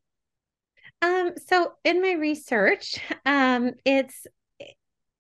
um, 1.03 1.33
so 1.49 1.73
in 1.85 2.01
my 2.01 2.13
research, 2.13 2.99
um, 3.27 3.73
it's 3.85 4.27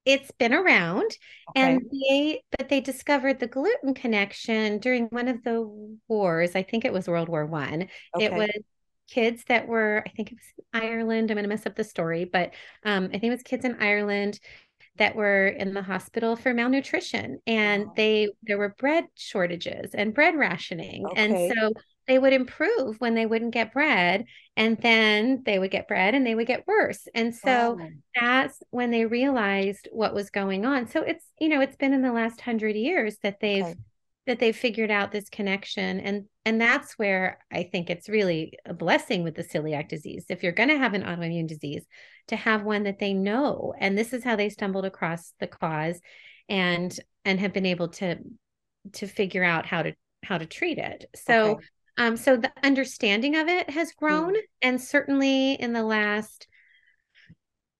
it's 0.05 0.31
been 0.33 0.53
around 0.53 1.11
okay. 1.51 1.63
and 1.63 1.83
they 1.91 2.43
but 2.59 2.69
they 2.69 2.81
discovered 2.81 3.41
the 3.41 3.47
gluten 3.47 3.95
connection 3.95 4.79
during 4.79 5.07
one 5.07 5.29
of 5.29 5.43
the 5.45 5.99
wars 6.09 6.55
i 6.55 6.63
think 6.63 6.85
it 6.85 6.93
was 6.93 7.09
world 7.09 7.31
war 7.31 7.47
one 7.47 7.89
okay. 8.15 8.27
it 8.27 8.35
was 8.35 8.51
kids 9.09 9.45
that 9.49 9.67
were 9.67 10.03
i 10.07 10.11
think 10.11 10.31
it 10.31 10.35
was 10.35 10.65
in 10.75 10.89
ireland 10.89 11.31
i'm 11.31 11.37
going 11.37 11.43
to 11.43 11.49
mess 11.49 11.65
up 11.65 11.75
the 11.75 11.83
story 11.83 12.27
but 12.27 12.53
um, 12.85 13.07
i 13.07 13.13
think 13.13 13.25
it 13.25 13.31
was 13.31 13.43
kids 13.43 13.65
in 13.65 13.81
ireland 13.81 14.39
that 14.97 15.17
were 15.17 15.49
in 15.49 15.75
the 15.75 15.83
hospital 15.83 16.37
for 16.37 16.55
malnutrition 16.55 17.41
and 17.47 17.89
they 17.97 18.29
there 18.43 18.59
were 18.59 18.75
bread 18.79 19.05
shortages 19.17 19.95
and 19.95 20.15
bread 20.15 20.37
rationing 20.37 21.05
okay. 21.07 21.25
and 21.25 21.55
so 21.57 21.73
they 22.07 22.19
would 22.19 22.33
improve 22.33 23.01
when 23.01 23.15
they 23.15 23.27
wouldn't 23.27 23.55
get 23.55 23.73
bread 23.73 24.25
and 24.57 24.77
then 24.79 25.43
they 25.45 25.59
would 25.59 25.71
get 25.71 25.89
bread 25.89 26.15
and 26.15 26.27
they 26.27 26.35
would 26.35 26.47
get 26.47 26.67
worse 26.67 27.09
and 27.15 27.35
so 27.35 27.73
wow. 27.73 27.89
that's 28.21 28.63
when 28.71 28.91
they 28.91 29.05
realized 29.05 29.89
what 29.91 30.15
was 30.15 30.31
going 30.31 30.65
on 30.65 30.87
so 30.87 31.03
it's 31.03 31.27
you 31.41 31.49
know 31.49 31.61
it's 31.61 31.77
been 31.77 31.93
in 31.93 32.03
the 32.03 32.13
last 32.13 32.39
100 32.39 32.77
years 32.77 33.17
that 33.23 33.41
they've 33.41 33.65
okay. 33.65 33.75
That 34.27 34.39
they've 34.39 34.57
figured 34.57 34.91
out 34.91 35.13
this 35.13 35.29
connection 35.29 36.01
and 36.01 36.25
and 36.45 36.61
that's 36.61 36.99
where 36.99 37.39
i 37.53 37.63
think 37.63 37.91
it's 37.91 38.09
really 38.09 38.53
a 38.65 38.75
blessing 38.75 39.23
with 39.23 39.35
the 39.35 39.45
celiac 39.45 39.89
disease 39.89 40.25
if 40.29 40.43
you're 40.43 40.53
going 40.53 40.69
to 40.69 40.79
have 40.79 40.95
an 40.95 41.03
autoimmune 41.03 41.49
disease 41.49 41.85
to 42.29 42.37
have 42.37 42.63
one 42.63 42.85
that 42.85 42.99
they 42.99 43.13
know 43.13 43.75
and 43.79 43.97
this 43.97 44.13
is 44.13 44.25
how 44.25 44.37
they 44.37 44.49
stumbled 44.49 44.85
across 44.85 45.33
the 45.41 45.47
cause 45.47 46.01
and 46.49 46.99
and 47.25 47.41
have 47.41 47.53
been 47.53 47.67
able 47.67 47.89
to 47.89 48.17
to 48.93 49.07
figure 49.07 49.45
out 49.45 49.67
how 49.67 49.83
to 49.83 49.93
how 50.23 50.39
to 50.39 50.47
treat 50.47 50.79
it 50.79 51.05
so 51.15 51.53
okay. 51.53 51.65
Um, 51.97 52.17
so 52.17 52.37
the 52.37 52.53
understanding 52.63 53.37
of 53.37 53.49
it 53.49 53.71
has 53.71 53.93
grown, 53.93 54.35
mm. 54.35 54.41
and 54.63 54.81
certainly 54.81 55.53
in 55.53 55.73
the 55.73 55.85
last 55.85 56.49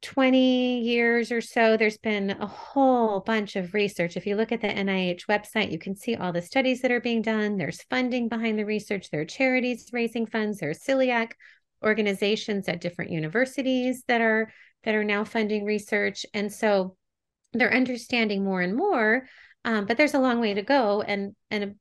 20 0.05 0.81
years 0.81 1.33
or 1.33 1.41
so, 1.41 1.77
there's 1.77 1.97
been 1.97 2.31
a 2.31 2.47
whole 2.47 3.21
bunch 3.21 3.57
of 3.57 3.73
research. 3.73 4.17
If 4.17 4.27
you 4.27 4.37
look 4.37 4.53
at 4.53 4.61
the 4.61 4.69
NIH 4.69 5.27
website, 5.27 5.73
you 5.73 5.79
can 5.79 5.97
see 5.97 6.15
all 6.15 6.31
the 6.31 6.43
studies 6.43 6.83
that 6.83 6.93
are 6.93 7.01
being 7.01 7.23
done. 7.23 7.57
There's 7.57 7.83
funding 7.85 8.29
behind 8.29 8.59
the 8.59 8.67
research, 8.67 9.11
there 9.11 9.23
are 9.23 9.27
charities 9.27 9.89
raising 9.93 10.27
funds, 10.27 10.59
there 10.59 10.71
are 10.71 10.75
celiac 10.75 11.33
organizations 11.83 12.69
at 12.69 12.81
different 12.81 13.11
universities 13.13 14.05
that 14.07 14.21
are 14.21 14.53
that 14.85 14.95
are 14.95 15.05
now 15.05 15.25
funding 15.25 15.65
research. 15.65 16.27
And 16.35 16.53
so 16.53 16.97
they're 17.55 17.75
understanding 17.75 18.45
more 18.45 18.61
and 18.61 18.77
more. 18.77 19.27
Um, 19.65 19.87
but 19.87 19.97
there's 19.97 20.15
a 20.15 20.21
long 20.21 20.39
way 20.39 20.53
to 20.55 20.63
go. 20.63 21.01
And 21.01 21.35
and 21.51 21.65
a 21.65 21.75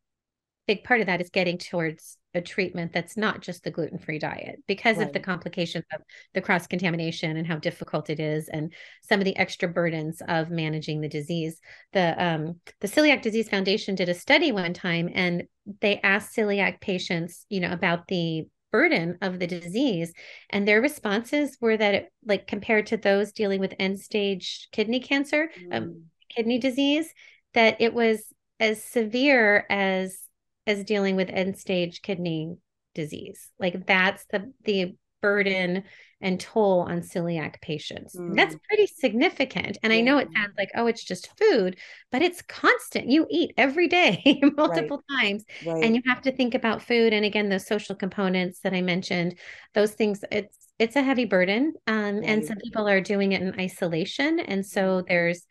big 0.66 0.86
part 0.86 1.02
of 1.02 1.08
that 1.08 1.20
is 1.20 1.30
getting 1.30 1.58
towards 1.58 2.18
a 2.36 2.42
treatment 2.42 2.92
that's 2.92 3.16
not 3.16 3.42
just 3.42 3.64
the 3.64 3.72
gluten-free 3.72 4.20
diet 4.20 4.62
because 4.68 4.98
right. 4.98 5.08
of 5.08 5.14
the 5.14 5.20
complications 5.20 5.86
of 5.94 6.02
the 6.34 6.42
cross 6.42 6.68
contamination 6.68 7.38
and 7.38 7.46
how 7.48 7.58
difficult 7.58 8.10
it 8.10 8.20
is 8.20 8.50
and 8.50 8.74
some 9.02 9.20
of 9.20 9.26
the 9.26 9.38
extra 9.38 9.68
burdens 9.68 10.22
of 10.28 10.50
managing 10.50 11.02
the 11.02 11.10
disease 11.10 11.60
the 11.94 12.24
um, 12.24 12.60
the 12.82 12.88
celiac 12.88 13.22
disease 13.22 13.50
foundation 13.50 13.96
did 13.96 14.10
a 14.10 14.14
study 14.14 14.52
one 14.52 14.74
time 14.74 15.10
and 15.14 15.44
they 15.82 16.00
asked 16.02 16.36
celiac 16.36 16.82
patients 16.82 17.46
you 17.50 17.60
know 17.60 17.72
about 17.72 18.08
the 18.08 18.48
burden 18.72 19.18
of 19.22 19.38
the 19.38 19.48
disease 19.48 20.12
and 20.50 20.68
their 20.68 20.82
responses 20.82 21.58
were 21.62 21.78
that 21.78 21.94
it, 21.94 22.12
like 22.26 22.48
compared 22.48 22.88
to 22.88 22.98
those 22.98 23.32
dealing 23.32 23.60
with 23.60 23.76
end 23.78 24.00
stage 24.00 24.68
kidney 24.72 25.00
cancer 25.00 25.50
um, 25.72 25.72
mm. 25.72 25.78
um, 25.78 26.04
kidney 26.36 26.58
disease 26.58 27.14
that 27.54 27.80
it 27.80 27.94
was 27.94 28.24
as 28.60 28.84
severe 28.84 29.66
as 29.70 30.18
as 30.66 30.84
dealing 30.84 31.16
with 31.16 31.30
end 31.30 31.58
stage 31.58 32.02
kidney 32.02 32.56
disease. 32.96 33.50
Like 33.60 33.86
that's 33.86 34.26
the 34.32 34.54
the 34.64 34.96
burden 35.22 35.84
and 36.22 36.40
toll 36.40 36.82
on 36.82 37.00
celiac 37.02 37.60
patients. 37.62 38.16
Mm. 38.16 38.36
That's 38.36 38.56
pretty 38.68 38.88
significant. 38.88 39.78
And 39.82 39.92
I 39.92 40.02
know 40.02 40.18
it 40.18 40.28
sounds 40.36 40.54
like, 40.58 40.70
oh, 40.76 40.88
it's 40.88 41.04
just 41.04 41.30
food, 41.38 41.78
but 42.12 42.22
it's 42.22 42.42
constant. 42.42 43.10
You 43.10 43.26
eat 43.30 43.54
every 43.58 43.88
day, 43.88 44.42
multiple 44.58 45.02
times, 45.20 45.44
Right. 45.66 45.84
and 45.84 45.96
you 45.96 46.02
have 46.06 46.22
to 46.24 46.32
think 46.32 46.56
about 46.56 46.82
food. 46.82 47.14
And 47.14 47.26
again, 47.26 47.50
those 47.50 47.66
social 47.66 47.96
components 47.96 48.60
that 48.60 48.74
I 48.74 48.82
mentioned, 48.82 49.38
those 49.74 49.94
things, 49.94 50.24
it's 50.32 50.58
it's 50.80 50.96
a 50.96 51.04
heavy 51.04 51.26
burden. 51.26 51.74
Um, 51.88 52.22
and 52.24 52.44
some 52.44 52.58
people 52.58 52.88
are 52.88 53.00
doing 53.02 53.32
it 53.32 53.42
in 53.42 53.60
isolation. 53.60 54.40
And 54.40 54.66
so 54.66 55.04
there's 55.08 55.46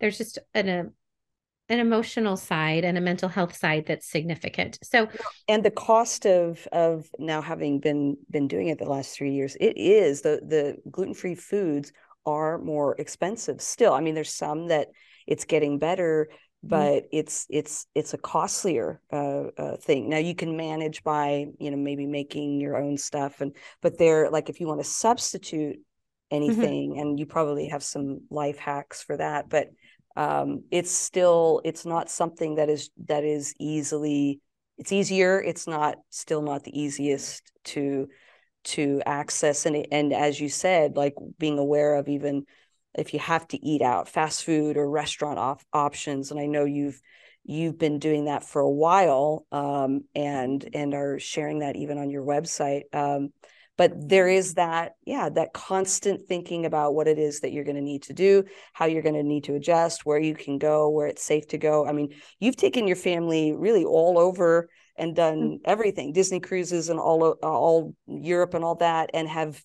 there's 0.00 0.18
just 0.18 0.38
an 0.54 0.68
a, 0.68 0.84
an 1.68 1.80
emotional 1.80 2.36
side 2.36 2.84
and 2.84 2.96
a 2.96 3.00
mental 3.00 3.28
health 3.28 3.56
side 3.56 3.86
that's 3.86 4.08
significant. 4.08 4.78
So 4.82 5.08
and 5.48 5.64
the 5.64 5.70
cost 5.70 6.26
of 6.26 6.66
of 6.72 7.08
now 7.18 7.42
having 7.42 7.80
been 7.80 8.16
been 8.30 8.48
doing 8.48 8.68
it 8.68 8.78
the 8.78 8.84
last 8.84 9.16
three 9.16 9.32
years 9.32 9.56
it 9.60 9.76
is 9.76 10.22
the 10.22 10.40
the 10.46 10.76
gluten-free 10.90 11.34
foods 11.34 11.92
are 12.26 12.58
more 12.58 12.94
expensive 12.98 13.60
still. 13.60 13.92
I 13.92 14.00
mean 14.00 14.14
there's 14.14 14.32
some 14.32 14.68
that 14.68 14.88
it's 15.26 15.44
getting 15.44 15.78
better 15.78 16.28
but 16.62 17.04
it's 17.12 17.46
it's 17.50 17.86
it's 17.94 18.14
a 18.14 18.18
costlier 18.18 19.00
uh, 19.12 19.44
uh, 19.56 19.76
thing. 19.76 20.08
Now 20.08 20.18
you 20.18 20.34
can 20.34 20.56
manage 20.56 21.04
by 21.04 21.46
you 21.60 21.70
know 21.70 21.76
maybe 21.76 22.06
making 22.06 22.60
your 22.60 22.76
own 22.76 22.98
stuff 22.98 23.40
and 23.40 23.54
but 23.80 23.96
they're 23.96 24.28
like 24.30 24.48
if 24.48 24.60
you 24.60 24.66
want 24.66 24.80
to 24.80 24.84
substitute 24.84 25.78
anything 26.30 26.98
and 26.98 27.18
you 27.18 27.26
probably 27.26 27.68
have 27.68 27.82
some 27.82 28.20
life 28.30 28.58
hacks 28.58 29.02
for 29.02 29.16
that 29.16 29.48
but 29.48 29.68
um 30.16 30.64
it's 30.70 30.90
still 30.90 31.60
it's 31.64 31.86
not 31.86 32.10
something 32.10 32.56
that 32.56 32.68
is 32.68 32.90
that 33.06 33.24
is 33.24 33.54
easily 33.58 34.40
it's 34.76 34.92
easier 34.92 35.40
it's 35.40 35.66
not 35.66 35.96
still 36.10 36.42
not 36.42 36.64
the 36.64 36.80
easiest 36.80 37.42
to 37.64 38.08
to 38.64 39.00
access. 39.06 39.66
And 39.66 39.86
and 39.92 40.12
as 40.12 40.40
you 40.40 40.48
said 40.48 40.96
like 40.96 41.14
being 41.38 41.58
aware 41.58 41.94
of 41.94 42.08
even 42.08 42.44
if 42.94 43.14
you 43.14 43.20
have 43.20 43.46
to 43.48 43.66
eat 43.66 43.82
out 43.82 44.08
fast 44.08 44.44
food 44.44 44.76
or 44.76 44.88
restaurant 44.90 45.38
op- 45.38 45.62
options. 45.72 46.30
And 46.30 46.40
i 46.40 46.46
know 46.46 46.64
you've 46.64 47.00
you've 47.44 47.78
been 47.78 47.98
doing 47.98 48.26
that 48.26 48.44
for 48.44 48.60
a 48.60 48.70
while 48.70 49.46
um, 49.52 50.04
and 50.14 50.68
and 50.74 50.94
are 50.94 51.18
sharing 51.18 51.60
that 51.60 51.76
even 51.76 51.98
on 51.98 52.10
your 52.10 52.24
website. 52.24 52.82
Um, 52.92 53.30
but 53.78 53.92
there 54.08 54.28
is 54.28 54.54
that 54.54 54.96
yeah 55.06 55.30
that 55.30 55.54
constant 55.54 56.20
thinking 56.28 56.66
about 56.66 56.94
what 56.94 57.08
it 57.08 57.18
is 57.18 57.40
that 57.40 57.52
you're 57.52 57.64
going 57.64 57.76
to 57.76 57.80
need 57.80 58.02
to 58.02 58.12
do 58.12 58.44
how 58.74 58.84
you're 58.84 59.02
going 59.02 59.14
to 59.14 59.22
need 59.22 59.44
to 59.44 59.54
adjust 59.54 60.04
where 60.04 60.18
you 60.18 60.34
can 60.34 60.58
go 60.58 60.90
where 60.90 61.06
it's 61.06 61.22
safe 61.22 61.46
to 61.48 61.56
go. 61.56 61.86
I 61.86 61.92
mean 61.92 62.14
you've 62.40 62.56
taken 62.56 62.86
your 62.86 62.96
family 62.96 63.52
really 63.52 63.86
all 63.86 64.18
over 64.18 64.68
and 64.96 65.16
done 65.16 65.38
Mm-hmm. 65.38 65.70
everything 65.70 66.12
disney 66.12 66.40
cruises 66.40 66.90
and 66.90 67.00
all 67.00 67.22
all 67.42 67.94
europe 68.06 68.52
and 68.54 68.64
all 68.64 68.74
that 68.76 69.10
and 69.14 69.28
have 69.28 69.62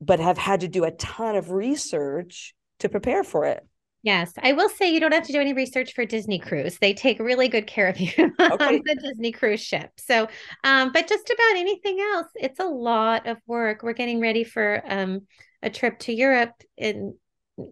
but 0.00 0.20
have 0.20 0.38
had 0.38 0.60
to 0.60 0.68
do 0.68 0.84
a 0.84 0.90
ton 0.92 1.34
of 1.36 1.50
research 1.50 2.54
to 2.78 2.88
prepare 2.88 3.24
for 3.24 3.46
it 3.46 3.66
Yes, 4.02 4.32
I 4.42 4.52
will 4.52 4.70
say 4.70 4.92
you 4.92 4.98
don't 5.00 5.12
have 5.12 5.26
to 5.26 5.32
do 5.32 5.40
any 5.40 5.52
research 5.52 5.92
for 5.94 6.06
Disney 6.06 6.38
Cruise. 6.38 6.78
They 6.78 6.94
take 6.94 7.18
really 7.18 7.48
good 7.48 7.66
care 7.66 7.86
of 7.88 8.00
you 8.00 8.10
Okay. 8.50 8.76
on 8.76 8.80
the 8.84 8.96
Disney 9.02 9.32
cruise 9.32 9.60
ship. 9.62 9.90
So, 9.98 10.28
um, 10.64 10.90
but 10.92 11.06
just 11.06 11.28
about 11.28 11.56
anything 11.56 12.00
else, 12.00 12.28
it's 12.34 12.60
a 12.60 12.64
lot 12.64 13.26
of 13.26 13.36
work. 13.46 13.82
We're 13.82 13.92
getting 13.92 14.20
ready 14.20 14.44
for 14.44 14.82
um, 14.86 15.26
a 15.62 15.68
trip 15.70 15.98
to 16.00 16.12
Europe 16.14 16.54
in 16.76 17.14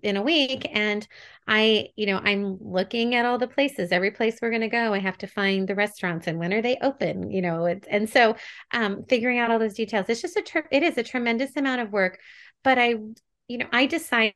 in 0.03 0.19
a 0.19 0.23
week, 0.23 0.69
and 0.71 1.09
I, 1.47 1.89
you 1.97 2.05
know, 2.05 2.21
I'm 2.23 2.59
looking 2.61 3.15
at 3.15 3.25
all 3.25 3.39
the 3.39 3.49
places. 3.49 3.91
Every 3.91 4.11
place 4.11 4.37
we're 4.43 4.51
going 4.51 4.61
to 4.61 4.69
go, 4.69 4.93
I 4.93 4.99
have 4.99 5.17
to 5.19 5.27
find 5.27 5.67
the 5.67 5.75
restaurants 5.75 6.27
and 6.27 6.39
when 6.39 6.53
are 6.53 6.61
they 6.61 6.77
open. 6.83 7.31
You 7.31 7.41
know, 7.41 7.65
it's, 7.65 7.89
and 7.89 8.07
so 8.11 8.37
um, 8.75 9.05
figuring 9.09 9.39
out 9.39 9.51
all 9.51 9.59
those 9.59 9.73
details. 9.73 10.05
It's 10.11 10.21
just 10.21 10.37
a 10.37 10.43
tr- 10.43 10.69
it 10.71 10.83
is 10.83 10.99
a 10.99 11.03
tremendous 11.03 11.57
amount 11.57 11.81
of 11.81 11.91
work, 11.91 12.19
but 12.63 12.79
I 12.79 12.97
you 13.49 13.59
know, 13.59 13.67
I 13.73 13.87
decided 13.87 14.33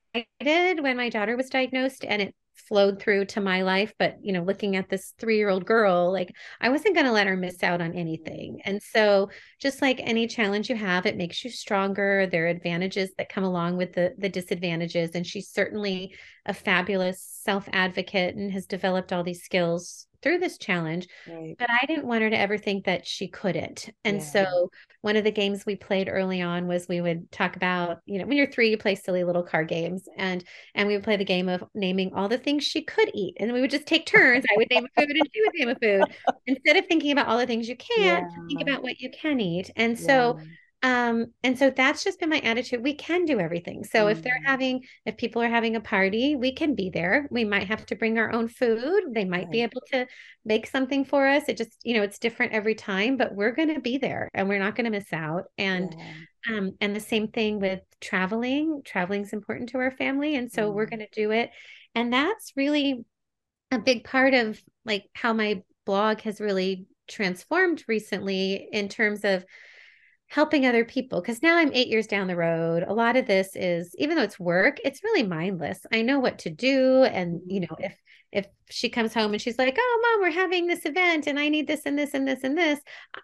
when 0.80 0.96
my 0.96 1.10
daughter 1.10 1.36
was 1.36 1.50
diagnosed 1.50 2.04
and 2.04 2.22
it 2.22 2.34
flowed 2.54 3.00
through 3.00 3.26
to 3.26 3.40
my 3.40 3.62
life, 3.62 3.92
but 3.98 4.16
you 4.22 4.32
know, 4.32 4.42
looking 4.42 4.76
at 4.76 4.88
this 4.88 5.12
three 5.18 5.36
year 5.36 5.50
old 5.50 5.66
girl, 5.66 6.10
like 6.10 6.32
I 6.60 6.70
wasn't 6.70 6.94
going 6.94 7.06
to 7.06 7.12
let 7.12 7.26
her 7.26 7.36
miss 7.36 7.62
out 7.62 7.80
on 7.80 7.94
anything. 7.94 8.60
And 8.64 8.82
so, 8.82 9.30
just 9.60 9.82
like 9.82 10.00
any 10.00 10.26
challenge 10.26 10.70
you 10.70 10.76
have, 10.76 11.04
it 11.06 11.16
makes 11.16 11.44
you 11.44 11.50
stronger. 11.50 12.26
There 12.26 12.46
are 12.46 12.48
advantages 12.48 13.10
that 13.18 13.28
come 13.28 13.44
along 13.44 13.76
with 13.76 13.92
the 13.92 14.14
the 14.16 14.28
disadvantages. 14.28 15.10
And 15.14 15.26
she's 15.26 15.50
certainly 15.50 16.14
a 16.46 16.54
fabulous 16.54 17.22
self 17.42 17.68
advocate 17.72 18.34
and 18.34 18.50
has 18.52 18.66
developed 18.66 19.12
all 19.12 19.22
these 19.24 19.42
skills 19.42 20.06
through 20.22 20.38
this 20.38 20.58
challenge 20.58 21.08
right 21.26 21.58
but 21.58 21.68
I 21.70 21.86
didn't 21.86 22.06
want 22.06 22.22
her 22.22 22.30
to 22.30 22.38
ever 22.38 22.58
think 22.58 22.86
that 22.86 23.06
she 23.06 23.28
couldn't. 23.28 23.88
And 24.04 24.16
Yeah. 24.16 24.24
so 24.24 24.70
one 25.02 25.16
of 25.16 25.22
the 25.24 25.30
games 25.30 25.64
we 25.64 25.76
played 25.76 26.08
early 26.08 26.40
on 26.42 26.66
was 26.66 26.88
we 26.88 27.00
would 27.00 27.30
talk 27.30 27.54
about, 27.56 28.00
you 28.06 28.18
know, 28.18 28.26
when 28.26 28.36
you're 28.36 28.50
three, 28.50 28.70
you 28.70 28.76
play 28.78 28.94
silly 28.96 29.22
little 29.22 29.42
card 29.44 29.68
games 29.68 30.08
and 30.16 30.42
and 30.74 30.88
we 30.88 30.94
would 30.94 31.04
play 31.04 31.16
the 31.16 31.24
game 31.24 31.48
of 31.48 31.62
naming 31.74 32.14
all 32.14 32.28
the 32.28 32.38
things 32.38 32.64
she 32.64 32.82
could 32.82 33.10
eat. 33.14 33.36
And 33.38 33.52
we 33.52 33.60
would 33.60 33.70
just 33.70 33.86
take 33.86 34.06
turns. 34.06 34.44
I 34.50 34.56
would 34.56 34.70
name 34.70 34.84
a 34.86 35.00
food 35.00 35.10
and 35.16 35.28
she 35.32 35.40
would 35.42 35.52
name 35.54 35.68
a 35.68 35.76
food. 35.76 36.08
Instead 36.46 36.76
of 36.76 36.86
thinking 36.86 37.12
about 37.12 37.28
all 37.28 37.38
the 37.38 37.46
things 37.46 37.68
you 37.68 37.76
can't, 37.76 38.26
think 38.48 38.62
about 38.62 38.82
what 38.82 38.98
you 38.98 39.10
can 39.10 39.40
eat. 39.40 39.70
And 39.76 39.98
so 39.98 40.38
um 40.82 41.26
and 41.44 41.56
so 41.58 41.70
that's 41.70 42.02
just 42.02 42.18
been 42.18 42.28
my 42.30 42.40
attitude. 42.40 42.82
We 42.82 42.94
can 42.94 43.24
do 43.24 43.38
everything. 43.38 43.84
So 43.84 44.08
if 44.08 44.22
they're 44.22 44.32
Mm. 44.42 44.46
having 44.46 44.84
if 45.06 45.16
people 45.16 45.40
are 45.42 45.48
having 45.48 45.76
a 45.76 45.80
party 45.80 46.34
we 46.36 46.52
can 46.54 46.74
be 46.74 46.90
there. 46.90 47.28
We 47.30 47.44
might 47.44 47.68
have 47.68 47.86
to 47.86 47.96
bring 47.96 48.18
our 48.18 48.32
own 48.32 48.48
food. 48.48 49.04
They 49.12 49.24
might 49.24 49.50
be 49.50 49.62
able 49.62 49.82
to 49.92 50.06
make 50.44 50.66
something 50.66 51.04
for 51.04 51.26
us. 51.26 51.44
It 51.48 51.56
just 51.56 51.78
you 51.84 51.94
know 51.94 52.02
it's 52.02 52.18
different 52.18 52.52
every 52.52 52.74
time 52.74 53.16
but 53.16 53.34
we're 53.34 53.52
going 53.52 53.74
to 53.74 53.80
be 53.80 53.98
there 53.98 54.28
and 54.34 54.48
we're 54.48 54.58
not 54.58 54.74
going 54.74 54.86
to 54.86 54.90
miss 54.90 55.12
out. 55.12 55.44
And 55.58 55.94
Yeah. 56.46 56.56
um 56.56 56.72
and 56.80 56.96
the 56.96 57.00
same 57.00 57.28
thing 57.28 57.60
with 57.60 57.80
traveling. 58.00 58.82
Traveling 58.84 59.22
is 59.22 59.32
important 59.32 59.70
to 59.70 59.78
our 59.78 59.92
family 59.92 60.34
and 60.36 60.50
so 60.50 60.70
we're 60.70 60.86
Mm. 60.86 60.90
going 60.90 61.00
to 61.00 61.08
do 61.12 61.30
it. 61.30 61.50
And 61.94 62.12
that's 62.12 62.52
really 62.56 63.04
a 63.70 63.78
big 63.78 64.04
part 64.04 64.34
of 64.34 64.60
like 64.84 65.04
how 65.14 65.32
my 65.32 65.62
blog 65.86 66.20
has 66.22 66.40
really 66.40 66.86
transformed 67.08 67.84
recently 67.88 68.68
in 68.72 68.88
terms 68.88 69.24
of 69.24 69.44
helping 70.32 70.64
other 70.64 70.82
people 70.82 71.20
because 71.20 71.42
now 71.42 71.58
I'm 71.58 71.74
eight 71.74 71.88
years 71.88 72.06
down 72.06 72.26
the 72.26 72.36
road. 72.36 72.84
A 72.88 72.94
lot 72.94 73.16
of 73.16 73.26
this 73.26 73.54
is 73.54 73.94
even 73.98 74.16
though 74.16 74.22
it's 74.22 74.40
work, 74.40 74.78
it's 74.82 75.04
really 75.04 75.24
mindless. 75.24 75.84
I 75.92 76.00
know 76.00 76.20
what 76.20 76.38
to 76.40 76.50
do. 76.50 77.02
And 77.04 77.42
you 77.46 77.60
mm-hmm. 77.60 77.70
know, 77.70 77.86
if 77.86 77.94
if 78.32 78.46
she 78.70 78.88
comes 78.88 79.12
home 79.12 79.34
and 79.34 79.42
she's 79.42 79.58
like, 79.58 79.76
Oh 79.78 80.00
mom, 80.02 80.22
we're 80.22 80.34
having 80.34 80.66
this 80.66 80.86
event 80.86 81.26
and 81.26 81.38
I 81.38 81.50
need 81.50 81.66
this 81.66 81.82
and 81.84 81.98
this 81.98 82.14
and 82.14 82.26
this 82.26 82.44
and 82.44 82.56
this, 82.56 82.80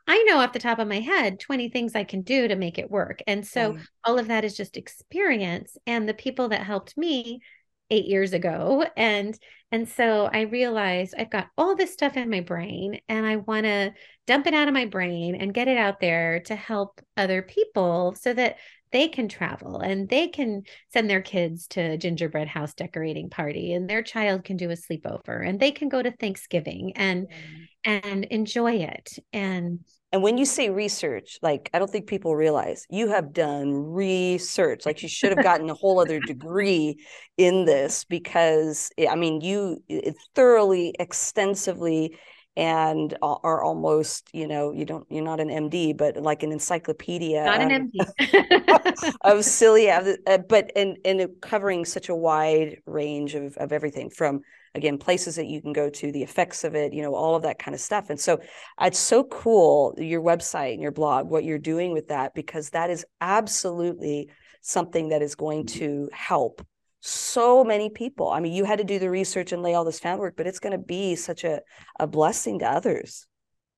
I 0.06 0.22
know 0.24 0.36
off 0.36 0.52
the 0.52 0.58
top 0.58 0.78
of 0.78 0.86
my 0.86 1.00
head 1.00 1.40
20 1.40 1.70
things 1.70 1.94
I 1.94 2.04
can 2.04 2.20
do 2.20 2.46
to 2.46 2.56
make 2.56 2.76
it 2.76 2.90
work. 2.90 3.22
And 3.26 3.46
so 3.46 3.72
Right. 3.72 3.80
all 4.04 4.18
of 4.18 4.28
that 4.28 4.44
is 4.44 4.54
just 4.54 4.76
experience. 4.76 5.78
And 5.86 6.06
the 6.06 6.12
people 6.12 6.50
that 6.50 6.60
helped 6.60 6.98
me 6.98 7.40
eight 7.88 8.04
years 8.04 8.34
ago 8.34 8.84
and 8.98 9.34
and 9.70 9.88
so 9.88 10.28
i 10.32 10.42
realized 10.42 11.14
i've 11.18 11.30
got 11.30 11.48
all 11.56 11.74
this 11.76 11.92
stuff 11.92 12.16
in 12.16 12.30
my 12.30 12.40
brain 12.40 13.00
and 13.08 13.26
i 13.26 13.36
want 13.36 13.64
to 13.64 13.92
dump 14.26 14.46
it 14.46 14.54
out 14.54 14.68
of 14.68 14.74
my 14.74 14.86
brain 14.86 15.34
and 15.34 15.54
get 15.54 15.68
it 15.68 15.78
out 15.78 16.00
there 16.00 16.40
to 16.40 16.54
help 16.54 17.00
other 17.16 17.42
people 17.42 18.14
so 18.14 18.32
that 18.32 18.56
they 18.92 19.08
can 19.08 19.28
travel 19.28 19.80
and 19.80 20.08
they 20.08 20.28
can 20.28 20.62
send 20.92 21.08
their 21.08 21.22
kids 21.22 21.66
to 21.68 21.96
gingerbread 21.96 22.48
house 22.48 22.74
decorating 22.74 23.30
party 23.30 23.72
and 23.72 23.88
their 23.88 24.02
child 24.02 24.44
can 24.44 24.56
do 24.56 24.70
a 24.70 24.74
sleepover 24.74 25.46
and 25.46 25.60
they 25.60 25.70
can 25.70 25.88
go 25.88 26.02
to 26.02 26.10
thanksgiving 26.12 26.92
and 26.96 27.28
mm. 27.28 27.68
and 27.84 28.24
enjoy 28.26 28.72
it 28.72 29.10
and 29.32 29.80
And 30.10 30.22
when 30.22 30.38
you 30.38 30.46
say 30.46 30.70
research, 30.70 31.38
like 31.42 31.68
I 31.74 31.78
don't 31.78 31.90
think 31.90 32.06
people 32.06 32.34
realize 32.34 32.86
you 32.88 33.08
have 33.08 33.32
done 33.34 33.72
research. 33.74 34.86
Like 34.86 35.02
you 35.02 35.08
should 35.08 35.36
have 35.36 35.42
gotten 35.44 35.68
a 35.68 35.74
whole 35.74 36.00
other 36.00 36.18
degree 36.18 36.96
in 37.36 37.66
this 37.66 38.04
because 38.04 38.90
I 38.98 39.16
mean 39.16 39.42
you 39.42 39.82
it 39.88 40.16
thoroughly, 40.34 40.94
extensively, 40.98 42.16
and 42.58 43.16
are 43.22 43.62
almost 43.62 44.28
you 44.34 44.48
know 44.48 44.72
you 44.72 44.84
don't 44.84 45.06
you're 45.08 45.24
not 45.24 45.38
an 45.38 45.48
MD, 45.48 45.96
but 45.96 46.16
like 46.16 46.42
an 46.42 46.50
encyclopedia. 46.50 47.44
not 47.44 47.62
of- 47.62 47.70
an 47.70 47.92
md 47.92 49.14
of 49.22 49.44
silly, 49.44 49.88
uh, 49.88 50.38
but 50.48 50.72
and 50.74 50.98
and 51.04 51.28
covering 51.40 51.84
such 51.84 52.08
a 52.08 52.14
wide 52.14 52.78
range 52.84 53.36
of 53.36 53.56
of 53.58 53.72
everything 53.72 54.10
from 54.10 54.40
again 54.74 54.98
places 54.98 55.36
that 55.36 55.46
you 55.46 55.62
can 55.62 55.72
go 55.72 55.88
to, 55.88 56.10
the 56.10 56.24
effects 56.24 56.64
of 56.64 56.74
it, 56.74 56.92
you 56.92 57.00
know, 57.00 57.14
all 57.14 57.36
of 57.36 57.42
that 57.42 57.60
kind 57.60 57.76
of 57.76 57.80
stuff. 57.80 58.10
And 58.10 58.18
so 58.18 58.40
it's 58.80 58.98
so 58.98 59.22
cool 59.22 59.94
your 59.96 60.20
website 60.20 60.72
and 60.72 60.82
your 60.82 60.92
blog, 60.92 61.30
what 61.30 61.44
you're 61.44 61.58
doing 61.58 61.92
with 61.92 62.08
that, 62.08 62.34
because 62.34 62.70
that 62.70 62.90
is 62.90 63.06
absolutely 63.20 64.30
something 64.62 65.10
that 65.10 65.22
is 65.22 65.36
going 65.36 65.66
to 65.66 66.10
help 66.12 66.66
so 67.00 67.64
many 67.64 67.90
people. 67.90 68.28
I 68.30 68.40
mean, 68.40 68.52
you 68.52 68.64
had 68.64 68.78
to 68.78 68.84
do 68.84 68.98
the 68.98 69.10
research 69.10 69.52
and 69.52 69.62
lay 69.62 69.74
all 69.74 69.84
this 69.84 70.00
found 70.00 70.20
work, 70.20 70.34
but 70.36 70.46
it's 70.46 70.58
going 70.58 70.72
to 70.72 70.78
be 70.78 71.16
such 71.16 71.44
a 71.44 71.60
a 71.98 72.06
blessing 72.06 72.60
to 72.60 72.70
others. 72.70 73.26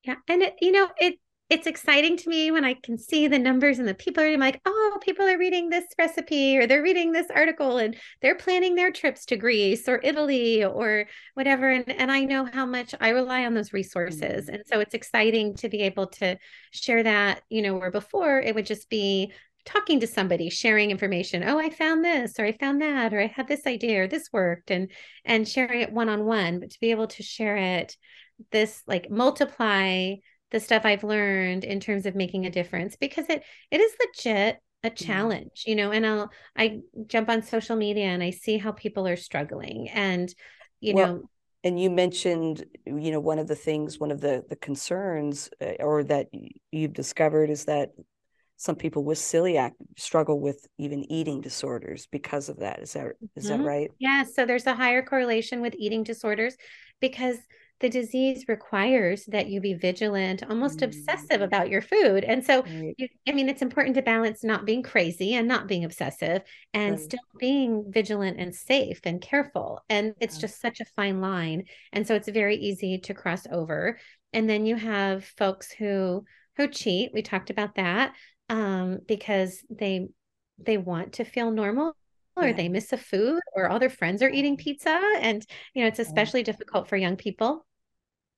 Yeah, 0.05 0.17
and 0.29 0.43
it, 0.43 0.55
you 0.61 0.73
know, 0.73 0.89
it 0.99 1.19
it's 1.51 1.67
exciting 1.67 2.17
to 2.17 2.29
me 2.29 2.53
when 2.53 2.65
I 2.65 2.75
can 2.75 2.97
see 2.97 3.27
the 3.27 3.39
numbers 3.39 3.81
and 3.81 3.89
the 3.89 3.93
people 3.93 4.23
are 4.23 4.29
I'm 4.29 4.39
like, 4.39 4.61
oh, 4.65 4.99
people 5.03 5.27
are 5.27 5.37
reading 5.37 5.69
this 5.69 5.85
recipe 5.99 6.57
or 6.57 6.69
they're 6.69 6.81
reading 6.83 7.11
this 7.11 7.27
article 7.35 7.79
and 7.79 7.97
they're 8.23 8.37
planning 8.37 8.77
their 8.77 8.93
trips 8.93 9.25
to 9.27 9.37
Greece 9.37 9.89
or 9.89 10.01
Italy 10.05 10.65
or 10.65 11.07
whatever. 11.35 11.69
And 11.69 11.91
and 11.91 12.11
I 12.11 12.21
know 12.21 12.45
how 12.45 12.67
much 12.67 12.95
I 13.01 13.09
rely 13.11 13.45
on 13.45 13.55
those 13.55 13.73
resources. 13.73 14.47
Mm-hmm. 14.47 14.55
And 14.55 14.63
so 14.67 14.79
it's 14.79 14.95
exciting 14.95 15.57
to 15.57 15.69
be 15.69 15.83
able 15.83 16.07
to 16.07 16.39
share 16.71 17.03
that, 17.03 17.43
you 17.49 17.63
know, 17.63 17.77
where 17.77 17.91
before 17.91 18.41
it 18.41 18.55
would 18.55 18.67
just 18.67 18.89
be 18.89 19.33
talking 19.65 20.01
to 20.01 20.07
somebody 20.07 20.51
sharing 20.51 20.91
information 20.91 21.43
oh 21.45 21.59
i 21.59 21.71
found 21.71 22.05
this 22.05 22.39
or 22.39 22.45
i 22.45 22.53
found 22.53 22.81
that 22.81 23.13
or 23.13 23.21
i 23.21 23.27
had 23.27 23.49
this 23.49 23.67
idea 23.67 24.03
or 24.03 24.07
this 24.07 24.29
worked 24.33 24.71
and 24.71 24.91
and 25.25 25.47
sharing 25.47 25.81
it 25.81 25.93
one 25.93 26.09
on 26.09 26.25
one 26.25 26.61
but 26.61 26.71
to 26.71 26.81
be 26.81 26.91
able 26.91 27.07
to 27.07 27.23
share 27.23 27.57
it 27.57 27.97
this 28.51 28.83
like 28.87 29.11
multiply 29.11 30.15
the 30.51 30.61
stuff 30.61 30.85
i've 30.85 31.05
learned 31.05 31.65
in 31.65 31.81
terms 31.81 32.07
of 32.07 32.15
making 32.15 32.47
a 32.47 32.51
difference 32.51 32.97
because 32.97 33.27
it 33.29 33.43
it 33.71 33.81
is 33.81 33.93
legit 34.01 34.59
a 34.83 34.91
challenge 34.91 35.65
you 35.67 35.77
know 35.77 35.91
and 35.93 36.07
i'll 36.07 36.31
i 36.57 36.81
jump 37.07 37.29
on 37.29 37.43
social 37.43 37.77
media 37.77 38.07
and 38.07 38.23
i 38.23 38.31
see 38.31 38.57
how 38.57 38.73
people 38.73 39.07
are 39.07 39.17
struggling 39.17 39.89
and 39.91 40.35
you 40.81 40.95
well, 40.95 41.07
know 41.07 41.23
and 41.65 41.81
you 41.81 41.91
mentioned 41.91 42.65
you 42.87 43.11
know 43.11 43.21
one 43.21 43.39
of 43.39 43.47
the 43.47 43.55
things 43.55 43.99
one 43.99 44.11
of 44.11 44.21
the 44.21 44.43
the 44.49 44.57
concerns 44.57 45.51
uh, 45.61 45.73
or 45.81 46.03
that 46.03 46.29
you've 46.71 46.95
discovered 46.95 47.51
is 47.51 47.67
that 47.67 47.91
some 48.61 48.77
people 48.77 49.05
with 49.05 49.17
celiac 49.17 49.73
struggle 49.97 50.39
with 50.39 50.67
even 50.77 51.11
eating 51.11 51.41
disorders 51.41 52.07
because 52.13 52.51
of 52.51 52.59
that 52.59 52.79
is 52.81 52.93
that 52.93 53.13
is 53.35 53.47
mm-hmm. 53.47 53.63
that 53.63 53.65
right 53.67 53.91
yeah 53.99 54.23
so 54.23 54.45
there's 54.45 54.67
a 54.67 54.75
higher 54.75 55.03
correlation 55.03 55.63
with 55.63 55.75
eating 55.79 56.03
disorders 56.05 56.57
because 57.01 57.39
the 57.81 57.89
disease 57.89 58.45
requires 58.47 59.25
that 59.25 59.47
you 59.47 59.59
be 59.59 59.73
vigilant, 59.73 60.43
almost 60.51 60.81
mm. 60.81 60.83
obsessive 60.85 61.41
about 61.41 61.71
your 61.71 61.81
food. 61.81 62.25
And 62.25 62.45
so, 62.45 62.61
right. 62.61 62.95
you, 62.99 63.09
I 63.27 63.33
mean, 63.33 63.49
it's 63.49 63.63
important 63.63 63.97
to 63.97 64.03
balance 64.03 64.45
not 64.45 64.67
being 64.67 64.83
crazy 64.83 65.33
and 65.33 65.49
not 65.49 65.67
being 65.67 65.87
obsessive 65.87 66.43
and 66.75 66.97
right. 66.97 67.01
still 67.01 67.21
being 67.39 67.91
vigilant 67.91 68.39
and 68.39 68.55
safe 68.55 69.01
and 69.05 69.19
careful. 69.19 69.83
And 69.89 70.15
it's 70.21 70.35
yeah. 70.35 70.41
just 70.43 70.61
such 70.61 70.81
a 70.81 70.85
fine 70.95 71.23
line. 71.23 71.65
And 71.95 72.07
so, 72.07 72.15
it's 72.15 72.29
very 72.29 72.57
easy 72.57 72.99
to 72.99 73.15
cross 73.15 73.47
over. 73.51 73.99
And 74.35 74.47
then 74.47 74.67
you 74.67 74.77
have 74.77 75.25
folks 75.25 75.73
who 75.73 76.27
who 76.59 76.69
cheat. 76.69 77.13
We 77.15 77.23
talked 77.23 77.49
about 77.49 77.77
that 77.77 78.15
um, 78.51 78.99
because 79.07 79.65
they 79.71 80.09
they 80.59 80.77
want 80.77 81.15
to 81.15 81.25
feel 81.25 81.51
normal 81.51 81.97
or 82.37 82.49
yeah. 82.49 82.53
they 82.53 82.69
miss 82.69 82.93
a 82.93 82.99
food 82.99 83.41
or 83.55 83.71
all 83.71 83.79
their 83.79 83.89
friends 83.89 84.23
are 84.23 84.29
eating 84.29 84.59
pizza 84.59 85.01
and 85.21 85.47
you 85.73 85.83
know 85.83 85.89
it's 85.89 85.99
especially 85.99 86.43
difficult 86.43 86.87
for 86.87 86.97
young 86.99 87.17
people 87.17 87.65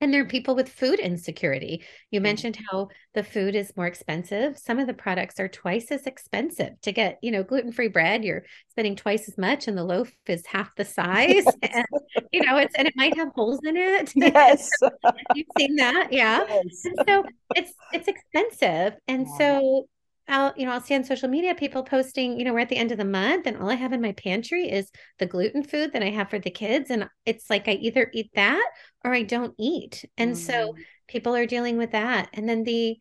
and 0.03 0.13
there 0.13 0.21
are 0.21 0.25
people 0.25 0.53
with 0.53 0.67
food 0.67 0.99
insecurity. 0.99 1.81
You 2.11 2.17
mm-hmm. 2.17 2.23
mentioned 2.23 2.59
how 2.69 2.89
the 3.13 3.23
food 3.23 3.55
is 3.55 3.71
more 3.77 3.87
expensive. 3.87 4.57
Some 4.57 4.77
of 4.77 4.85
the 4.85 4.93
products 4.93 5.39
are 5.39 5.47
twice 5.47 5.91
as 5.91 6.05
expensive 6.05 6.73
to 6.81 6.91
get, 6.91 7.19
you 7.21 7.31
know, 7.31 7.41
gluten-free 7.41 7.87
bread. 7.87 8.25
You're 8.25 8.43
spending 8.67 8.97
twice 8.97 9.29
as 9.29 9.37
much 9.37 9.69
and 9.69 9.77
the 9.77 9.83
loaf 9.85 10.11
is 10.27 10.45
half 10.45 10.75
the 10.75 10.83
size. 10.83 11.45
and, 11.61 11.85
you 12.33 12.43
know, 12.45 12.57
it's 12.57 12.75
and 12.75 12.85
it 12.85 12.93
might 12.97 13.15
have 13.15 13.29
holes 13.29 13.61
in 13.63 13.77
it. 13.77 14.11
Yes. 14.33 14.69
You've 15.35 15.47
seen 15.57 15.77
that. 15.77 16.09
Yeah. 16.11 16.43
Yes. 16.49 16.83
so 17.07 17.23
it's 17.55 17.73
it's 17.93 18.07
expensive. 18.09 18.99
And 19.07 19.25
yeah. 19.25 19.37
so 19.37 19.87
I'll, 20.27 20.53
you 20.55 20.65
know, 20.65 20.71
I'll 20.71 20.81
see 20.81 20.95
on 20.95 21.03
social 21.03 21.27
media 21.27 21.53
people 21.53 21.83
posting, 21.83 22.39
you 22.39 22.45
know, 22.45 22.53
we're 22.53 22.59
at 22.59 22.69
the 22.69 22.77
end 22.77 22.91
of 22.91 22.97
the 22.97 23.05
month 23.05 23.45
and 23.45 23.57
all 23.57 23.69
I 23.69 23.75
have 23.75 23.91
in 23.91 24.01
my 24.01 24.13
pantry 24.13 24.69
is 24.69 24.89
the 25.19 25.25
gluten 25.25 25.63
food 25.63 25.91
that 25.93 26.03
I 26.03 26.09
have 26.11 26.29
for 26.29 26.39
the 26.39 26.49
kids. 26.49 26.89
And 26.89 27.09
it's 27.25 27.49
like 27.49 27.67
I 27.67 27.73
either 27.73 28.09
eat 28.13 28.31
that 28.35 28.65
or 29.03 29.13
I 29.13 29.23
don't 29.23 29.53
eat. 29.59 30.05
And 30.17 30.33
mm-hmm. 30.33 30.41
so 30.41 30.75
people 31.07 31.35
are 31.35 31.45
dealing 31.45 31.77
with 31.77 31.91
that. 31.91 32.29
And 32.33 32.47
then 32.47 32.63
the, 32.63 32.97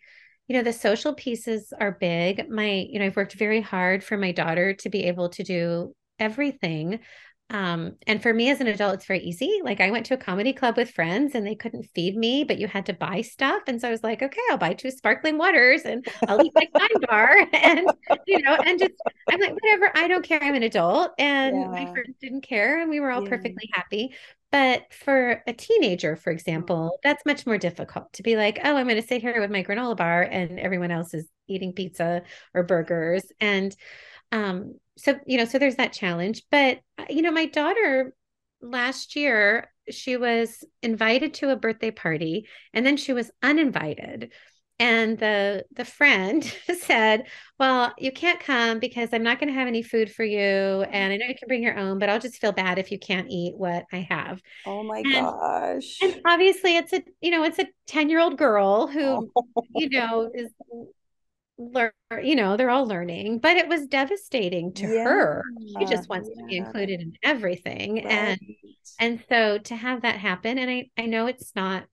you 0.48 0.56
know, 0.56 0.62
the 0.62 0.72
social 0.72 1.14
pieces 1.14 1.72
are 1.78 1.96
big. 2.00 2.50
My, 2.50 2.86
you 2.90 2.98
know, 2.98 3.06
I've 3.06 3.16
worked 3.16 3.34
very 3.34 3.60
hard 3.60 4.02
for 4.02 4.16
my 4.16 4.32
daughter 4.32 4.74
to 4.74 4.90
be 4.90 5.04
able 5.04 5.28
to 5.30 5.44
do 5.44 5.94
everything 6.18 7.00
um, 7.52 7.96
and 8.06 8.22
for 8.22 8.32
me 8.32 8.48
as 8.48 8.62
an 8.62 8.66
adult, 8.66 8.94
it's 8.94 9.04
very 9.04 9.20
easy. 9.20 9.60
Like 9.62 9.78
I 9.78 9.90
went 9.90 10.06
to 10.06 10.14
a 10.14 10.16
comedy 10.16 10.54
club 10.54 10.78
with 10.78 10.90
friends 10.90 11.34
and 11.34 11.46
they 11.46 11.54
couldn't 11.54 11.90
feed 11.94 12.16
me, 12.16 12.44
but 12.44 12.58
you 12.58 12.66
had 12.66 12.86
to 12.86 12.94
buy 12.94 13.20
stuff. 13.20 13.64
And 13.66 13.78
so 13.78 13.88
I 13.88 13.90
was 13.90 14.02
like, 14.02 14.22
okay, 14.22 14.40
I'll 14.50 14.56
buy 14.56 14.72
two 14.72 14.90
sparkling 14.90 15.36
waters 15.36 15.82
and 15.82 16.06
I'll 16.26 16.42
eat 16.42 16.52
my 16.54 16.66
kind 16.76 17.06
bar. 17.08 17.36
And, 17.52 17.86
you 18.26 18.40
know, 18.42 18.56
and 18.56 18.78
just, 18.78 18.92
I'm 19.30 19.38
like, 19.38 19.52
whatever, 19.52 19.92
I 19.94 20.08
don't 20.08 20.24
care. 20.24 20.42
I'm 20.42 20.54
an 20.54 20.62
adult. 20.62 21.12
And 21.18 21.56
yeah. 21.56 21.68
my 21.68 21.84
friends 21.92 22.16
didn't 22.20 22.40
care 22.40 22.80
and 22.80 22.90
we 22.90 22.98
were 22.98 23.10
all 23.10 23.22
yeah. 23.22 23.28
perfectly 23.28 23.68
happy. 23.72 24.14
But 24.50 24.92
for 24.92 25.42
a 25.46 25.52
teenager, 25.52 26.16
for 26.16 26.30
example, 26.30 26.98
that's 27.04 27.24
much 27.26 27.46
more 27.46 27.58
difficult 27.58 28.12
to 28.14 28.22
be 28.22 28.36
like, 28.36 28.58
oh, 28.64 28.76
I'm 28.76 28.88
going 28.88 29.00
to 29.00 29.06
sit 29.06 29.20
here 29.20 29.40
with 29.40 29.50
my 29.50 29.62
granola 29.62 29.96
bar 29.96 30.22
and 30.22 30.58
everyone 30.58 30.90
else 30.90 31.14
is 31.14 31.28
eating 31.46 31.72
pizza 31.72 32.22
or 32.54 32.62
burgers. 32.62 33.24
And, 33.40 33.76
um, 34.32 34.74
so 34.96 35.18
you 35.26 35.38
know 35.38 35.44
so 35.44 35.58
there's 35.58 35.76
that 35.76 35.92
challenge. 35.92 36.42
But 36.50 36.80
uh, 36.98 37.04
you 37.10 37.22
know 37.22 37.32
my 37.32 37.46
daughter 37.46 38.14
last 38.60 39.16
year 39.16 39.70
she 39.90 40.16
was 40.16 40.64
invited 40.82 41.34
to 41.34 41.50
a 41.50 41.56
birthday 41.56 41.90
party 41.90 42.46
and 42.72 42.86
then 42.86 42.96
she 42.96 43.12
was 43.12 43.30
uninvited. 43.42 44.32
And 44.78 45.16
the 45.16 45.64
the 45.72 45.84
friend 45.84 46.42
said 46.80 47.26
well 47.58 47.92
you 47.98 48.10
can't 48.10 48.40
come 48.40 48.80
because 48.80 49.10
i'm 49.12 49.22
not 49.22 49.38
going 49.38 49.48
to 49.48 49.54
have 49.54 49.68
any 49.68 49.82
food 49.82 50.12
for 50.12 50.24
you 50.24 50.40
and 50.40 51.12
i 51.12 51.16
know 51.16 51.26
you 51.26 51.36
can 51.36 51.46
bring 51.46 51.62
your 51.62 51.78
own 51.78 52.00
but 52.00 52.08
i'll 52.08 52.18
just 52.18 52.38
feel 52.38 52.50
bad 52.50 52.80
if 52.80 52.90
you 52.90 52.98
can't 52.98 53.28
eat 53.30 53.54
what 53.56 53.84
i 53.92 53.98
have. 53.98 54.40
Oh 54.66 54.82
my 54.82 54.98
and, 54.98 55.12
gosh. 55.12 55.98
and 56.02 56.20
obviously 56.26 56.76
it's 56.76 56.92
a 56.92 57.02
you 57.20 57.30
know 57.30 57.44
it's 57.44 57.60
a 57.60 57.68
10 57.86 58.08
year 58.08 58.18
old 58.18 58.36
girl 58.36 58.88
who 58.88 59.30
oh. 59.36 59.66
you 59.74 59.88
know 59.90 60.28
is 60.34 60.50
learn 61.72 61.90
you 62.22 62.34
know 62.34 62.56
they're 62.56 62.70
all 62.70 62.86
learning 62.86 63.38
but 63.38 63.56
it 63.56 63.68
was 63.68 63.86
devastating 63.86 64.72
to 64.72 64.86
yeah, 64.86 65.04
her 65.04 65.42
she 65.78 65.84
just 65.84 66.08
wants 66.08 66.28
yeah. 66.30 66.40
to 66.40 66.46
be 66.46 66.56
included 66.56 67.00
in 67.00 67.12
everything 67.22 67.96
right. 67.96 68.06
and 68.06 68.40
and 68.98 69.24
so 69.28 69.58
to 69.58 69.76
have 69.76 70.02
that 70.02 70.16
happen 70.16 70.58
and 70.58 70.70
i 70.70 70.88
i 70.98 71.06
know 71.06 71.26
it's 71.26 71.52
not 71.54 71.84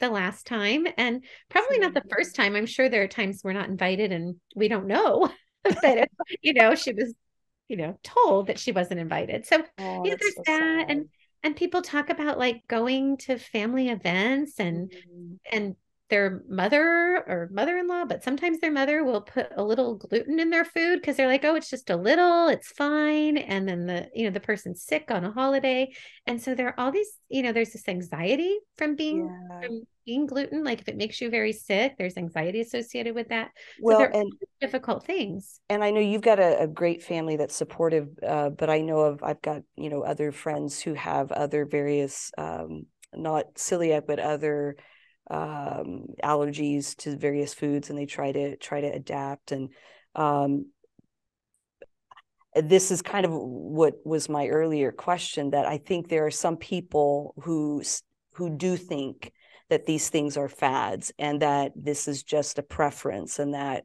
the 0.00 0.08
last 0.08 0.46
time 0.46 0.86
and 0.96 1.22
probably 1.48 1.78
not 1.78 1.94
the 1.94 2.04
first 2.10 2.34
time 2.34 2.56
i'm 2.56 2.66
sure 2.66 2.88
there 2.88 3.02
are 3.02 3.08
times 3.08 3.42
we're 3.44 3.52
not 3.52 3.68
invited 3.68 4.12
and 4.12 4.36
we 4.56 4.68
don't 4.68 4.86
know 4.86 5.30
but 5.62 6.08
you 6.40 6.54
know 6.54 6.74
she 6.74 6.92
was 6.92 7.14
you 7.68 7.76
know 7.76 7.98
told 8.02 8.46
that 8.46 8.58
she 8.58 8.72
wasn't 8.72 8.98
invited 8.98 9.46
so 9.46 9.62
oh, 9.78 10.04
yeah 10.04 10.14
there's 10.18 10.34
so 10.34 10.42
that 10.46 10.58
sad. 10.58 10.90
and 10.90 11.08
and 11.42 11.56
people 11.56 11.82
talk 11.82 12.10
about 12.10 12.38
like 12.38 12.62
going 12.68 13.16
to 13.16 13.38
family 13.38 13.88
events 13.88 14.58
and 14.58 14.90
mm-hmm. 14.90 15.34
and 15.52 15.76
their 16.10 16.42
mother 16.48 17.24
or 17.26 17.48
mother-in-law 17.52 18.04
but 18.04 18.22
sometimes 18.22 18.58
their 18.58 18.70
mother 18.72 19.04
will 19.04 19.20
put 19.20 19.48
a 19.56 19.62
little 19.62 19.96
gluten 19.96 20.38
in 20.38 20.50
their 20.50 20.64
food 20.64 21.00
because 21.00 21.16
they're 21.16 21.28
like 21.28 21.44
oh 21.44 21.54
it's 21.54 21.70
just 21.70 21.90
a 21.90 21.96
little 21.96 22.48
it's 22.48 22.68
fine 22.72 23.38
and 23.38 23.68
then 23.68 23.86
the 23.86 24.08
you 24.14 24.24
know 24.24 24.30
the 24.30 24.40
person's 24.40 24.82
sick 24.82 25.10
on 25.10 25.24
a 25.24 25.30
holiday 25.30 25.90
and 26.26 26.42
so 26.42 26.54
there 26.54 26.68
are 26.68 26.74
all 26.78 26.92
these 26.92 27.12
you 27.28 27.42
know 27.42 27.52
there's 27.52 27.72
this 27.72 27.88
anxiety 27.88 28.58
from 28.76 28.96
being 28.96 29.26
yeah. 29.26 29.60
from 29.60 29.82
being 30.04 30.26
gluten 30.26 30.64
like 30.64 30.80
if 30.80 30.88
it 30.88 30.96
makes 30.96 31.20
you 31.20 31.30
very 31.30 31.52
sick 31.52 31.94
there's 31.96 32.16
anxiety 32.16 32.60
associated 32.60 33.14
with 33.14 33.28
that 33.28 33.50
well 33.80 34.00
so 34.00 34.18
and 34.18 34.32
difficult 34.60 35.04
things 35.04 35.60
and 35.68 35.84
i 35.84 35.90
know 35.90 36.00
you've 36.00 36.22
got 36.22 36.40
a, 36.40 36.62
a 36.62 36.66
great 36.66 37.02
family 37.02 37.36
that's 37.36 37.54
supportive 37.54 38.08
uh, 38.26 38.50
but 38.50 38.68
i 38.68 38.80
know 38.80 39.00
of 39.00 39.22
i've 39.22 39.40
got 39.42 39.62
you 39.76 39.88
know 39.88 40.02
other 40.02 40.32
friends 40.32 40.80
who 40.80 40.94
have 40.94 41.30
other 41.30 41.64
various 41.64 42.32
um, 42.38 42.86
not 43.14 43.54
celiac 43.54 44.02
but 44.06 44.18
other 44.18 44.76
um, 45.30 46.06
allergies 46.22 46.96
to 46.96 47.16
various 47.16 47.54
foods 47.54 47.88
and 47.88 47.98
they 47.98 48.06
try 48.06 48.32
to 48.32 48.56
try 48.56 48.80
to 48.80 48.88
adapt 48.88 49.52
and 49.52 49.70
um, 50.14 50.66
this 52.54 52.90
is 52.90 53.00
kind 53.00 53.24
of 53.24 53.32
what 53.32 53.94
was 54.04 54.28
my 54.28 54.48
earlier 54.48 54.90
question 54.90 55.50
that 55.50 55.66
I 55.66 55.78
think 55.78 56.08
there 56.08 56.26
are 56.26 56.32
some 56.32 56.56
people 56.56 57.34
who 57.42 57.82
who 58.32 58.50
do 58.50 58.76
think 58.76 59.32
that 59.68 59.86
these 59.86 60.08
things 60.08 60.36
are 60.36 60.48
fads 60.48 61.12
and 61.18 61.42
that 61.42 61.72
this 61.76 62.08
is 62.08 62.22
just 62.24 62.58
a 62.58 62.62
preference 62.62 63.38
and 63.38 63.54
that 63.54 63.84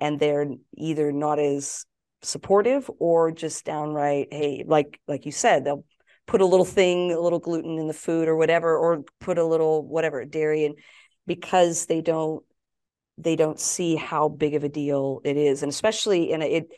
and 0.00 0.18
they're 0.18 0.46
either 0.76 1.12
not 1.12 1.38
as 1.38 1.84
supportive 2.22 2.90
or 2.98 3.30
just 3.30 3.64
downright 3.64 4.28
hey 4.30 4.64
like 4.66 5.00
like 5.08 5.26
you 5.26 5.32
said 5.32 5.64
they'll 5.64 5.84
put 6.26 6.40
a 6.40 6.46
little 6.46 6.64
thing, 6.64 7.12
a 7.12 7.20
little 7.20 7.38
gluten 7.38 7.78
in 7.78 7.88
the 7.88 7.94
food 7.94 8.28
or 8.28 8.36
whatever, 8.36 8.76
or 8.76 9.04
put 9.20 9.38
a 9.38 9.44
little 9.44 9.86
whatever 9.86 10.24
dairy 10.24 10.64
in 10.64 10.74
because 11.26 11.86
they 11.86 12.00
don't 12.00 12.44
they 13.18 13.36
don't 13.36 13.60
see 13.60 13.94
how 13.94 14.28
big 14.28 14.54
of 14.54 14.64
a 14.64 14.68
deal 14.68 15.20
it 15.24 15.36
is. 15.36 15.62
And 15.62 15.70
especially 15.70 16.32
in 16.32 16.42
it 16.42 16.68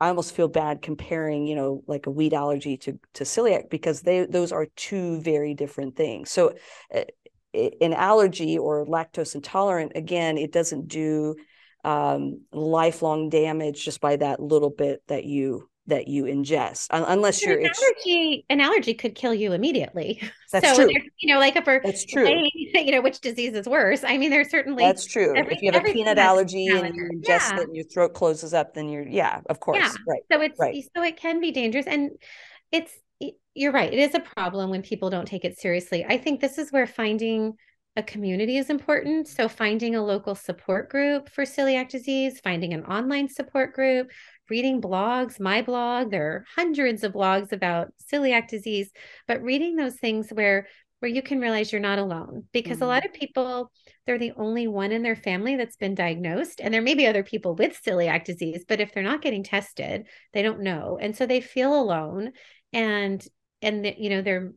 I 0.00 0.08
almost 0.08 0.34
feel 0.34 0.48
bad 0.48 0.80
comparing, 0.80 1.46
you 1.46 1.54
know, 1.54 1.82
like 1.86 2.06
a 2.06 2.10
wheat 2.10 2.32
allergy 2.32 2.76
to 2.78 2.98
to 3.14 3.24
celiac 3.24 3.68
because 3.70 4.02
they 4.02 4.24
those 4.24 4.52
are 4.52 4.66
two 4.76 5.20
very 5.20 5.54
different 5.54 5.96
things. 5.96 6.30
So 6.30 6.54
uh, 6.94 7.04
an 7.54 7.92
allergy 7.92 8.58
or 8.58 8.86
lactose 8.86 9.34
intolerant, 9.34 9.92
again, 9.94 10.38
it 10.38 10.52
doesn't 10.52 10.88
do 10.88 11.36
um, 11.84 12.42
lifelong 12.52 13.28
damage 13.28 13.84
just 13.84 14.00
by 14.00 14.16
that 14.16 14.40
little 14.40 14.70
bit 14.70 15.02
that 15.08 15.24
you 15.24 15.68
that 15.86 16.08
you 16.08 16.24
ingest 16.24 16.88
unless 16.90 17.42
you're 17.44 17.58
an 17.58 17.66
allergy 17.66 18.44
an 18.50 18.60
allergy 18.60 18.94
could 18.94 19.14
kill 19.14 19.32
you 19.32 19.52
immediately 19.52 20.20
that's 20.52 20.76
so 20.76 20.84
true 20.84 20.92
you 21.20 21.32
know 21.32 21.38
like 21.38 21.54
we're 21.66 21.80
that's 21.82 22.04
true 22.04 22.24
saying, 22.24 22.50
you 22.54 22.90
know 22.90 23.00
which 23.00 23.20
disease 23.20 23.54
is 23.54 23.66
worse 23.66 24.02
i 24.04 24.18
mean 24.18 24.30
there's 24.30 24.50
certainly 24.50 24.82
that's 24.82 25.06
true 25.06 25.34
every, 25.36 25.54
if 25.54 25.62
you 25.62 25.70
have 25.72 25.84
a 25.84 25.92
peanut 25.92 26.18
allergy 26.18 26.66
and 26.68 26.94
you 26.94 27.08
ingest 27.12 27.50
yeah. 27.50 27.56
it 27.56 27.62
and 27.62 27.76
your 27.76 27.84
throat 27.84 28.14
closes 28.14 28.52
up 28.52 28.74
then 28.74 28.88
you're 28.88 29.06
yeah 29.06 29.40
of 29.48 29.60
course 29.60 29.78
yeah. 29.78 29.92
right 30.08 30.22
so 30.30 30.40
it's 30.40 30.58
right. 30.58 30.84
so 30.96 31.02
it 31.02 31.16
can 31.16 31.40
be 31.40 31.52
dangerous 31.52 31.86
and 31.86 32.10
it's 32.72 32.92
you're 33.54 33.72
right 33.72 33.92
it 33.92 33.98
is 33.98 34.14
a 34.14 34.20
problem 34.20 34.70
when 34.70 34.82
people 34.82 35.08
don't 35.08 35.26
take 35.26 35.44
it 35.44 35.58
seriously 35.58 36.04
i 36.08 36.18
think 36.18 36.40
this 36.40 36.58
is 36.58 36.72
where 36.72 36.86
finding 36.86 37.54
a 37.96 38.02
community 38.02 38.58
is 38.58 38.68
important. 38.68 39.26
So, 39.26 39.48
finding 39.48 39.96
a 39.96 40.04
local 40.04 40.34
support 40.34 40.90
group 40.90 41.30
for 41.30 41.44
celiac 41.44 41.88
disease, 41.88 42.40
finding 42.40 42.74
an 42.74 42.84
online 42.84 43.28
support 43.28 43.72
group, 43.72 44.10
reading 44.48 44.80
blogs, 44.80 45.40
my 45.40 45.62
blog, 45.62 46.10
there 46.10 46.26
are 46.26 46.44
hundreds 46.54 47.04
of 47.04 47.12
blogs 47.12 47.52
about 47.52 47.88
celiac 48.12 48.48
disease, 48.48 48.90
but 49.26 49.42
reading 49.42 49.76
those 49.76 49.96
things 49.96 50.30
where 50.30 50.66
where 51.00 51.10
you 51.10 51.22
can 51.22 51.40
realize 51.40 51.70
you're 51.70 51.80
not 51.80 51.98
alone 51.98 52.44
because 52.52 52.76
mm-hmm. 52.76 52.84
a 52.84 52.88
lot 52.88 53.04
of 53.04 53.12
people 53.12 53.70
they're 54.06 54.18
the 54.18 54.32
only 54.36 54.66
one 54.66 54.92
in 54.92 55.02
their 55.02 55.16
family 55.16 55.56
that's 55.56 55.76
been 55.76 55.94
diagnosed 55.94 56.60
and 56.60 56.72
there 56.72 56.82
may 56.82 56.94
be 56.94 57.06
other 57.06 57.22
people 57.22 57.54
with 57.54 57.78
celiac 57.84 58.24
disease 58.24 58.64
but 58.66 58.80
if 58.80 58.92
they're 58.92 59.02
not 59.02 59.22
getting 59.22 59.44
tested 59.44 60.06
they 60.32 60.42
don't 60.42 60.60
know 60.60 60.98
and 61.00 61.14
so 61.14 61.26
they 61.26 61.40
feel 61.40 61.78
alone 61.78 62.32
and 62.72 63.26
and 63.62 63.94
you 63.98 64.10
know 64.10 64.22
they're 64.22 64.52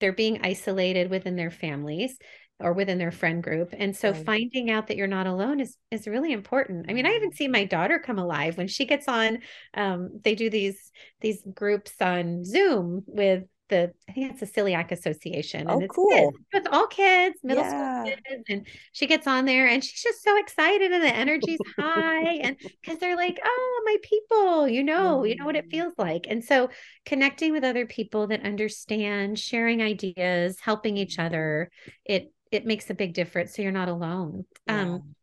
they're 0.00 0.12
being 0.12 0.40
isolated 0.42 1.10
within 1.10 1.36
their 1.36 1.50
families 1.50 2.16
or 2.60 2.72
within 2.72 2.98
their 2.98 3.10
friend 3.10 3.42
group 3.42 3.74
and 3.76 3.96
so 3.96 4.10
right. 4.10 4.24
finding 4.24 4.70
out 4.70 4.86
that 4.86 4.96
you're 4.96 5.06
not 5.06 5.26
alone 5.26 5.60
is 5.60 5.76
is 5.90 6.06
really 6.06 6.32
important 6.32 6.86
i 6.88 6.92
mean 6.92 7.06
i 7.06 7.10
even 7.10 7.30
mm-hmm. 7.30 7.36
see 7.36 7.48
my 7.48 7.64
daughter 7.64 7.98
come 7.98 8.18
alive 8.18 8.56
when 8.56 8.68
she 8.68 8.84
gets 8.84 9.08
on 9.08 9.38
um, 9.74 10.20
they 10.24 10.34
do 10.34 10.50
these 10.50 10.90
these 11.20 11.42
groups 11.54 11.92
on 12.00 12.44
zoom 12.44 13.02
with 13.06 13.44
the 13.70 13.92
I 14.08 14.12
think 14.12 14.30
it's 14.30 14.40
the 14.40 14.60
Celiac 14.60 14.92
Association. 14.92 15.62
And 15.62 15.70
oh, 15.70 15.80
it's 15.80 15.94
cool. 15.94 16.34
It's 16.52 16.68
all 16.70 16.86
kids, 16.88 17.36
middle 17.42 17.64
yeah. 17.64 18.02
school 18.02 18.12
kids. 18.12 18.44
And 18.50 18.66
she 18.92 19.06
gets 19.06 19.26
on 19.26 19.46
there 19.46 19.66
and 19.66 19.82
she's 19.82 20.02
just 20.02 20.22
so 20.22 20.38
excited 20.38 20.92
and 20.92 21.02
the 21.02 21.14
energy's 21.14 21.58
high. 21.78 22.34
And 22.34 22.56
because 22.82 22.98
they're 22.98 23.16
like, 23.16 23.40
oh, 23.42 23.82
my 23.86 23.96
people, 24.02 24.68
you 24.68 24.84
know, 24.84 25.18
mm-hmm. 25.18 25.26
you 25.26 25.36
know 25.36 25.46
what 25.46 25.56
it 25.56 25.68
mm. 25.68 25.70
feels 25.70 25.94
like. 25.96 26.26
And 26.28 26.44
so 26.44 26.68
connecting 27.06 27.52
with 27.52 27.64
other 27.64 27.86
people 27.86 28.26
that 28.26 28.44
understand, 28.44 29.38
sharing 29.38 29.80
ideas, 29.80 30.58
helping 30.60 30.98
each 30.98 31.18
other, 31.18 31.70
it 32.04 32.30
it 32.50 32.66
makes 32.66 32.90
a 32.90 32.94
big 32.94 33.14
difference. 33.14 33.54
So 33.54 33.62
you're 33.62 33.72
not 33.72 33.88
alone. 33.88 34.44
Yeah. 34.66 34.82
Um, 34.82 35.14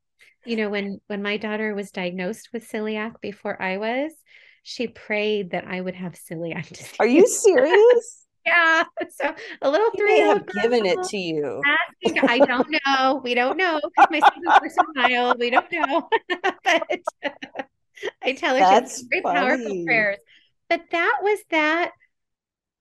you 0.46 0.56
know, 0.56 0.70
when 0.70 1.02
when 1.08 1.22
my 1.22 1.38
daughter 1.38 1.76
was 1.76 1.92
diagnosed 1.92 2.50
with 2.54 2.70
celiac 2.70 3.20
before 3.22 3.62
I 3.62 3.78
was, 3.78 4.12
she 4.64 4.88
prayed 4.88 5.52
that 5.52 5.66
I 5.68 5.82
would 5.82 5.96
have 5.96 6.14
celiac 6.14 6.68
disease. 6.70 6.94
Are 7.00 7.08
you 7.08 7.28
serious? 7.28 8.26
yeah. 8.46 8.84
So 9.20 9.36
a 9.62 9.70
little 9.70 9.92
three 9.98 10.20
have 10.20 10.46
given 10.62 10.86
it 10.86 11.04
to 11.04 11.18
you. 11.18 11.62
Asking, 12.04 12.30
I 12.30 12.40
don't 12.40 12.68
know. 12.86 13.22
We 13.24 13.34
don't 13.34 13.58
know 13.58 13.80
my 14.10 14.20
son's 14.20 14.60
first 14.60 14.80
mild. 14.96 15.38
We 15.40 15.50
don't 15.50 15.72
know. 15.72 16.10
but 16.64 16.88
I 18.24 18.34
tell 18.34 18.56
her 18.56 18.60
That's 18.60 19.00
she 19.00 19.08
very 19.10 19.22
funny. 19.22 19.40
powerful 19.40 19.86
prayers. 19.86 20.18
But 20.70 20.82
that 20.92 21.20
was 21.22 21.40
that 21.50 21.92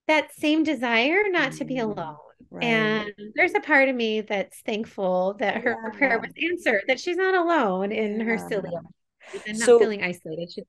that 0.06 0.32
same 0.34 0.62
desire 0.62 1.22
not 1.28 1.52
to 1.52 1.64
be 1.64 1.76
mm, 1.76 1.82
alone. 1.82 2.16
Right. 2.56 2.64
And 2.64 3.12
there's 3.34 3.54
a 3.54 3.60
part 3.60 3.90
of 3.90 3.94
me 3.94 4.22
that's 4.22 4.60
thankful 4.62 5.36
that 5.40 5.62
her, 5.62 5.76
yeah. 5.84 5.98
prayer 5.98 6.18
was 6.18 6.30
answered, 6.50 6.84
that 6.88 6.98
she's 6.98 7.18
not 7.18 7.34
alone 7.34 7.92
in 7.92 8.20
yeah. 8.20 8.24
her 8.24 8.36
celiac 8.38 8.82
and 9.46 9.58
not 9.58 9.66
feeling 9.66 10.02
isolated. 10.02 10.50
She's 10.50 10.64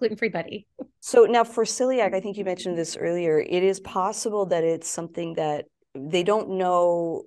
gluten 0.00 0.16
free 0.16 0.30
buddy. 0.30 0.66
So 0.98 1.26
now 1.26 1.44
for 1.44 1.64
celiac, 1.64 2.12
I 2.12 2.18
think 2.18 2.36
you 2.36 2.44
mentioned 2.44 2.76
this 2.76 2.96
earlier. 2.96 3.38
It 3.38 3.62
is 3.62 3.78
possible 3.78 4.46
that 4.46 4.64
it's 4.64 4.90
something 4.90 5.34
that 5.34 5.66
they 5.94 6.24
don't 6.24 6.58
know. 6.58 7.22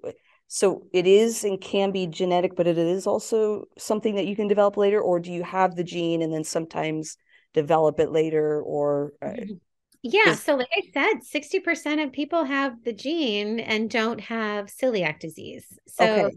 So 0.48 0.88
it 0.92 1.08
is 1.08 1.46
and 1.46 1.62
can 1.62 1.92
be 1.92 2.06
genetic, 2.08 2.58
but 2.58 2.68
it 2.68 2.78
is 2.78 3.08
also 3.08 3.64
something 3.78 4.16
that 4.16 4.28
you 4.28 4.36
can 4.36 4.50
develop 4.50 4.76
later, 4.76 5.00
or 5.00 5.22
do 5.22 5.32
you 5.32 5.44
have 5.44 5.78
the 5.78 5.86
gene 5.86 6.22
and 6.22 6.34
then 6.34 6.44
sometimes 6.44 7.16
develop 7.54 8.02
it 8.02 8.12
later, 8.12 8.62
or? 8.62 9.14
Uh, 9.22 9.28
mm-hmm. 9.28 9.54
Yeah. 10.04 10.36
So, 10.36 10.56
like 10.56 10.70
I 10.76 10.82
said, 10.94 11.22
60% 11.22 12.04
of 12.04 12.12
people 12.12 12.44
have 12.44 12.84
the 12.84 12.94
gene 12.94 13.60
and 13.60 13.90
don't 13.90 14.20
have 14.22 14.68
celiac 14.68 15.20
disease. 15.20 15.66
So, 15.88 16.26
okay 16.26 16.36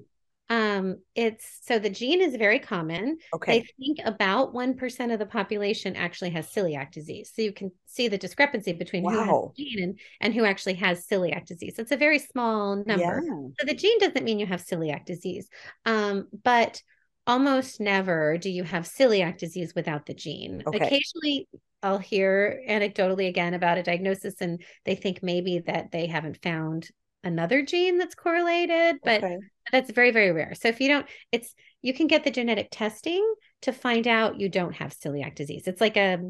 um 0.50 0.98
it's 1.14 1.60
so 1.62 1.78
the 1.78 1.88
gene 1.88 2.20
is 2.20 2.36
very 2.36 2.58
common 2.58 3.16
okay 3.32 3.56
i 3.56 3.64
think 3.78 3.98
about 4.04 4.52
1% 4.52 5.12
of 5.12 5.18
the 5.18 5.24
population 5.24 5.96
actually 5.96 6.28
has 6.28 6.52
celiac 6.52 6.92
disease 6.92 7.32
so 7.34 7.40
you 7.40 7.52
can 7.52 7.72
see 7.86 8.08
the 8.08 8.18
discrepancy 8.18 8.72
between 8.72 9.02
wow. 9.02 9.10
who 9.10 9.18
has 9.18 9.28
the 9.28 9.64
gene 9.64 9.82
and, 9.82 9.98
and 10.20 10.34
who 10.34 10.44
actually 10.44 10.74
has 10.74 11.06
celiac 11.06 11.46
disease 11.46 11.78
it's 11.78 11.92
a 11.92 11.96
very 11.96 12.18
small 12.18 12.76
number 12.84 13.22
yeah. 13.24 13.48
so 13.58 13.66
the 13.66 13.74
gene 13.74 13.98
doesn't 14.00 14.24
mean 14.24 14.38
you 14.38 14.46
have 14.46 14.62
celiac 14.62 15.06
disease 15.06 15.48
um 15.86 16.28
but 16.42 16.82
almost 17.26 17.80
never 17.80 18.36
do 18.38 18.50
you 18.50 18.64
have 18.64 18.84
celiac 18.84 19.38
disease 19.38 19.72
without 19.74 20.06
the 20.06 20.14
gene 20.14 20.62
okay. 20.66 20.78
occasionally 20.78 21.48
I'll 21.84 21.98
hear 21.98 22.62
anecdotally 22.66 23.28
again 23.28 23.52
about 23.52 23.76
a 23.76 23.82
diagnosis 23.82 24.40
and 24.40 24.62
they 24.86 24.94
think 24.94 25.22
maybe 25.22 25.58
that 25.66 25.92
they 25.92 26.06
haven't 26.06 26.42
found 26.42 26.88
another 27.24 27.62
gene 27.62 27.98
that's 27.98 28.14
correlated, 28.14 29.00
but 29.04 29.22
okay. 29.22 29.38
that's 29.70 29.90
very, 29.90 30.10
very 30.10 30.32
rare. 30.32 30.54
So 30.54 30.68
if 30.68 30.80
you 30.80 30.88
don't, 30.88 31.06
it's 31.30 31.54
you 31.82 31.92
can 31.92 32.06
get 32.06 32.24
the 32.24 32.30
genetic 32.30 32.68
testing 32.70 33.22
to 33.62 33.72
find 33.72 34.06
out 34.06 34.40
you 34.40 34.48
don't 34.48 34.74
have 34.76 34.96
celiac 34.96 35.34
disease. 35.34 35.64
It's 35.66 35.80
like 35.80 35.98
a 35.98 36.20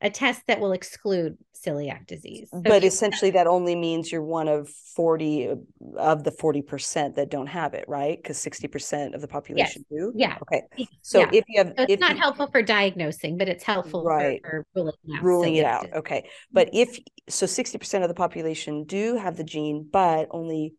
a 0.00 0.10
test 0.10 0.42
that 0.46 0.60
will 0.60 0.72
exclude 0.72 1.36
celiac 1.66 2.06
disease. 2.06 2.48
So 2.52 2.60
but 2.60 2.84
essentially, 2.84 3.32
that 3.32 3.48
only 3.48 3.74
means 3.74 4.12
you're 4.12 4.22
one 4.22 4.46
of 4.46 4.68
40 4.94 5.54
of 5.96 6.22
the 6.22 6.30
40% 6.30 7.16
that 7.16 7.30
don't 7.30 7.48
have 7.48 7.74
it, 7.74 7.84
right? 7.88 8.16
Because 8.16 8.38
60% 8.38 9.14
of 9.14 9.20
the 9.20 9.26
population 9.26 9.84
yes. 9.90 10.00
do. 10.00 10.12
Yeah. 10.14 10.38
Okay. 10.42 10.62
So 11.02 11.20
yeah. 11.20 11.30
if 11.32 11.44
you 11.48 11.58
have, 11.58 11.74
so 11.76 11.86
it's 11.88 12.00
not 12.00 12.14
you, 12.14 12.20
helpful 12.20 12.46
for 12.46 12.62
diagnosing, 12.62 13.36
but 13.36 13.48
it's 13.48 13.64
helpful 13.64 14.04
right. 14.04 14.40
for, 14.42 14.64
for 14.72 14.84
ruling, 14.84 14.94
out, 15.16 15.22
ruling 15.22 15.54
it 15.56 15.64
out. 15.64 15.92
Okay. 15.92 16.18
Mm-hmm. 16.18 16.52
But 16.52 16.70
if 16.72 16.98
so, 17.28 17.46
60% 17.46 18.02
of 18.02 18.08
the 18.08 18.14
population 18.14 18.84
do 18.84 19.16
have 19.16 19.36
the 19.36 19.44
gene, 19.44 19.88
but 19.90 20.28
only 20.30 20.74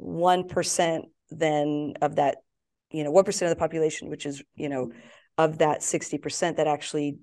1% 0.00 1.00
then 1.30 1.94
of 2.02 2.16
that, 2.16 2.38
you 2.90 3.04
know, 3.04 3.12
1% 3.12 3.42
of 3.42 3.48
the 3.48 3.56
population, 3.56 4.10
which 4.10 4.26
is, 4.26 4.42
you 4.54 4.68
know, 4.68 4.92
of 5.38 5.58
that 5.58 5.80
60% 5.80 6.56
that 6.56 6.66
actually 6.66 7.16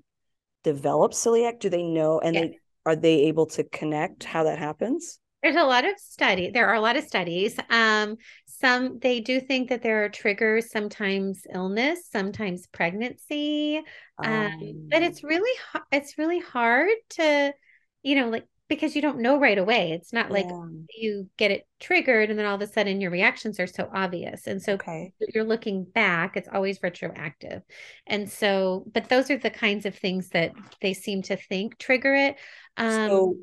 develop 0.64 1.14
celiac? 1.14 1.60
Do 1.60 1.70
they 1.70 1.84
know 1.84 2.20
and 2.20 2.36
they 2.36 2.60
are 2.86 2.95
they 2.95 3.24
able 3.24 3.45
to 3.47 3.64
connect 3.64 4.24
how 4.24 4.43
that 4.43 4.58
happens? 4.58 5.20
There's 5.43 5.55
a 5.55 5.64
lot 5.64 5.86
of 5.86 5.99
study. 5.99 6.49
There 6.49 6.68
are 6.68 6.76
a 6.76 6.82
lot 6.82 6.97
of 6.97 7.03
studies. 7.03 7.58
Um, 7.70 8.18
some 8.45 8.99
they 8.99 9.20
do 9.20 9.39
think 9.39 9.70
that 9.70 9.84
there 9.84 10.03
are 10.03 10.10
triggers, 10.10 10.72
sometimes 10.72 11.43
illness, 11.53 12.08
sometimes 12.12 12.66
pregnancy. 12.68 13.82
Um, 14.18 14.34
um, 14.34 14.88
but 14.89 15.03
it's 15.03 15.24
really 15.24 15.51
it's 15.91 16.18
really 16.18 16.39
hard 16.39 16.89
to, 17.12 17.53
you 18.01 18.16
know, 18.16 18.30
like 18.30 18.45
because 18.70 18.95
you 18.95 19.01
don't 19.01 19.20
know 19.20 19.39
right 19.39 19.57
away. 19.57 19.91
It's 19.91 20.11
not 20.11 20.32
like 20.32 20.45
yeah. 20.45 20.68
you 20.97 21.30
get 21.38 21.51
it 21.51 21.65
triggered 21.80 22.30
and 22.30 22.38
then 22.38 22.45
all 22.45 22.55
of 22.55 22.61
a 22.61 22.68
sudden 22.68 22.99
your 22.99 23.11
reactions 23.11 23.59
are 23.59 23.68
so 23.68 23.89
obvious. 23.93 24.47
And 24.47 24.61
so 24.61 24.74
okay. 24.74 25.13
you're 25.34 25.43
looking 25.43 25.86
back, 25.86 26.36
it's 26.36 26.49
always 26.51 26.82
retroactive. 26.84 27.61
And 28.05 28.30
so, 28.30 28.86
but 28.93 29.09
those 29.09 29.32
are 29.32 29.38
the 29.38 29.49
kinds 29.49 29.86
of 29.86 29.95
things 29.95 30.30
that 30.30 30.51
they 30.82 30.93
seem 30.93 31.22
to 31.24 31.38
think 31.38 31.78
trigger 31.78 32.13
it. 32.13 32.36
Um, 32.76 33.09
so 33.09 33.36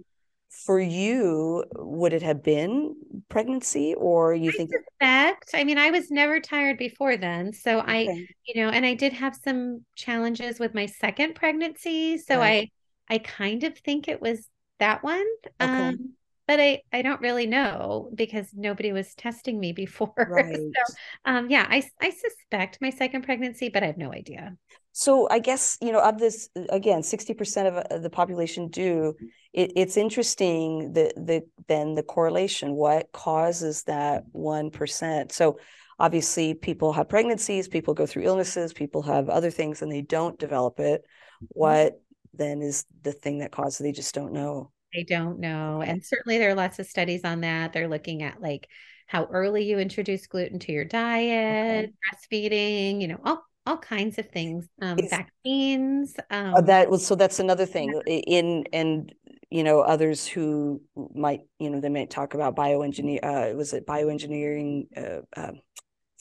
for 0.66 0.78
you, 0.78 1.64
would 1.74 2.12
it 2.12 2.22
have 2.22 2.42
been 2.42 2.94
pregnancy 3.28 3.94
or 3.94 4.34
you 4.34 4.50
I 4.50 4.52
think? 4.52 4.70
Suspect. 4.72 5.50
I 5.54 5.64
mean, 5.64 5.78
I 5.78 5.90
was 5.90 6.10
never 6.10 6.38
tired 6.38 6.78
before 6.78 7.16
then. 7.16 7.52
So 7.52 7.80
okay. 7.80 8.08
I, 8.08 8.26
you 8.46 8.62
know, 8.62 8.68
and 8.68 8.84
I 8.84 8.94
did 8.94 9.14
have 9.14 9.36
some 9.42 9.84
challenges 9.96 10.58
with 10.58 10.74
my 10.74 10.86
second 10.86 11.34
pregnancy. 11.34 12.18
So 12.18 12.38
right. 12.38 12.70
I, 13.08 13.14
I 13.14 13.18
kind 13.18 13.64
of 13.64 13.76
think 13.78 14.06
it 14.06 14.20
was 14.20 14.48
that 14.85 15.03
one. 15.03 15.24
Okay. 15.61 15.89
Um, 15.89 16.14
but 16.47 16.61
I, 16.61 16.82
I 16.93 17.01
don't 17.01 17.22
really 17.22 17.47
know 17.47 18.11
because 18.14 18.49
nobody 18.55 18.93
was 18.93 19.14
testing 19.14 19.59
me 19.59 19.72
before. 19.85 20.12
Right. 20.35 20.57
so, 20.57 20.95
um, 21.24 21.49
yeah, 21.49 21.66
I, 21.68 21.82
I 22.01 22.11
suspect 22.11 22.78
my 22.80 22.91
second 22.91 23.22
pregnancy, 23.22 23.68
but 23.68 23.82
I 23.82 23.87
have 23.87 23.99
no 23.99 24.12
idea. 24.12 24.57
So 24.93 25.28
I 25.30 25.39
guess, 25.39 25.76
you 25.80 25.91
know, 25.91 26.01
of 26.01 26.18
this, 26.18 26.49
again, 26.68 27.01
60% 27.01 27.91
of 27.91 28.03
the 28.03 28.11
population 28.11 28.68
do, 28.68 29.14
it, 29.53 29.72
it's 29.74 29.97
interesting 29.97 30.93
the, 30.93 31.12
the, 31.16 31.43
then 31.66 31.95
the 31.95 32.03
correlation, 32.03 32.74
what 32.74 33.11
causes 33.12 33.82
that 33.85 34.24
1%. 34.35 35.32
So 35.32 35.59
obviously 35.99 36.55
people 36.55 36.93
have 36.93 37.09
pregnancies, 37.09 37.68
people 37.68 37.95
go 37.95 38.07
through 38.07 38.24
illnesses, 38.24 38.72
people 38.72 39.03
have 39.03 39.28
other 39.28 39.51
things 39.51 39.82
and 39.82 39.91
they 39.91 40.03
don't 40.03 40.39
develop 40.39 40.78
it. 40.78 41.03
Mm-hmm. 41.03 41.47
What 41.49 42.01
then 42.32 42.62
is 42.62 42.85
the 43.03 43.12
thing 43.12 43.39
that 43.39 43.53
causes 43.53 43.78
they 43.78 43.93
just 43.93 44.14
don't 44.14 44.32
know 44.32 44.70
they 44.95 45.05
don't 45.05 45.38
know 45.38 45.82
and 45.82 46.05
certainly 46.05 46.38
there 46.38 46.51
are 46.51 46.55
lots 46.55 46.78
of 46.78 46.86
studies 46.86 47.22
on 47.24 47.40
that. 47.40 47.72
They're 47.72 47.88
looking 47.88 48.22
at 48.22 48.40
like 48.40 48.68
how 49.07 49.24
early 49.30 49.64
you 49.64 49.78
introduce 49.78 50.26
gluten 50.26 50.59
to 50.59 50.72
your 50.72 50.84
diet 50.84 51.90
okay. 51.90 51.92
breastfeeding 52.32 53.01
you 53.01 53.09
know 53.09 53.20
all 53.24 53.45
all 53.66 53.76
kinds 53.78 54.18
of 54.18 54.28
things 54.30 54.66
um, 54.82 54.99
vaccines 55.09 56.14
uh, 56.30 56.34
um, 56.34 56.55
uh, 56.55 56.61
that 56.61 56.90
was 56.90 57.07
so 57.07 57.14
that's 57.14 57.38
another 57.38 57.66
thing 57.66 57.92
in 58.07 58.64
and 58.72 59.14
you 59.51 59.62
know 59.62 59.80
others 59.80 60.26
who 60.26 60.80
might 61.14 61.40
you 61.59 61.70
know 61.70 61.80
they 61.80 61.88
might 61.88 62.11
talk 62.11 62.34
about 62.34 62.57
bioengineer 62.57 63.18
uh 63.22 63.55
was 63.55 63.72
it 63.72 63.86
bioengineering 63.86 64.86
uh, 64.97 65.20
uh, 65.36 65.53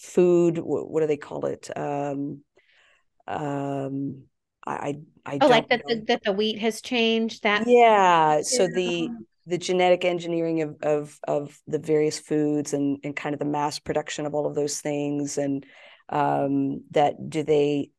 food 0.03 0.57
what, 0.57 0.89
what 0.89 0.99
do 0.99 1.07
they 1.07 1.17
call 1.17 1.45
it? 1.45 1.69
Um 1.76 2.41
um 3.28 4.24
I 4.66 4.97
I 5.26 5.39
oh, 5.41 5.47
like 5.47 5.70
that 5.70 5.84
the, 5.88 6.03
that 6.07 6.24
the 6.24 6.34
wheat 6.34 6.59
has 6.59 6.82
changed. 6.82 7.43
That 7.43 7.64
yeah. 7.68 8.41
So 8.41 8.68
the 8.68 9.09
the 9.45 9.57
genetic 9.57 10.05
engineering 10.05 10.61
of 10.61 10.78
of 10.82 11.20
of 11.28 11.59
the 11.68 11.80
various 11.80 12.20
foods 12.20 12.74
and 12.74 12.99
and 13.03 13.16
kind 13.16 13.34
of 13.34 13.39
the 13.39 13.45
mass 13.45 13.80
production 13.80 14.26
of 14.26 14.34
all 14.34 14.45
of 14.45 14.55
those 14.55 14.80
things 14.80 15.38
and 15.38 15.66
um 16.09 16.84
that 16.91 17.30
do 17.30 17.43
they 17.43 17.89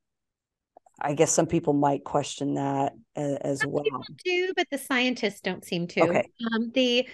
I 1.00 1.14
guess 1.14 1.32
some 1.32 1.46
people 1.46 1.72
might 1.72 2.04
question 2.04 2.54
that 2.54 2.92
as, 3.16 3.36
as 3.38 3.60
Some 3.60 3.72
well. 3.72 3.84
do, 4.24 4.52
but 4.56 4.68
the 4.70 4.78
scientists 4.78 5.40
don't 5.40 5.64
seem 5.64 5.86
to. 5.88 6.02
Okay. 6.02 6.28
Um, 6.54 6.70
the 6.72 7.08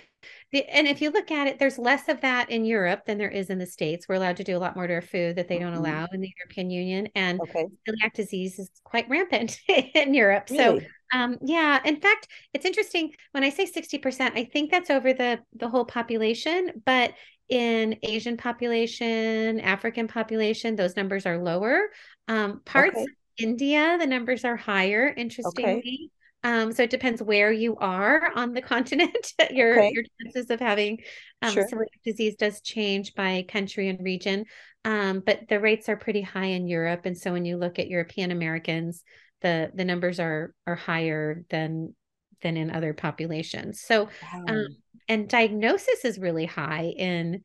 the 0.53 0.65
and 0.69 0.87
if 0.89 1.01
you 1.01 1.11
look 1.11 1.31
at 1.31 1.47
it, 1.47 1.59
there's 1.59 1.79
less 1.79 2.09
of 2.09 2.21
that 2.23 2.51
in 2.51 2.65
Europe 2.65 3.05
than 3.07 3.19
there 3.19 3.31
is 3.31 3.51
in 3.51 3.59
the 3.59 3.67
States. 3.67 4.07
We're 4.09 4.17
allowed 4.17 4.37
to 4.39 4.45
do 4.45 4.57
a 4.57 4.59
lot 4.59 4.77
more 4.77 4.87
to 4.87 4.95
our 4.95 5.03
food 5.03 5.37
that 5.37 5.49
they 5.49 5.59
don't 5.59 5.75
Mhm. 5.75 5.79
allow 5.79 6.07
in 6.13 6.21
the 6.21 6.33
European 6.39 6.71
Union, 6.71 7.09
and 7.15 7.41
Okay. 7.41 7.71
celiac 7.89 8.13
disease 8.15 8.59
is 8.59 8.71
quite 8.85 9.09
rampant 9.09 9.59
in 9.69 10.15
Europe. 10.15 10.49
So 10.49 10.77
um, 11.13 11.39
yeah, 11.45 11.81
in 11.85 12.01
fact, 12.01 12.29
it's 12.55 12.65
interesting 12.65 13.13
when 13.33 13.43
I 13.45 13.51
say 13.51 13.67
60%, 13.67 14.37
I 14.37 14.45
think 14.45 14.71
that's 14.71 14.91
over 14.91 15.13
the 15.13 15.41
the 15.55 15.69
whole 15.69 15.85
population, 15.85 16.83
but 16.85 17.15
in 17.49 17.97
Asian 18.05 18.37
population, 18.37 19.59
African 19.61 20.07
population, 20.07 20.77
those 20.77 20.95
numbers 20.97 21.27
are 21.27 21.39
lower. 21.43 21.81
Um, 22.29 22.61
parts 22.65 22.91
Okay. 22.93 23.03
of 23.03 23.09
India, 23.39 23.97
the 23.99 24.07
numbers 24.07 24.45
are 24.45 24.57
higher, 24.57 25.13
interestingly. 25.17 26.11
Um, 26.43 26.73
so 26.73 26.83
it 26.85 26.91
depends 26.91 27.23
where 27.23 27.53
you 27.53 27.77
are 27.77 28.33
on 28.35 28.55
the 28.55 28.63
continent. 28.63 29.33
Your 29.51 29.79
Okay. 29.79 29.91
your 29.91 30.05
chances 30.21 30.51
of 30.51 30.61
having 30.61 31.01
um, 31.43 31.57
Sure. 31.57 31.67
celiac 31.73 32.03
disease 32.05 32.37
does 32.37 32.61
change 32.61 33.15
by 33.15 33.45
country 33.49 33.89
and 33.89 34.03
region. 34.03 34.45
Um, 34.85 35.21
but 35.21 35.49
the 35.49 35.61
rates 35.61 35.89
are 35.89 35.97
pretty 35.97 36.23
high 36.23 36.47
in 36.47 36.67
Europe. 36.67 37.05
And 37.05 37.17
so 37.17 37.33
when 37.33 37.45
you 37.45 37.57
look 37.59 37.79
at 37.79 37.89
European 37.89 38.31
Americans, 38.31 39.05
the 39.43 39.71
the 39.75 39.85
numbers 39.85 40.21
are 40.21 40.55
are 40.67 40.77
higher 40.77 41.45
than 41.51 41.95
than 42.43 42.57
in 42.57 42.71
other 42.71 42.95
populations. 42.95 43.81
So 43.83 44.09
Wow. 44.21 44.47
um, 44.47 44.77
and 45.09 45.29
diagnosis 45.29 46.05
is 46.05 46.19
really 46.19 46.47
high 46.47 46.93
in 46.97 47.43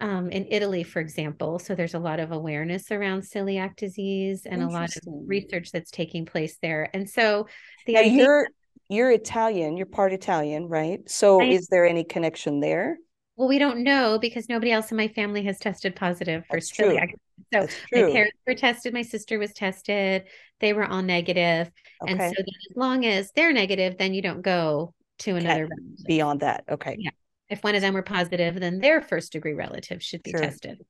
um, 0.00 0.30
in 0.30 0.46
Italy, 0.50 0.82
for 0.82 1.00
example. 1.00 1.58
So 1.58 1.74
there's 1.74 1.94
a 1.94 1.98
lot 1.98 2.20
of 2.20 2.32
awareness 2.32 2.90
around 2.90 3.22
celiac 3.22 3.76
disease 3.76 4.46
and 4.46 4.62
a 4.62 4.68
lot 4.68 4.88
of 4.96 5.02
research 5.26 5.72
that's 5.72 5.90
taking 5.90 6.26
place 6.26 6.58
there. 6.62 6.88
And 6.94 7.08
so 7.08 7.46
the 7.86 7.94
Now 7.94 8.00
idea 8.00 8.12
you're 8.24 8.48
you're 8.88 9.10
Italian, 9.10 9.76
you're 9.76 9.86
part 9.86 10.12
Italian, 10.12 10.66
right? 10.66 11.08
So 11.08 11.40
I- 11.40 11.46
is 11.46 11.68
there 11.68 11.86
any 11.86 12.04
connection 12.04 12.60
there? 12.60 12.98
Well, 13.36 13.48
we 13.48 13.58
don't 13.58 13.84
know 13.84 14.18
because 14.20 14.50
nobody 14.50 14.70
else 14.70 14.90
in 14.90 14.98
my 14.98 15.08
family 15.08 15.42
has 15.44 15.58
tested 15.58 15.96
positive 15.96 16.44
for 16.46 16.56
That's 16.56 16.68
true. 16.68 16.88
celiac. 16.96 17.12
So 17.54 17.66
my 17.94 18.12
parents 18.12 18.36
were 18.46 18.54
tested, 18.54 18.92
my 18.92 19.00
sister 19.00 19.38
was 19.38 19.54
tested, 19.54 20.24
they 20.60 20.74
were 20.74 20.84
all 20.84 21.00
negative. 21.00 21.70
Okay. 22.02 22.12
And 22.12 22.20
so 22.20 22.26
as 22.42 22.76
long 22.76 23.06
as 23.06 23.32
they're 23.34 23.52
negative, 23.52 23.96
then 23.96 24.12
you 24.12 24.20
don't 24.20 24.42
go 24.42 24.92
to 25.20 25.36
another 25.36 25.62
relative. 25.62 26.04
Beyond 26.06 26.40
that. 26.40 26.64
Okay. 26.70 26.96
Yeah. 26.98 27.10
If 27.50 27.62
one 27.62 27.74
of 27.74 27.82
them 27.82 27.94
were 27.94 28.02
positive, 28.02 28.58
then 28.58 28.78
their 28.80 29.02
first 29.02 29.32
degree 29.32 29.52
relative 29.52 30.02
should 30.02 30.22
be 30.22 30.32
Sure. 30.32 30.40
tested. 30.40 30.84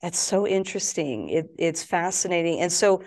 That's 0.00 0.18
so 0.18 0.46
interesting. 0.46 1.28
It 1.28 1.50
it's 1.58 1.84
fascinating. 1.84 2.60
And 2.60 2.72
so 2.72 3.02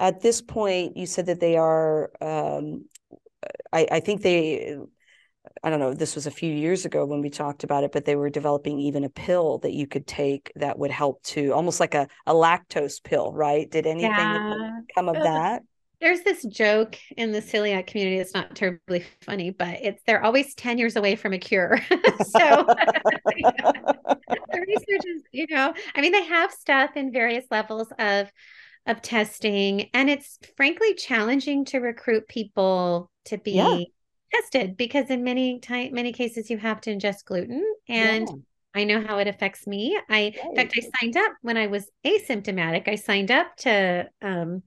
at 0.00 0.20
this 0.20 0.40
point, 0.40 0.96
you 0.96 1.06
said 1.06 1.26
that 1.26 1.40
they 1.40 1.56
are 1.56 2.10
um 2.20 2.84
I, 3.72 3.86
I 3.92 4.00
think 4.00 4.22
they 4.22 4.76
I 5.62 5.70
don't 5.70 5.80
know, 5.80 5.94
this 5.94 6.14
was 6.16 6.26
a 6.26 6.32
few 6.32 6.52
years 6.54 6.84
ago 6.86 7.06
when 7.06 7.22
we 7.22 7.30
talked 7.30 7.64
about 7.64 7.84
it, 7.84 7.92
but 7.92 8.04
they 8.04 8.16
were 8.16 8.30
developing 8.30 8.80
even 8.80 9.04
a 9.04 9.10
pill 9.10 9.58
that 9.60 9.72
you 9.72 9.86
could 9.86 10.06
take 10.06 10.52
that 10.56 10.78
would 10.78 10.90
help 10.92 11.22
to 11.24 11.52
almost 11.52 11.80
like 11.80 11.94
a, 11.94 12.08
a 12.26 12.34
lactose 12.34 13.02
pill, 13.02 13.32
right? 13.32 13.70
Did 13.70 13.86
anything 13.86 14.38
Yeah. 14.38 14.80
come 14.94 15.08
of 15.08 15.22
that? 15.22 15.62
There's 16.00 16.20
this 16.20 16.44
joke 16.44 16.96
in 17.16 17.32
the 17.32 17.40
celiac 17.40 17.88
community. 17.88 18.18
It's 18.18 18.34
not 18.34 18.54
terribly 18.54 19.04
funny, 19.22 19.50
but 19.50 19.78
it's 19.82 20.00
they're 20.06 20.22
always 20.22 20.54
10 20.54 20.78
years 20.78 20.94
away 20.96 21.16
from 21.16 21.32
a 21.32 21.38
cure. 21.38 21.80
so 22.22 22.66
the 24.52 24.60
research 24.66 25.04
is, 25.06 25.22
you 25.32 25.46
know, 25.50 25.74
I 25.94 26.00
mean, 26.00 26.12
they 26.12 26.24
have 26.24 26.52
stuff 26.52 26.96
in 26.96 27.12
various 27.12 27.44
levels 27.50 27.88
of 27.98 28.30
of 28.86 29.02
testing, 29.02 29.90
and 29.92 30.08
it's 30.08 30.38
frankly 30.56 30.94
challenging 30.94 31.64
to 31.66 31.78
recruit 31.78 32.26
people 32.28 33.10
to 33.26 33.36
be 33.36 33.54
Yeah. 33.56 34.40
tested 34.40 34.76
because 34.76 35.10
in 35.10 35.24
many 35.24 35.58
time 35.60 35.92
many 35.94 36.12
cases 36.12 36.48
you 36.50 36.58
have 36.58 36.80
to 36.82 36.94
ingest 36.94 37.24
gluten 37.24 37.64
and 37.88 38.28
Yeah. 38.28 38.34
I 38.74 38.84
know 38.84 39.00
how 39.02 39.18
it 39.18 39.26
affects 39.26 39.66
me. 39.66 39.98
I 40.08 40.18
in 40.20 40.54
fact 40.54 40.74
I 40.76 41.00
signed 41.00 41.16
up 41.16 41.32
when 41.42 41.56
I 41.56 41.66
was 41.66 41.90
asymptomatic. 42.04 42.86
I 42.88 42.94
signed 42.94 43.30
up 43.30 43.56
to 43.58 44.08
um 44.22 44.62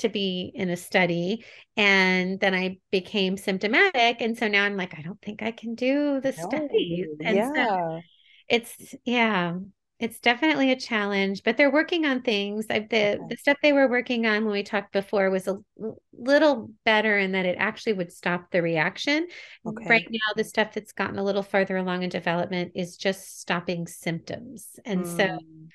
to 0.00 0.08
be 0.08 0.50
in 0.54 0.70
a 0.70 0.76
study 0.76 1.44
and 1.76 2.40
then 2.40 2.54
I 2.54 2.78
became 2.90 3.36
symptomatic 3.36 4.20
and 4.20 4.36
so 4.38 4.48
now 4.48 4.64
I'm 4.64 4.76
like 4.76 4.98
I 4.98 5.02
don't 5.02 5.20
think 5.22 5.42
I 5.42 5.52
can 5.52 5.74
do 5.74 6.20
the 6.20 6.32
studies. 6.32 7.08
No. 7.08 7.16
And 7.24 7.44
so 7.44 7.50
Yeah. 7.54 8.00
it's 8.48 8.94
yeah, 9.04 9.58
it's 9.98 10.18
definitely 10.20 10.72
a 10.72 10.76
challenge, 10.80 11.42
but 11.44 11.56
they're 11.56 11.70
working 11.70 12.06
on 12.06 12.22
things. 12.22 12.66
I, 12.70 12.80
the 12.80 13.22
Okay. 13.22 13.26
the 13.28 13.36
stuff 13.36 13.58
they 13.62 13.72
were 13.72 13.88
working 13.88 14.26
on 14.26 14.44
when 14.44 14.52
we 14.52 14.62
talked 14.62 14.92
before 14.92 15.30
was 15.30 15.46
a 15.46 15.58
little 16.18 16.70
better 16.84 17.18
in 17.18 17.32
that 17.32 17.46
it 17.46 17.56
actually 17.58 17.92
would 17.94 18.12
stop 18.12 18.50
the 18.50 18.62
reaction. 18.62 19.28
Okay. 19.66 19.84
Right 19.88 20.06
now, 20.10 20.34
the 20.36 20.44
stuff 20.44 20.72
that's 20.74 20.92
gotten 20.92 21.18
a 21.18 21.24
little 21.24 21.42
farther 21.42 21.76
along 21.76 22.02
in 22.02 22.08
development 22.10 22.72
is 22.74 22.96
just 22.96 23.40
stopping 23.40 23.86
symptoms. 23.86 24.78
And 24.84 25.06
so 25.06 25.26
Mm. 25.26 25.70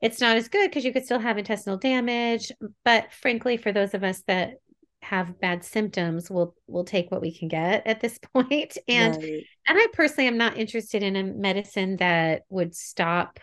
It's 0.00 0.20
not 0.20 0.36
as 0.36 0.48
good 0.48 0.70
because 0.70 0.84
you 0.84 0.92
could 0.92 1.04
still 1.04 1.18
have 1.18 1.38
intestinal 1.38 1.78
damage. 1.78 2.52
But 2.84 3.12
frankly, 3.12 3.56
for 3.56 3.72
those 3.72 3.94
of 3.94 4.04
us 4.04 4.22
that 4.26 4.54
have 5.02 5.40
bad 5.40 5.64
symptoms, 5.64 6.30
we'll 6.30 6.54
we'll 6.66 6.84
take 6.84 7.10
what 7.10 7.20
we 7.20 7.36
can 7.36 7.48
get 7.48 7.86
at 7.86 8.00
this 8.00 8.18
point. 8.34 8.76
And 8.86 9.14
Right. 9.14 9.42
and 9.66 9.78
I 9.78 9.86
personally 9.92 10.28
am 10.28 10.38
not 10.38 10.56
interested 10.56 11.02
in 11.02 11.16
a 11.16 11.24
medicine 11.24 11.96
that 11.96 12.42
would 12.48 12.74
stop, 12.74 13.40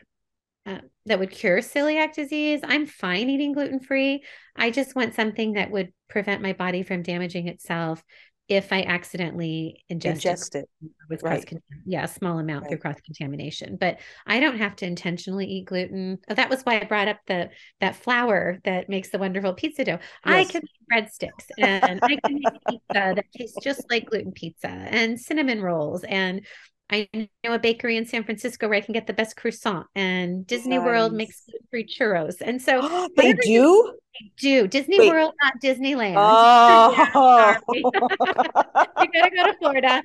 uh, 0.66 0.80
that 1.06 1.20
would 1.20 1.32
cure 1.32 1.60
celiac 1.60 2.14
disease. 2.14 2.62
I'm 2.64 2.86
fine 2.86 3.30
eating 3.30 3.54
gluten 3.54 3.80
free. 3.80 4.24
I 4.56 4.72
just 4.72 4.96
want 4.96 5.14
something 5.14 5.54
that 5.54 5.72
would 5.72 5.94
prevent 6.10 6.42
my 6.42 6.54
body 6.54 6.84
from 6.84 7.04
damaging 7.04 7.48
itself 7.48 8.04
if 8.48 8.72
I 8.72 8.84
accidentally 8.84 9.84
ingest, 9.92 10.26
it 10.26 10.28
Ingest 10.28 10.56
it. 10.56 10.70
with 11.10 11.24
right. 11.24 11.46
cross 11.48 11.62
yeah, 11.86 12.04
a 12.04 12.08
small 12.08 12.38
amount 12.38 12.68
through 12.68 12.78
cross 12.78 13.00
contamination. 13.04 13.78
But 13.80 14.00
I 14.28 14.40
don't 14.40 14.58
have 14.60 14.76
to 14.78 14.86
intentionally 14.86 15.46
eat 15.48 15.66
gluten. 15.66 16.20
Oh, 16.30 16.36
That 16.36 16.50
was 16.50 16.62
why 16.62 16.80
I 16.80 16.84
brought 16.84 17.08
up 17.08 17.18
the 17.26 17.50
that 17.82 17.96
flour 17.96 18.60
that 18.64 18.88
makes 18.88 19.10
the 19.10 19.18
wonderful 19.18 19.54
pizza 19.54 19.84
dough. 19.84 20.00
I 20.24 20.44
can 20.46 20.62
make 20.64 21.06
breadsticks 21.06 21.46
and 21.58 22.00
I 22.04 22.18
can 22.24 22.36
make 22.36 22.54
pizza 22.68 22.82
that 23.16 23.26
tastes 23.36 23.58
just 23.64 23.84
like 23.90 24.06
gluten 24.10 24.32
pizza 24.32 24.68
and 24.68 25.20
cinnamon 25.20 25.62
rolls 25.62 26.04
and 26.04 26.46
I 26.90 27.10
know 27.14 27.54
a 27.54 27.60
bakery 27.60 27.98
in 27.98 28.06
San 28.06 28.24
Francisco 28.24 28.68
where 28.68 28.78
I 28.78 28.82
can 28.82 28.94
get 28.94 29.08
the 29.08 29.14
best 29.14 29.36
croissant 29.36 29.88
and 29.96 30.46
Disney 30.46 30.78
World 30.78 31.14
makes 31.14 31.42
gluten-free 31.46 31.88
churros. 31.88 32.42
And 32.42 32.62
so 32.62 32.82
they 33.18 33.30
whatever 33.34 33.40
you 33.46 33.94
do? 34.20 34.28
do, 34.38 34.68
Disney 34.68 35.00
Wait. 35.00 35.10
World, 35.10 35.34
not 35.42 35.54
Disneyland. 35.62 36.16
Oh. 36.18 37.58
you 37.74 39.12
gotta 39.14 39.36
go 39.36 39.46
to 39.46 39.56
Florida. 39.60 40.04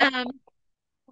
Um, 0.00 0.26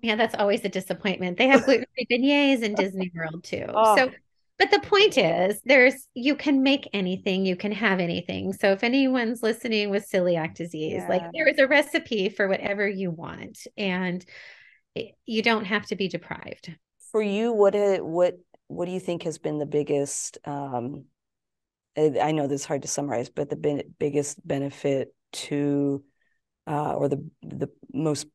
yeah, 0.03 0.17
that's 0.17 0.35
always 0.35 0.65
a 0.65 0.69
disappointment. 0.69 1.39
They 1.39 1.49
have 1.49 1.65
gluten-free 1.65 2.07
beignets 2.11 2.63
in 2.63 2.75
Disney 2.75 3.11
World 3.15 3.43
too. 3.43 3.67
Oh. 3.75 3.97
So, 3.97 4.11
but 4.59 4.71
the 4.71 4.81
point 4.81 5.19
is, 5.19 5.61
there's 5.65 6.09
you 6.15 6.35
can 6.35 6.63
make 6.63 6.89
anything, 6.93 7.45
you 7.45 7.57
can 7.57 7.73
have 7.73 8.01
anything. 8.01 8.53
So 8.55 8.73
if 8.73 8.83
anyone's 8.85 9.43
listening 9.43 9.91
with 9.91 10.11
celiac 10.11 10.55
disease, 10.55 11.03
like 11.09 11.23
there 11.35 11.47
is 11.47 11.59
a 11.59 11.67
recipe 11.67 12.31
for 12.31 12.49
whatever 12.49 12.89
you 12.89 13.11
want, 13.11 13.67
and 13.77 14.25
you 15.27 15.43
don't 15.43 15.65
have 15.65 15.87
to 15.87 15.97
be 15.97 16.09
deprived. 16.09 16.75
For 17.13 17.23
you, 17.23 17.53
what 17.53 17.75
what 18.03 18.39
what 18.69 18.87
do 18.87 18.93
you 18.93 19.01
think 19.01 19.23
has 19.23 19.39
been 19.39 19.59
the 19.59 19.67
biggest 19.67 20.39
um 20.45 21.05
I 21.97 22.15
I 22.23 22.33
know 22.33 22.47
this 22.47 22.63
is 22.63 22.67
hard 22.67 22.83
to 22.83 22.89
summarize, 22.89 23.29
but 23.31 23.51
the 23.51 23.57
ben 23.57 23.83
biggest 23.99 24.47
benefit 24.47 25.15
to 25.33 26.05
uh 26.67 26.95
or 26.95 27.09
the 27.09 27.25
the 27.43 27.69
most 27.93 28.27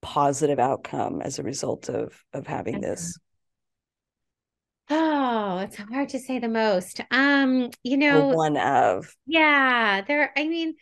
positive 0.00 0.58
outcome 0.58 1.20
as 1.22 1.38
a 1.38 1.42
result 1.42 1.88
of 1.88 2.24
of 2.32 2.46
having 2.46 2.80
this 2.80 3.18
Oh, 4.90 5.58
it's 5.58 5.76
hard 5.76 6.08
to 6.10 6.18
say 6.18 6.38
the 6.38 6.48
most. 6.48 7.00
Um, 7.10 7.70
you 7.82 7.96
or 8.08 8.22
know, 8.22 8.28
one 8.28 8.56
of 8.56 9.14
Yeah, 9.26 10.02
there, 10.02 10.32
I 10.36 10.48
mean, 10.48 10.74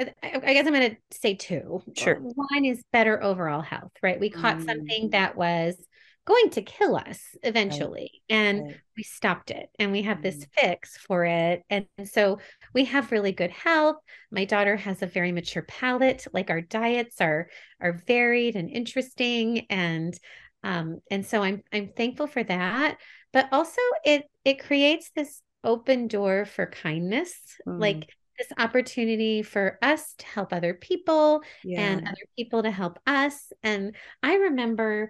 I, 0.00 0.12
I 0.22 0.52
guess 0.54 0.66
I'm 0.66 0.72
going 0.72 0.90
to 0.90 0.96
say 1.16 1.34
two. 1.34 1.82
Sure. 1.96 2.16
One 2.16 2.64
is 2.64 2.82
better 2.92 3.22
overall 3.22 3.60
health, 3.62 3.92
right? 4.02 4.18
We 4.18 4.30
caught 4.30 4.58
Mm. 4.60 4.66
something 4.66 5.10
that 5.10 5.36
was 5.36 5.76
going 6.24 6.50
to 6.50 6.62
kill 6.62 6.96
us 6.96 7.20
eventually, 7.42 8.22
and 8.28 8.60
Right. 8.60 8.76
we 8.96 9.02
stopped 9.02 9.50
it, 9.50 9.68
and 9.78 9.90
we 9.90 10.02
have 10.02 10.22
this 10.22 10.36
Mm. 10.36 10.46
fix 10.54 10.96
for 10.96 11.24
it. 11.24 11.62
And 11.68 11.86
so 12.04 12.38
we 12.74 12.84
have 12.86 13.10
really 13.12 13.32
good 13.32 13.50
health. 13.50 13.96
My 14.30 14.44
daughter 14.44 14.76
has 14.76 15.02
a 15.02 15.06
very 15.06 15.32
mature 15.32 15.62
palate. 15.62 16.26
Like 16.32 16.50
our 16.50 16.60
diets 16.60 17.20
are 17.20 17.48
are 17.80 18.00
varied 18.06 18.56
and 18.56 18.70
interesting, 18.70 19.66
and 19.70 20.18
um, 20.62 21.00
and 21.10 21.26
so 21.26 21.42
I'm 21.42 21.62
I'm 21.72 21.88
thankful 21.88 22.28
for 22.28 22.42
that. 22.44 22.98
But 23.32 23.48
also, 23.52 23.80
it 24.04 24.24
it 24.44 24.64
creates 24.64 25.10
this 25.14 25.42
open 25.64 26.06
door 26.08 26.44
for 26.44 26.66
kindness, 26.66 27.34
Mm. 27.66 27.78
like 27.80 28.08
this 28.42 28.58
opportunity 28.58 29.42
for 29.42 29.78
us 29.82 30.14
to 30.18 30.26
help 30.26 30.52
other 30.52 30.74
people 30.74 31.42
yeah. 31.64 31.80
and 31.80 32.06
other 32.06 32.26
people 32.36 32.62
to 32.62 32.70
help 32.70 32.98
us. 33.06 33.52
And 33.62 33.94
I 34.22 34.34
remember 34.34 35.08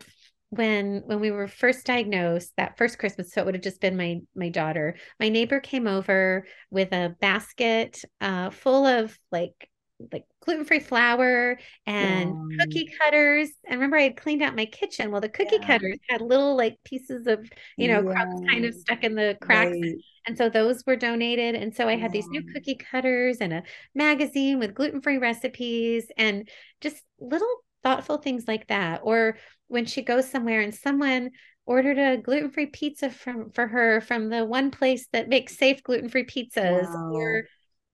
when 0.50 1.02
when 1.06 1.18
we 1.18 1.30
were 1.30 1.48
first 1.48 1.86
diagnosed 1.86 2.52
that 2.58 2.76
first 2.76 2.98
christmas 2.98 3.32
so 3.32 3.40
it 3.40 3.46
would 3.46 3.54
have 3.54 3.64
just 3.64 3.80
been 3.80 3.96
my 3.96 4.20
my 4.36 4.50
daughter 4.50 4.94
my 5.18 5.30
neighbor 5.30 5.60
came 5.60 5.86
over 5.86 6.46
with 6.70 6.92
a 6.92 7.16
basket 7.22 8.02
uh, 8.20 8.50
full 8.50 8.84
of 8.84 9.18
like 9.30 9.70
like 10.12 10.24
gluten-free 10.40 10.80
flour 10.80 11.58
and 11.86 12.34
cookie 12.58 12.88
cutters 12.98 13.50
and 13.66 13.74
remember 13.74 13.96
i 13.96 14.02
had 14.02 14.16
cleaned 14.16 14.42
out 14.42 14.56
my 14.56 14.64
kitchen 14.64 15.10
well 15.10 15.20
the 15.20 15.28
cookie 15.28 15.58
yeah. 15.60 15.66
cutters 15.66 15.98
had 16.08 16.20
little 16.20 16.56
like 16.56 16.78
pieces 16.84 17.26
of 17.26 17.48
you 17.76 17.88
know 17.88 18.02
yeah. 18.02 18.12
crumbs 18.12 18.48
kind 18.48 18.64
of 18.64 18.74
stuck 18.74 19.04
in 19.04 19.14
the 19.14 19.36
cracks 19.40 19.76
right. 19.80 19.94
and 20.26 20.36
so 20.36 20.48
those 20.48 20.82
were 20.86 20.96
donated 20.96 21.54
and 21.54 21.74
so 21.74 21.88
i 21.88 21.92
had 21.96 22.10
yeah. 22.10 22.20
these 22.20 22.28
new 22.28 22.42
cookie 22.52 22.76
cutters 22.76 23.38
and 23.38 23.52
a 23.52 23.62
magazine 23.94 24.58
with 24.58 24.74
gluten-free 24.74 25.18
recipes 25.18 26.06
and 26.16 26.48
just 26.80 27.02
little 27.20 27.64
thoughtful 27.82 28.16
things 28.16 28.44
like 28.48 28.66
that 28.68 29.00
or 29.02 29.36
when 29.68 29.86
she 29.86 30.02
goes 30.02 30.30
somewhere 30.30 30.60
and 30.60 30.74
someone 30.74 31.30
ordered 31.64 31.98
a 31.98 32.16
gluten-free 32.16 32.66
pizza 32.66 33.10
from 33.10 33.50
for 33.50 33.66
her 33.66 34.00
from 34.00 34.28
the 34.28 34.44
one 34.44 34.70
place 34.70 35.06
that 35.12 35.28
makes 35.28 35.56
safe 35.56 35.82
gluten-free 35.82 36.26
pizzas 36.26 36.88
wow. 36.88 37.12
or 37.12 37.44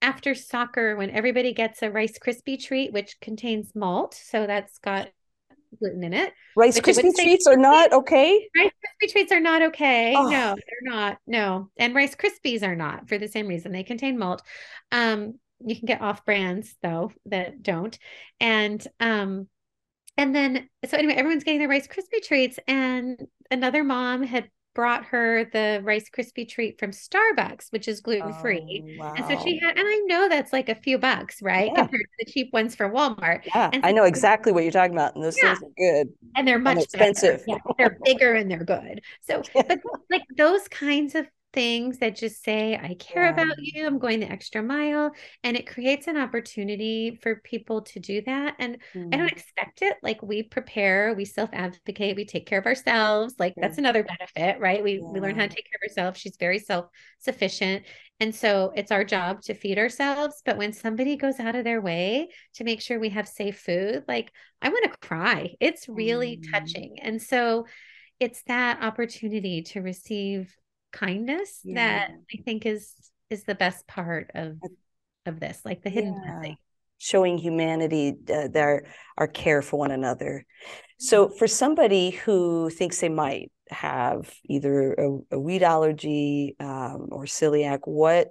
after 0.00 0.34
soccer 0.34 0.96
when 0.96 1.10
everybody 1.10 1.52
gets 1.52 1.82
a 1.82 1.90
rice 1.90 2.18
krispie 2.18 2.62
treat 2.62 2.92
which 2.92 3.18
contains 3.20 3.74
malt 3.74 4.14
so 4.14 4.46
that's 4.46 4.78
got 4.78 5.08
gluten 5.78 6.04
in 6.04 6.14
it 6.14 6.32
rice 6.56 6.80
krispie 6.80 7.14
treats 7.14 7.46
are 7.46 7.56
not 7.56 7.92
okay? 7.92 8.48
Rice 8.56 8.70
krispie 8.70 9.12
treats 9.12 9.32
are 9.32 9.40
not 9.40 9.62
okay. 9.62 10.14
Oh. 10.16 10.28
no 10.28 10.54
they're 10.56 10.94
not. 10.94 11.18
No. 11.26 11.70
And 11.76 11.94
rice 11.94 12.14
krispies 12.14 12.62
are 12.62 12.76
not 12.76 13.08
for 13.08 13.18
the 13.18 13.28
same 13.28 13.46
reason. 13.46 13.72
They 13.72 13.84
contain 13.84 14.18
malt. 14.18 14.42
Um 14.92 15.38
you 15.64 15.76
can 15.76 15.86
get 15.86 16.00
off 16.00 16.24
brands 16.24 16.74
though 16.82 17.12
that 17.26 17.62
don't. 17.62 17.98
And 18.40 18.84
um 19.00 19.48
and 20.16 20.34
then 20.34 20.68
so 20.86 20.96
anyway 20.96 21.14
everyone's 21.14 21.44
getting 21.44 21.60
their 21.60 21.68
rice 21.68 21.88
krispie 21.88 22.26
treats 22.26 22.58
and 22.66 23.26
another 23.50 23.84
mom 23.84 24.22
had 24.22 24.50
brought 24.78 25.04
her 25.06 25.44
the 25.52 25.80
Rice 25.82 26.08
Krispie 26.08 26.48
treat 26.48 26.78
from 26.78 26.92
Starbucks, 26.92 27.72
which 27.72 27.88
is 27.88 28.00
gluten 28.00 28.32
free. 28.34 28.96
Oh, 29.00 29.06
wow. 29.06 29.14
And 29.16 29.26
so 29.26 29.42
she 29.42 29.58
had, 29.58 29.76
and 29.76 29.84
I 29.84 30.04
know 30.06 30.28
that's 30.28 30.52
like 30.52 30.68
a 30.68 30.74
few 30.76 30.98
bucks, 30.98 31.42
right? 31.42 31.72
Yeah. 31.74 31.80
Compared 31.80 32.02
to 32.02 32.24
the 32.24 32.30
cheap 32.30 32.52
ones 32.52 32.76
from 32.76 32.92
Walmart. 32.92 33.44
Yeah, 33.44 33.72
so 33.74 33.80
I 33.82 33.90
know 33.90 34.04
exactly 34.04 34.52
what 34.52 34.62
you're 34.62 34.70
talking 34.70 34.94
about. 34.94 35.16
And 35.16 35.24
those 35.24 35.36
yeah. 35.42 35.56
things 35.56 35.64
are 35.64 35.74
good. 35.76 36.12
And 36.36 36.46
they're 36.46 36.60
much 36.60 36.76
and 36.76 36.84
expensive. 36.84 37.42
Yeah, 37.48 37.58
they're 37.76 37.98
bigger 38.04 38.34
and 38.34 38.48
they're 38.48 38.62
good. 38.62 39.00
So, 39.22 39.42
but 39.52 39.80
like 40.10 40.22
those 40.36 40.68
kinds 40.68 41.16
of 41.16 41.26
things 41.52 41.98
that 41.98 42.16
just 42.16 42.42
say, 42.44 42.74
I 42.76 42.94
care 42.94 43.24
yeah. 43.24 43.30
about 43.30 43.56
you, 43.58 43.86
I'm 43.86 43.98
going 43.98 44.20
the 44.20 44.30
extra 44.30 44.62
mile. 44.62 45.12
And 45.42 45.56
it 45.56 45.66
creates 45.66 46.06
an 46.06 46.16
opportunity 46.16 47.18
for 47.22 47.36
people 47.36 47.82
to 47.82 48.00
do 48.00 48.22
that. 48.22 48.56
And 48.58 48.78
mm. 48.94 49.12
I 49.12 49.16
don't 49.16 49.28
mm. 49.28 49.32
expect 49.32 49.82
it. 49.82 49.96
Like 50.02 50.22
we 50.22 50.42
prepare, 50.42 51.14
we 51.14 51.24
self 51.24 51.50
advocate, 51.52 52.16
we 52.16 52.26
take 52.26 52.46
care 52.46 52.58
of 52.58 52.66
ourselves. 52.66 53.34
Like 53.38 53.54
yeah. 53.56 53.62
that's 53.66 53.78
another 53.78 54.04
benefit, 54.04 54.60
right? 54.60 54.82
We, 54.82 54.94
yeah. 54.94 55.10
we 55.10 55.20
learn 55.20 55.36
how 55.36 55.42
to 55.42 55.48
take 55.48 55.64
care 55.64 55.78
of 55.82 55.90
ourselves. 55.90 56.20
She's 56.20 56.36
very 56.38 56.58
self 56.58 56.86
sufficient. 57.18 57.84
And 58.20 58.34
so 58.34 58.72
it's 58.74 58.90
our 58.90 59.04
job 59.04 59.42
to 59.42 59.54
feed 59.54 59.78
ourselves. 59.78 60.42
But 60.44 60.58
when 60.58 60.72
somebody 60.72 61.16
goes 61.16 61.38
out 61.40 61.54
of 61.54 61.64
their 61.64 61.80
way 61.80 62.28
to 62.54 62.64
make 62.64 62.80
sure 62.80 62.98
we 62.98 63.10
have 63.10 63.28
safe 63.28 63.60
food, 63.60 64.04
like 64.08 64.30
I 64.60 64.68
want 64.68 64.84
to 64.84 64.98
cry. 65.06 65.54
It's 65.60 65.88
really 65.88 66.38
mm. 66.38 66.52
touching. 66.52 66.96
And 67.00 67.22
so 67.22 67.66
it's 68.20 68.42
that 68.48 68.82
opportunity 68.82 69.62
to 69.62 69.80
receive 69.80 70.54
kindness 70.92 71.60
yeah. 71.64 71.74
that 71.74 72.10
I 72.32 72.42
think 72.42 72.66
is 72.66 72.94
is 73.30 73.44
the 73.44 73.54
best 73.54 73.86
part 73.86 74.30
of 74.34 74.58
of 75.26 75.40
this, 75.40 75.60
like 75.64 75.82
the 75.82 75.90
hidden 75.90 76.20
yeah. 76.24 76.54
Showing 77.00 77.38
humanity 77.38 78.14
uh, 78.32 78.48
their 78.48 78.86
our 79.16 79.28
care 79.28 79.62
for 79.62 79.78
one 79.78 79.92
another. 79.92 80.44
So, 80.98 81.26
mm-hmm. 81.26 81.36
for 81.36 81.46
somebody 81.46 82.10
who 82.10 82.70
thinks 82.70 83.00
they 83.00 83.08
might 83.08 83.52
have 83.70 84.32
either 84.44 84.94
a, 84.94 85.36
a 85.36 85.38
wheat 85.38 85.62
allergy 85.62 86.56
um, 86.58 87.08
or 87.12 87.24
celiac, 87.24 87.80
what 87.84 88.28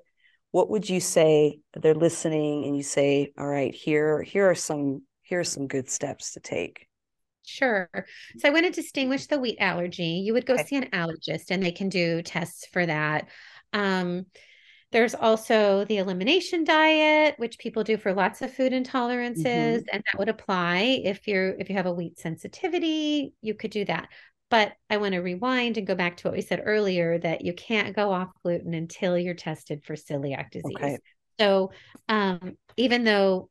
what 0.51 0.70
would 0.70 0.89
you 0.89 0.99
say? 0.99 1.60
They're 1.80 1.95
listening, 1.95 2.66
and 2.66 2.76
you 2.76 2.84
say, 2.84 3.32
"All 3.38 3.47
right, 3.47 3.74
here 3.74 4.22
here 4.22 4.49
are 4.49 4.55
some 4.55 5.03
here 5.22 5.39
are 5.39 5.45
some 5.45 5.68
good 5.68 5.89
steps 5.89 6.34
to 6.34 6.41
take." 6.41 6.87
Sure. 7.48 7.89
So 8.38 8.48
I 8.48 8.52
want 8.52 8.66
to 8.66 8.72
distinguish 8.72 9.28
the 9.28 9.39
wheat 9.39 9.58
allergy. 9.60 10.22
You 10.26 10.34
would 10.34 10.45
go 10.45 10.56
okay. 10.56 10.64
see 10.66 10.76
an 10.76 10.89
allergist 10.91 11.50
and 11.50 11.64
they 11.64 11.72
can 11.72 11.88
do 11.88 12.22
tests 12.22 12.68
for 12.74 12.86
that. 12.86 13.30
Um, 13.72 14.26
there's 14.91 15.16
also 15.16 15.86
the 15.86 15.98
elimination 15.98 16.64
diet, 16.64 17.36
which 17.38 17.58
people 17.58 17.84
do 17.84 17.98
for 17.98 18.14
lots 18.14 18.41
of 18.41 18.54
food 18.54 18.74
intolerances, 18.74 19.43
mm-hmm. 19.43 19.89
and 19.91 20.04
that 20.06 20.20
would 20.20 20.30
apply 20.30 21.02
if 21.04 21.28
you're 21.28 21.50
if 21.58 21.70
you 21.70 21.76
have 21.76 21.86
a 21.86 21.93
wheat 21.93 22.20
sensitivity, 22.20 23.34
you 23.41 23.54
could 23.54 23.72
do 23.72 23.86
that. 23.86 24.10
But 24.50 24.74
I 24.89 24.98
want 24.98 25.14
to 25.14 25.20
rewind 25.20 25.78
and 25.78 25.88
go 25.88 25.95
back 25.95 26.18
to 26.18 26.28
what 26.28 26.36
we 26.36 26.41
said 26.41 26.64
earlier 26.66 27.18
that 27.20 27.43
you 27.43 27.54
can't 27.54 27.95
go 27.95 28.12
off 28.12 28.30
gluten 28.43 28.74
until 28.74 29.18
you're 29.18 29.34
tested 29.34 29.84
for 29.84 29.95
celiac 29.95 30.52
disease. 30.52 30.76
Okay. 30.78 30.98
So 31.39 31.72
um, 32.08 32.58
even 32.78 33.04
though 33.04 33.50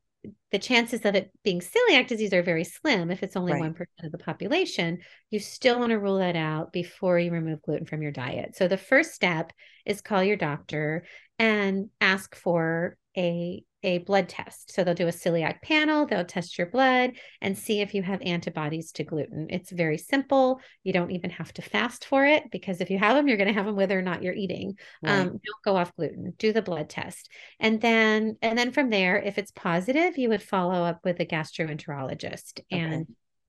the 0.53 0.59
chances 0.59 1.05
of 1.05 1.15
it 1.15 1.31
being 1.45 1.61
celiac 1.61 2.07
disease 2.07 2.33
are 2.33 2.43
very 2.43 2.65
slim 2.65 3.11
if 3.11 3.23
it's 3.23 3.37
only 3.37 3.53
right. 3.53 3.63
1% 3.63 3.87
of 4.05 4.13
the 4.13 4.19
population 4.19 4.99
you 5.31 5.39
still 5.39 5.79
want 5.79 5.91
to 5.91 5.99
rule 5.99 6.19
that 6.19 6.37
out 6.37 6.73
before 6.73 7.19
you 7.19 7.31
remove 7.31 7.63
gluten 7.63 7.87
from 7.87 8.03
your 8.03 8.13
diet 8.13 8.57
so 8.57 8.69
the 8.69 8.77
first 8.77 9.13
step 9.13 9.53
is 9.85 10.01
call 10.01 10.23
your 10.23 10.37
doctor 10.37 11.05
and 11.39 11.91
ask 12.01 12.35
for 12.35 12.97
a 13.17 13.63
a 13.83 13.99
blood 13.99 14.29
test. 14.29 14.73
So 14.73 14.83
they'll 14.83 14.95
do 14.95 15.07
a 15.07 15.13
celiac 15.13 15.63
panel, 15.63 16.07
they'll 16.07 16.25
test 16.25 16.59
your 16.59 16.67
blood 16.67 17.13
and 17.41 17.57
see 17.57 17.81
if 17.81 17.95
you 17.95 18.03
have 18.03 18.21
antibodies 18.23 18.93
to 18.93 19.05
gluten. 19.05 19.47
It's 19.51 19.71
very 19.71 19.99
simple. 19.99 20.61
You 20.83 20.93
don't 20.93 21.13
even 21.13 21.31
have 21.31 21.53
to 21.55 21.63
fast 21.63 22.05
for 22.05 22.27
it 22.27 22.51
because 22.51 22.81
if 22.81 22.91
you 22.91 22.99
have 22.99 23.15
them, 23.17 23.29
you're 23.29 23.37
going 23.37 23.49
to 23.49 23.55
have 23.55 23.67
them 23.67 23.77
whether 23.77 23.99
or 23.99 24.03
not 24.03 24.23
you're 24.23 24.35
eating. 24.35 24.79
Right. 25.03 25.21
Um, 25.21 25.27
don't 25.29 25.65
go 25.65 25.77
off 25.77 25.95
gluten. 25.95 26.35
Do 26.39 26.53
the 26.53 26.63
blood 26.63 26.89
test. 26.89 27.31
And 27.61 27.81
then 27.81 28.37
and 28.43 28.59
then 28.59 28.73
from 28.73 28.91
there, 28.91 29.19
if 29.19 29.39
it's 29.39 29.53
positive, 29.53 30.19
you 30.19 30.31
would 30.31 30.43
follow 30.43 30.83
up 30.83 31.01
with 31.05 31.21
a 31.21 31.27
gastroenterologist 31.27 32.61
okay. 32.61 32.81
and 32.81 33.07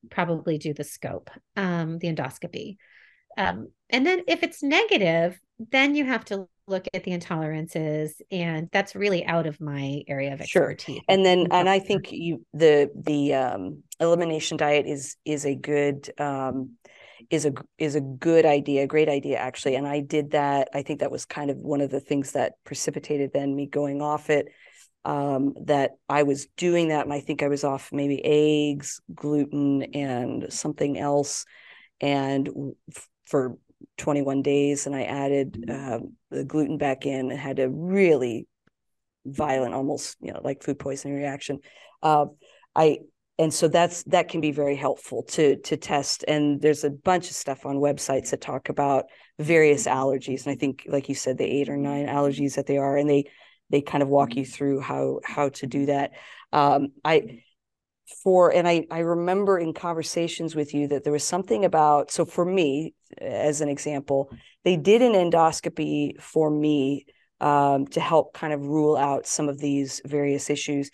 probably 0.09 0.57
do 0.57 0.73
the 0.73 0.83
scope, 0.83 1.29
um, 1.55 1.99
the 1.99 2.13
endoscopy. 2.13 2.77
Um, 3.37 3.69
and 3.89 4.05
then 4.05 4.23
if 4.27 4.43
it's 4.43 4.63
negative, 4.63 5.39
then 5.59 5.95
you 5.95 6.05
have 6.05 6.25
to 6.25 6.47
look 6.67 6.85
at 6.93 7.03
the 7.03 7.11
intolerances 7.11 8.11
and 8.29 8.69
that's 8.71 8.95
really 8.95 9.25
out 9.25 9.47
of 9.47 9.59
my 9.61 10.03
area 10.07 10.33
of 10.33 10.41
expertise. 10.41 10.95
Sure. 10.95 11.03
And 11.07 11.25
then 11.25 11.47
and 11.51 11.69
I 11.69 11.79
think 11.79 12.11
you 12.11 12.45
the 12.53 12.91
the 12.95 13.33
um, 13.35 13.83
elimination 13.99 14.57
diet 14.57 14.85
is 14.85 15.15
is 15.25 15.45
a 15.45 15.55
good 15.55 16.11
um, 16.19 16.71
is 17.29 17.45
a 17.45 17.53
is 17.77 17.95
a 17.95 18.01
good 18.01 18.45
idea, 18.45 18.83
a 18.83 18.87
great 18.87 19.09
idea 19.09 19.37
actually. 19.37 19.75
And 19.75 19.87
I 19.87 20.01
did 20.01 20.31
that. 20.31 20.69
I 20.73 20.81
think 20.81 20.99
that 20.99 21.11
was 21.11 21.25
kind 21.25 21.49
of 21.49 21.57
one 21.57 21.81
of 21.81 21.89
the 21.89 22.01
things 22.01 22.33
that 22.33 22.53
precipitated 22.63 23.31
then 23.33 23.55
me 23.55 23.65
going 23.67 24.01
off 24.01 24.29
it. 24.29 24.47
Um, 25.05 25.53
that 25.67 25.91
I 26.09 26.23
was 26.23 26.47
doing 26.57 26.89
that, 26.89 27.05
and 27.05 27.13
I 27.13 27.21
think 27.21 27.41
I 27.41 27.47
was 27.47 27.63
off 27.63 27.93
maybe 27.93 28.21
eggs, 28.25 28.99
gluten, 29.15 29.83
and 29.93 30.51
something 30.51 30.99
else. 30.99 31.45
And 32.01 32.49
for 33.25 33.57
21 33.97 34.41
days 34.41 34.85
and 34.85 34.95
I 34.95 35.03
added 35.03 35.69
uh, 35.69 35.99
the 36.31 36.43
gluten 36.43 36.77
back 36.77 37.05
in 37.05 37.31
and 37.31 37.39
had 37.39 37.59
a 37.59 37.69
really 37.69 38.47
violent, 39.25 39.73
almost, 39.73 40.17
you 40.21 40.31
know, 40.31 40.41
like 40.43 40.63
food 40.63 40.79
poisoning 40.79 41.17
reaction. 41.17 41.59
Uh, 42.01 42.27
I, 42.75 42.99
and 43.39 43.53
so 43.53 43.67
that's 43.67 44.03
that 44.03 44.29
can 44.29 44.41
be 44.41 44.51
very 44.51 44.75
helpful 44.75 45.23
to 45.23 45.57
to 45.57 45.77
test. 45.77 46.25
And 46.27 46.59
there's 46.59 46.83
a 46.83 46.89
bunch 46.89 47.29
of 47.29 47.35
stuff 47.35 47.65
on 47.65 47.75
websites 47.75 48.31
that 48.31 48.41
talk 48.41 48.69
about 48.69 49.05
various 49.37 49.85
allergies. 49.85 50.45
And 50.45 50.53
i 50.53 50.55
think 50.55 50.85
like 50.87 51.07
you 51.07 51.13
said 51.15 51.37
the 51.37 51.45
eight 51.45 51.69
or 51.69 51.77
nine 51.77 52.07
allergies 52.07 52.55
that 52.55 52.65
they 52.65 52.77
are 52.77 52.97
and 52.97 53.09
they 53.09 53.25
they 53.69 53.81
kind 53.81 54.01
of 54.01 54.09
walk 54.09 54.35
you 54.35 54.45
through 54.45 54.79
how 54.79 55.19
how 55.23 55.49
to 55.49 55.67
do 55.67 55.85
that. 55.87 56.11
Um, 56.51 56.89
i 57.05 57.41
for 58.23 58.53
and 58.53 58.67
I 58.67 58.85
I 58.89 58.99
remember 58.99 59.59
in 59.59 59.73
conversations 59.73 60.55
with 60.55 60.73
you 60.73 60.87
that 60.87 61.03
there 61.03 61.13
was 61.13 61.23
something 61.23 61.65
about 61.65 62.09
so 62.09 62.25
for 62.25 62.45
me 62.45 62.93
as 63.19 63.61
an 63.61 63.69
example 63.69 64.31
they 64.63 64.77
did 64.77 65.01
an 65.01 65.13
endoscopy 65.13 66.19
for 66.21 66.49
me 66.49 67.05
um, 67.39 67.87
to 67.87 67.99
help 67.99 68.33
kind 68.33 68.53
of 68.53 68.61
rule 68.61 68.97
out 68.97 69.27
some 69.27 69.47
of 69.47 69.59
these 69.59 70.01
various 70.05 70.49
issues. 70.49 70.89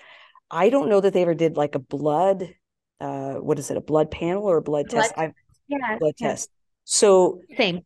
I 0.51 0.69
don't 0.69 0.89
know 0.89 0.99
that 0.99 1.13
they 1.13 1.21
ever 1.21 1.33
did 1.33 1.57
like 1.57 1.75
a 1.75 1.79
blood 1.79 2.53
uh, 2.99 3.33
what 3.33 3.59
is 3.59 3.69
it 3.69 3.75
a 3.75 3.81
blood 3.81 4.09
panel 4.11 4.43
or 4.43 4.57
a 4.57 4.61
blood, 4.61 4.87
blood 4.87 5.01
test? 5.03 5.13
I 5.17 5.33
yeah 5.67 5.97
blood 5.99 6.13
yeah. 6.19 6.29
test. 6.29 6.49
So 6.85 7.41
same 7.57 7.81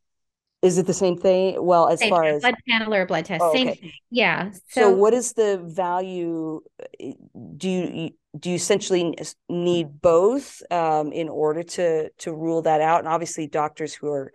is 0.61 0.78
it 0.78 0.88
the 0.88 0.93
same 0.93 1.17
thing? 1.17 1.63
Well, 1.63 1.88
as 1.88 1.99
same 1.99 2.09
far 2.09 2.23
as 2.23 2.41
blood 2.41 2.55
panel 2.67 2.93
or 2.93 3.05
blood 3.05 3.25
test, 3.25 3.43
oh, 3.43 3.53
same 3.53 3.69
okay. 3.69 3.93
Yeah. 4.09 4.51
So, 4.69 4.82
so, 4.82 4.91
what 4.91 5.13
is 5.13 5.34
the 5.34 5.61
value? 5.63 6.61
Eh, 6.99 7.13
do 7.57 7.69
you 7.69 8.11
do 8.38 8.49
you 8.49 8.55
essentially 8.55 9.15
need 9.49 10.01
both 10.01 10.61
um, 10.71 11.11
in 11.11 11.29
order 11.29 11.63
to 11.63 12.09
to 12.09 12.33
rule 12.33 12.61
that 12.63 12.81
out? 12.81 12.99
And 12.99 13.07
obviously, 13.07 13.47
doctors 13.47 13.93
who 13.93 14.07
are 14.09 14.33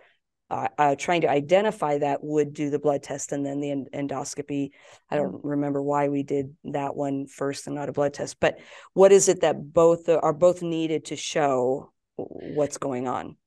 uh, 0.49 0.67
uh, 0.77 0.95
trying 0.95 1.21
to 1.21 1.29
identify 1.29 1.97
that 1.97 2.23
would 2.23 2.53
do 2.53 2.69
the 2.69 2.79
blood 2.79 3.01
test 3.01 3.31
and 3.31 3.45
then 3.45 3.59
the 3.59 3.87
endoscopy. 3.93 4.69
I 5.09 5.15
don't 5.15 5.43
remember 5.43 5.81
why 5.81 6.09
we 6.09 6.23
did 6.23 6.55
that 6.65 6.95
one 6.95 7.25
first 7.25 7.65
and 7.65 7.75
not 7.75 7.89
a 7.89 7.93
blood 7.93 8.13
test, 8.13 8.39
but 8.39 8.59
what 8.93 9.11
is 9.11 9.29
it 9.29 9.41
that 9.41 9.73
both 9.73 10.09
are 10.09 10.33
both 10.33 10.61
needed 10.61 11.05
to 11.05 11.15
show 11.15 11.91
what's 12.17 12.77
going 12.77 13.07
on? 13.07 13.37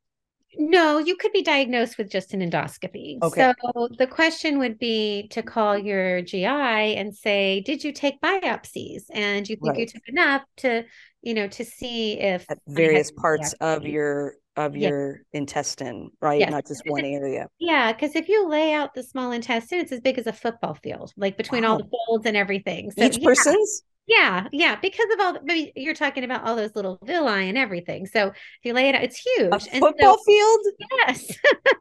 No, 0.59 0.98
you 0.98 1.16
could 1.16 1.32
be 1.32 1.42
diagnosed 1.42 1.98
with 1.98 2.11
just 2.11 2.34
an 2.34 2.40
endoscopy. 2.40 3.18
Okay. 3.22 3.52
So 3.62 3.88
the 3.98 4.07
question 4.07 4.59
would 4.59 4.78
be 4.78 5.28
to 5.28 5.42
call 5.42 5.76
your 5.78 6.22
GI 6.22 6.46
and 6.46 7.14
say, 7.14 7.62
"Did 7.62 7.84
you 7.84 7.92
take 7.92 8.20
biopsies? 8.20 9.04
And 9.11 9.48
you 9.48 9.57
think 9.57 9.70
right. 9.70 9.78
you 9.78 9.86
took 9.86 10.09
enough 10.09 10.42
to, 10.59 10.84
you 11.22 11.34
know, 11.34 11.48
to 11.48 11.64
see 11.64 12.20
if 12.20 12.44
At 12.50 12.59
various 12.66 13.11
parts 13.11 13.54
of 13.61 13.84
your 13.84 14.34
of 14.57 14.74
your 14.74 15.20
intestine, 15.32 16.11
right? 16.20 16.40
Yes. 16.40 16.50
Not 16.50 16.66
just 16.66 16.82
one 16.86 17.04
area. 17.04 17.46
Yeah, 17.59 17.92
because 17.92 18.16
if 18.16 18.28
you 18.28 18.48
lay 18.48 18.72
out 18.72 18.94
the 18.94 19.02
small 19.02 19.32
intestine, 19.32 19.80
it's 19.80 19.92
as 19.92 20.00
big 20.00 20.18
as 20.18 20.26
a 20.26 20.32
football 20.32 20.74
field, 20.74 21.12
like 21.16 21.36
between 21.36 21.62
wow. 21.62 21.72
all 21.72 21.78
the 21.78 21.88
folds 21.90 22.26
and 22.26 22.36
everything. 22.36 22.90
So, 22.90 23.04
Each 23.04 23.18
yeah. 23.18 23.24
person's? 23.24 23.82
Yeah, 24.07 24.46
yeah, 24.52 24.76
because 24.80 25.07
of 25.12 25.20
all 25.20 25.32
the, 25.32 25.40
maybe 25.42 25.72
you're 25.74 25.94
talking 25.94 26.22
about 26.22 26.44
all 26.44 26.54
those 26.54 26.76
little 26.76 26.98
villi 27.02 27.48
and 27.48 27.59
everything. 27.59 28.07
So 28.07 28.28
if 28.28 28.34
you 28.62 28.72
lay 28.72 28.88
it 28.88 28.94
out, 28.94 29.02
it's 29.02 29.18
huge. 29.18 29.50
A 29.50 29.72
and 29.72 29.80
football 29.80 30.18
so, 30.18 30.24
field? 30.24 30.61
Yes. 30.98 31.36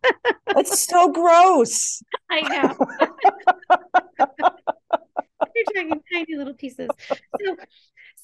That's 0.48 0.80
so 0.88 1.12
gross. 1.12 2.02
I 2.32 2.42
know. 2.42 2.76
you're 5.56 5.66
talking 5.74 6.02
tiny 6.12 6.36
little 6.36 6.56
pieces. 6.56 6.90
So 7.10 7.56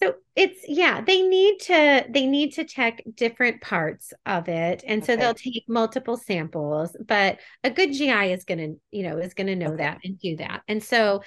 so 0.02 0.14
it's 0.36 0.60
yeah 0.68 1.02
they 1.02 1.22
need 1.22 1.60
to 1.60 2.06
they 2.10 2.26
need 2.26 2.54
to 2.54 2.64
check 2.64 3.02
different 3.16 3.62
parts 3.62 4.14
of 4.26 4.48
it 4.48 4.84
and 4.88 5.06
so 5.06 5.16
they'll 5.16 5.34
take 5.34 5.64
multiple 5.68 6.18
samples 6.18 6.96
but 7.08 7.40
a 7.64 7.70
good 7.70 7.94
gi 7.94 8.32
is 8.32 8.44
going 8.44 8.58
to 8.58 8.76
you 8.92 9.04
know 9.04 9.18
is 9.18 9.34
going 9.34 9.48
to 9.48 9.56
know 9.56 9.74
okay. 9.74 9.84
that 9.84 10.00
and 10.04 10.20
do 10.20 10.36
that 10.38 10.62
and 10.68 10.84
so 10.84 11.22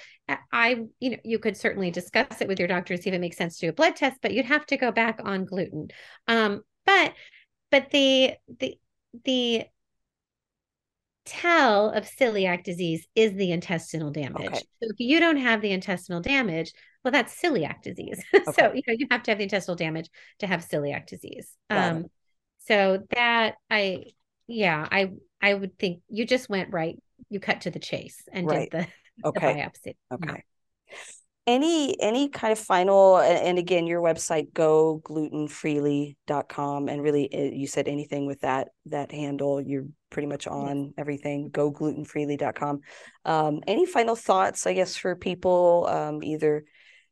i 0.51 0.83
you 0.99 1.11
know 1.11 1.17
you 1.23 1.39
could 1.39 1.55
certainly 1.55 1.91
discuss 1.91 2.41
it 2.41 2.47
with 2.47 2.59
your 2.59 2.67
doctor 2.67 2.97
see 2.97 3.09
if 3.09 3.15
it 3.15 3.21
makes 3.21 3.37
sense 3.37 3.57
to 3.57 3.67
do 3.67 3.69
a 3.69 3.73
blood 3.73 3.95
test 3.95 4.17
but 4.21 4.33
you'd 4.33 4.45
have 4.45 4.65
to 4.65 4.77
go 4.77 4.91
back 4.91 5.19
on 5.23 5.45
gluten 5.45 5.87
um 6.27 6.61
but 6.85 7.13
but 7.71 7.89
the 7.91 8.33
the 8.59 8.77
the 9.23 9.65
tell 11.25 11.89
of 11.89 12.05
celiac 12.05 12.63
disease 12.63 13.07
is 13.15 13.33
the 13.33 13.51
intestinal 13.51 14.11
damage. 14.11 14.45
Okay. 14.45 14.59
So 14.59 14.89
if 14.89 14.99
you 14.99 15.19
don't 15.19 15.37
have 15.37 15.61
the 15.61 15.71
intestinal 15.71 16.21
damage, 16.21 16.71
well, 17.05 17.11
that's 17.11 17.39
celiac 17.39 17.83
disease. 17.83 18.21
Okay. 18.35 18.51
so 18.51 18.73
you 18.73 18.81
know 18.87 18.95
you 18.97 19.07
have 19.11 19.23
to 19.23 19.31
have 19.31 19.37
the 19.37 19.43
intestinal 19.43 19.75
damage 19.75 20.09
to 20.39 20.47
have 20.47 20.67
celiac 20.67 21.05
disease. 21.05 21.51
um, 21.69 22.05
so 22.67 23.03
that 23.11 23.55
I, 23.69 24.05
yeah, 24.47 24.87
I 24.91 25.11
I 25.41 25.53
would 25.53 25.77
think 25.77 26.01
you 26.09 26.25
just 26.25 26.49
went 26.49 26.73
right. 26.73 26.97
You 27.29 27.39
cut 27.39 27.61
to 27.61 27.71
the 27.71 27.79
chase 27.79 28.23
and 28.31 28.47
right. 28.47 28.69
did 28.69 28.87
the, 29.23 29.27
okay. 29.29 29.53
the 29.53 29.59
biopsy. 29.59 29.95
Okay. 30.11 30.43
Yeah. 30.89 30.97
Any 31.47 32.01
any 32.01 32.29
kind 32.29 32.51
of 32.51 32.57
final 32.57 33.19
and 33.19 33.59
again 33.59 33.85
your 33.85 34.01
website 34.01 34.51
go 34.51 34.99
glutenfreely.com 35.03 36.89
and 36.89 37.03
really 37.03 37.31
eh, 37.31 37.51
you 37.53 37.67
said 37.67 37.87
anything 37.87 38.25
with 38.25 38.41
that 38.41 38.69
that 38.87 39.11
handle 39.11 39.61
you're 39.61 39.85
pretty 40.09 40.27
much 40.27 40.47
on 40.47 40.95
everything 40.97 41.49
go 41.49 41.71
glutenfreely.com 41.71 42.81
um, 43.25 43.61
any 43.67 43.85
final 43.85 44.15
thoughts 44.15 44.65
i 44.65 44.73
guess 44.73 44.95
for 44.95 45.15
people 45.15 45.85
um, 45.87 46.23
either 46.23 46.65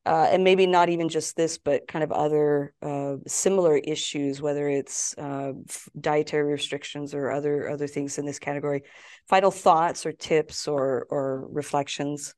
uh, 0.06 0.28
and 0.30 0.44
maybe 0.44 0.68
not 0.68 0.90
even 0.90 1.08
just 1.08 1.36
this, 1.36 1.58
but 1.58 1.88
kind 1.88 2.04
of 2.04 2.12
other 2.12 2.74
uh, 2.82 3.16
similar 3.26 3.78
issues, 3.78 4.42
whether 4.42 4.68
it's 4.68 5.18
uh, 5.18 5.54
dietary 6.00 6.52
restrictions 6.52 7.14
or 7.14 7.32
other 7.32 7.70
other 7.70 7.88
things 7.88 8.18
in 8.18 8.26
this 8.26 8.40
category. 8.40 8.84
Final 9.30 9.52
thoughts 9.52 10.06
or 10.06 10.12
tips 10.12 10.68
or 10.68 11.08
or 11.10 11.48
reflections. 11.50 12.36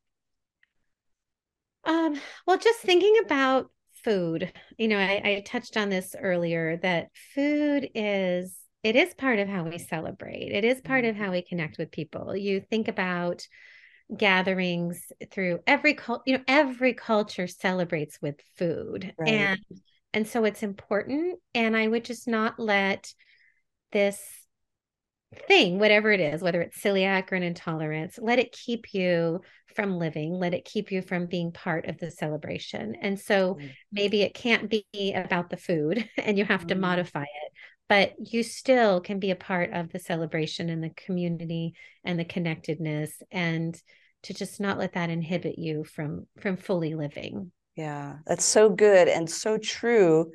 Um, 1.86 2.20
well, 2.45 2.57
just 2.57 2.80
thinking 2.80 3.16
about 3.24 3.72
food, 4.03 4.51
you 4.78 4.88
know, 4.88 4.97
I, 4.97 5.22
I 5.24 5.43
touched 5.45 5.78
on 5.78 5.89
this 5.89 6.16
earlier 6.20 6.78
that 6.78 7.07
food 7.34 7.89
is 7.95 8.55
it 8.84 8.95
is 8.95 9.16
part 9.16 9.39
of 9.39 9.47
how 9.47 9.63
we 9.63 9.80
celebrate. 9.80 10.51
It 10.51 10.63
is 10.63 10.80
part 10.82 11.05
of 11.05 11.16
mm-hmm. 11.16 11.24
how 11.24 11.32
we 11.32 11.41
connect 11.41 11.80
with 11.80 11.91
people. 11.91 12.36
You 12.36 12.61
think 12.61 12.88
about 12.88 13.41
gatherings 14.16 15.12
through 15.32 15.60
every 15.66 15.93
culture 15.95 16.24
you 16.28 16.38
know 16.38 16.43
every 16.47 16.93
culture 16.93 17.47
celebrates 17.47 18.20
with 18.22 18.39
food 18.56 19.14
right. 19.18 19.30
and 19.30 19.60
and 20.14 20.28
so 20.28 20.45
it's 20.45 20.62
important 20.62 21.39
and 21.56 21.76
i 21.76 21.88
would 21.88 22.06
just 22.06 22.28
not 22.28 22.60
let 22.60 23.12
this 23.91 24.22
thing 25.47 25.80
whatever 25.80 26.12
it 26.12 26.20
is 26.20 26.41
whether 26.41 26.62
it's 26.62 26.80
celiac 26.80 27.32
or 27.32 27.36
an 27.36 27.43
intolerance 27.43 28.20
let 28.22 28.39
it 28.39 28.51
keep 28.51 28.93
you 28.93 29.41
from 29.76 29.97
living 29.97 30.34
let 30.34 30.53
it 30.53 30.66
keep 30.66 30.91
you 30.91 31.01
from 31.01 31.26
being 31.26 31.51
part 31.51 31.88
of 31.88 31.97
the 31.97 32.12
celebration 32.12 32.95
and 33.01 33.20
so 33.20 33.56
mm. 33.56 33.70
maybe 33.91 34.22
it 34.22 34.34
can't 34.34 34.70
be 34.70 35.14
about 35.14 35.49
the 35.49 35.58
food 35.58 36.08
and 36.18 36.38
you 36.38 36.45
have 36.45 36.66
mm. 36.66 36.70
to 36.70 36.76
modify 36.76 37.24
it 37.24 37.45
but 37.88 38.14
you 38.20 38.44
still 38.44 39.00
can 39.00 39.20
be 39.20 39.32
a 39.32 39.36
part 39.36 39.72
of 39.74 39.92
the 39.92 40.00
celebration 40.00 40.70
and 40.70 40.84
the 40.84 40.92
community 40.92 41.74
and 42.04 42.20
the 42.20 42.26
connectedness 42.26 43.22
and 43.32 43.80
to 44.24 44.34
just 44.34 44.60
not 44.60 44.80
let 44.80 44.94
that 44.94 45.10
inhibit 45.10 45.60
you 45.60 45.84
from 45.84 46.26
from 46.40 46.58
fully 46.58 46.96
living. 46.96 47.52
Yeah 47.76 48.18
that's 48.26 48.46
so 48.46 48.70
good 48.70 49.08
and 49.08 49.30
so 49.30 49.58
true 49.58 50.32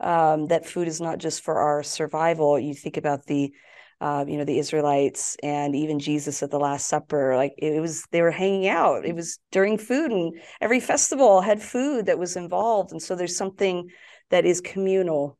um, 0.00 0.48
that 0.48 0.66
food 0.66 0.88
is 0.88 1.00
not 1.00 1.18
just 1.18 1.42
for 1.42 1.58
our 1.58 1.82
survival. 1.82 2.58
You 2.58 2.74
think 2.74 2.96
about 2.96 3.26
the 3.26 3.52
uh, 4.00 4.24
you 4.26 4.36
know 4.36 4.44
the 4.44 4.58
israelites 4.58 5.36
and 5.42 5.74
even 5.74 6.00
jesus 6.00 6.42
at 6.42 6.50
the 6.50 6.58
last 6.58 6.88
supper 6.88 7.36
like 7.36 7.54
it 7.56 7.80
was 7.80 8.04
they 8.10 8.22
were 8.22 8.30
hanging 8.30 8.68
out. 8.68 9.06
It 9.06 9.14
was 9.14 9.38
during 9.52 9.78
food 9.78 10.10
and 10.10 10.34
every 10.60 10.80
festival 10.80 11.40
had 11.40 11.62
food 11.62 12.06
that 12.06 12.18
was 12.18 12.36
involved. 12.36 12.92
And 12.92 13.00
so 13.00 13.14
there's 13.14 13.36
something 13.36 13.88
that 14.30 14.44
is 14.44 14.60
communal 14.60 15.38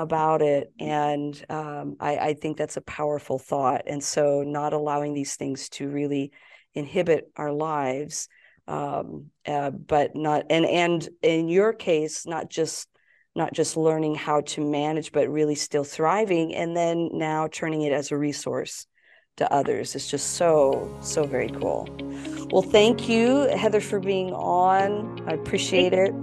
about 0.00 0.42
it 0.42 0.72
and 0.78 1.44
um, 1.48 1.96
I, 2.00 2.16
I, 2.16 2.34
think 2.34 2.56
that's 2.56 2.76
a 2.76 2.82
powerful 2.82 3.38
thought 3.38 3.82
and 3.86 4.02
so 4.02 4.42
not 4.42 4.72
allowing 4.72 5.14
these 5.14 5.36
things 5.36 5.68
to 5.70 5.88
really 5.88 6.32
inhibit 6.74 7.30
our 7.36 7.52
lives 7.52 8.28
um, 8.68 9.26
uh, 9.46 9.70
but 9.70 10.14
not 10.14 10.44
and 10.50 10.64
and 10.64 11.08
in 11.22 11.48
your 11.48 11.72
case 11.72 12.26
not 12.26 12.48
just 12.48 12.88
not 13.34 13.52
just 13.52 13.76
learning 13.76 14.14
how 14.14 14.40
to 14.42 14.60
manage 14.60 15.12
but 15.12 15.28
really 15.28 15.54
still 15.54 15.84
thriving 15.84 16.54
and 16.54 16.76
then 16.76 17.10
now 17.12 17.48
turning 17.50 17.82
it 17.82 17.92
as 17.92 18.10
a 18.10 18.16
resource 18.16 18.86
to 19.36 19.52
others. 19.52 19.94
It's 19.94 20.08
just 20.08 20.34
so 20.34 20.94
so 21.00 21.24
very 21.24 21.48
cool. 21.48 21.88
Well 22.52 22.62
thank 22.62 23.08
you 23.08 23.48
heather 23.56 23.80
for 23.80 23.98
being 23.98 24.32
on. 24.32 25.22
I 25.28 25.34
appreciate 25.34 25.92
it. 25.92 26.14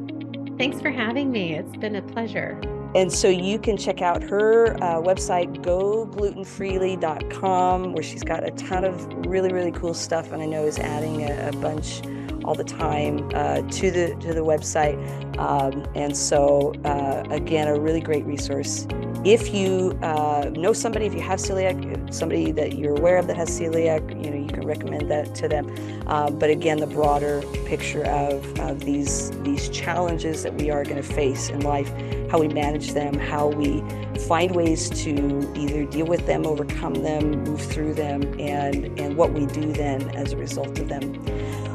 Thanks 0.57 0.81
for 0.81 0.89
having 0.89 1.31
me. 1.31 1.53
It's 1.53 1.77
been 1.77 1.95
a 1.95 2.01
pleasure 2.01 2.59
and 2.95 3.11
so 3.11 3.27
you 3.27 3.59
can 3.59 3.75
check 3.77 4.01
out 4.01 4.23
her 4.23 4.75
uh, 4.83 5.01
website, 5.01 5.63
goglutenfreely.com, 5.63 7.93
where 7.93 8.03
she's 8.03 8.23
got 8.23 8.47
a 8.47 8.51
ton 8.51 8.83
of 8.83 9.07
really, 9.25 9.51
really 9.51 9.71
cool 9.71 9.93
stuff. 9.93 10.31
And 10.31 10.41
I 10.41 10.45
know 10.45 10.65
is 10.65 10.79
adding 10.79 11.23
a, 11.23 11.49
a 11.49 11.51
bunch 11.57 12.01
all 12.47 12.55
the 12.55 12.63
time 12.63 13.29
uh, 13.35 13.61
to 13.61 13.91
the 13.91 14.15
to 14.21 14.33
the 14.33 14.43
website. 14.43 14.97
Um, 15.37 15.85
and 15.95 16.15
so 16.15 16.73
uh, 16.85 17.23
again, 17.29 17.67
a 17.67 17.79
really 17.79 18.01
great 18.01 18.25
resource. 18.25 18.87
If 19.25 19.53
you 19.53 19.99
uh, 20.01 20.49
know 20.53 20.71
somebody, 20.71 21.05
if 21.05 21.13
you 21.13 21.21
have 21.21 21.39
celiac, 21.39 22.13
somebody 22.13 22.51
that 22.53 22.77
you're 22.77 22.95
aware 22.95 23.17
of 23.17 23.27
that 23.27 23.35
has 23.35 23.49
celiac, 23.49 24.09
you 24.23 24.31
know 24.31 24.37
you 24.37 24.47
recommend 24.67 25.09
that 25.09 25.33
to 25.35 25.47
them. 25.47 25.73
Uh, 26.07 26.29
but 26.29 26.49
again, 26.49 26.79
the 26.79 26.87
broader 26.87 27.41
picture 27.65 28.03
of, 28.05 28.59
of 28.59 28.81
these 28.81 29.31
these 29.41 29.69
challenges 29.69 30.43
that 30.43 30.53
we 30.55 30.69
are 30.69 30.83
going 30.83 30.97
to 30.97 31.03
face 31.03 31.49
in 31.49 31.61
life, 31.61 31.91
how 32.29 32.39
we 32.39 32.47
manage 32.47 32.93
them, 32.93 33.17
how 33.17 33.47
we 33.47 33.83
find 34.27 34.55
ways 34.55 34.89
to 34.89 35.51
either 35.55 35.85
deal 35.85 36.05
with 36.05 36.25
them, 36.25 36.45
overcome 36.45 36.93
them, 36.95 37.43
move 37.43 37.61
through 37.61 37.93
them, 37.93 38.21
and 38.39 38.99
and 38.99 39.17
what 39.17 39.33
we 39.33 39.45
do 39.47 39.71
then 39.73 40.09
as 40.15 40.33
a 40.33 40.37
result 40.37 40.79
of 40.79 40.87
them. 40.87 41.13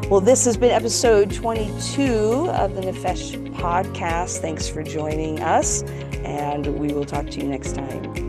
Well, 0.08 0.20
this 0.20 0.44
has 0.44 0.58
been 0.58 0.70
episode 0.70 1.32
22 1.32 2.50
of 2.50 2.74
the 2.74 2.82
Nefesh 2.82 3.50
podcast. 3.54 4.38
Thanks 4.38 4.68
for 4.68 4.82
joining 4.82 5.40
us, 5.40 5.82
and 6.24 6.66
we 6.78 6.92
will 6.92 7.06
talk 7.06 7.30
to 7.30 7.40
you 7.40 7.48
next 7.48 7.74
time. 7.74 8.21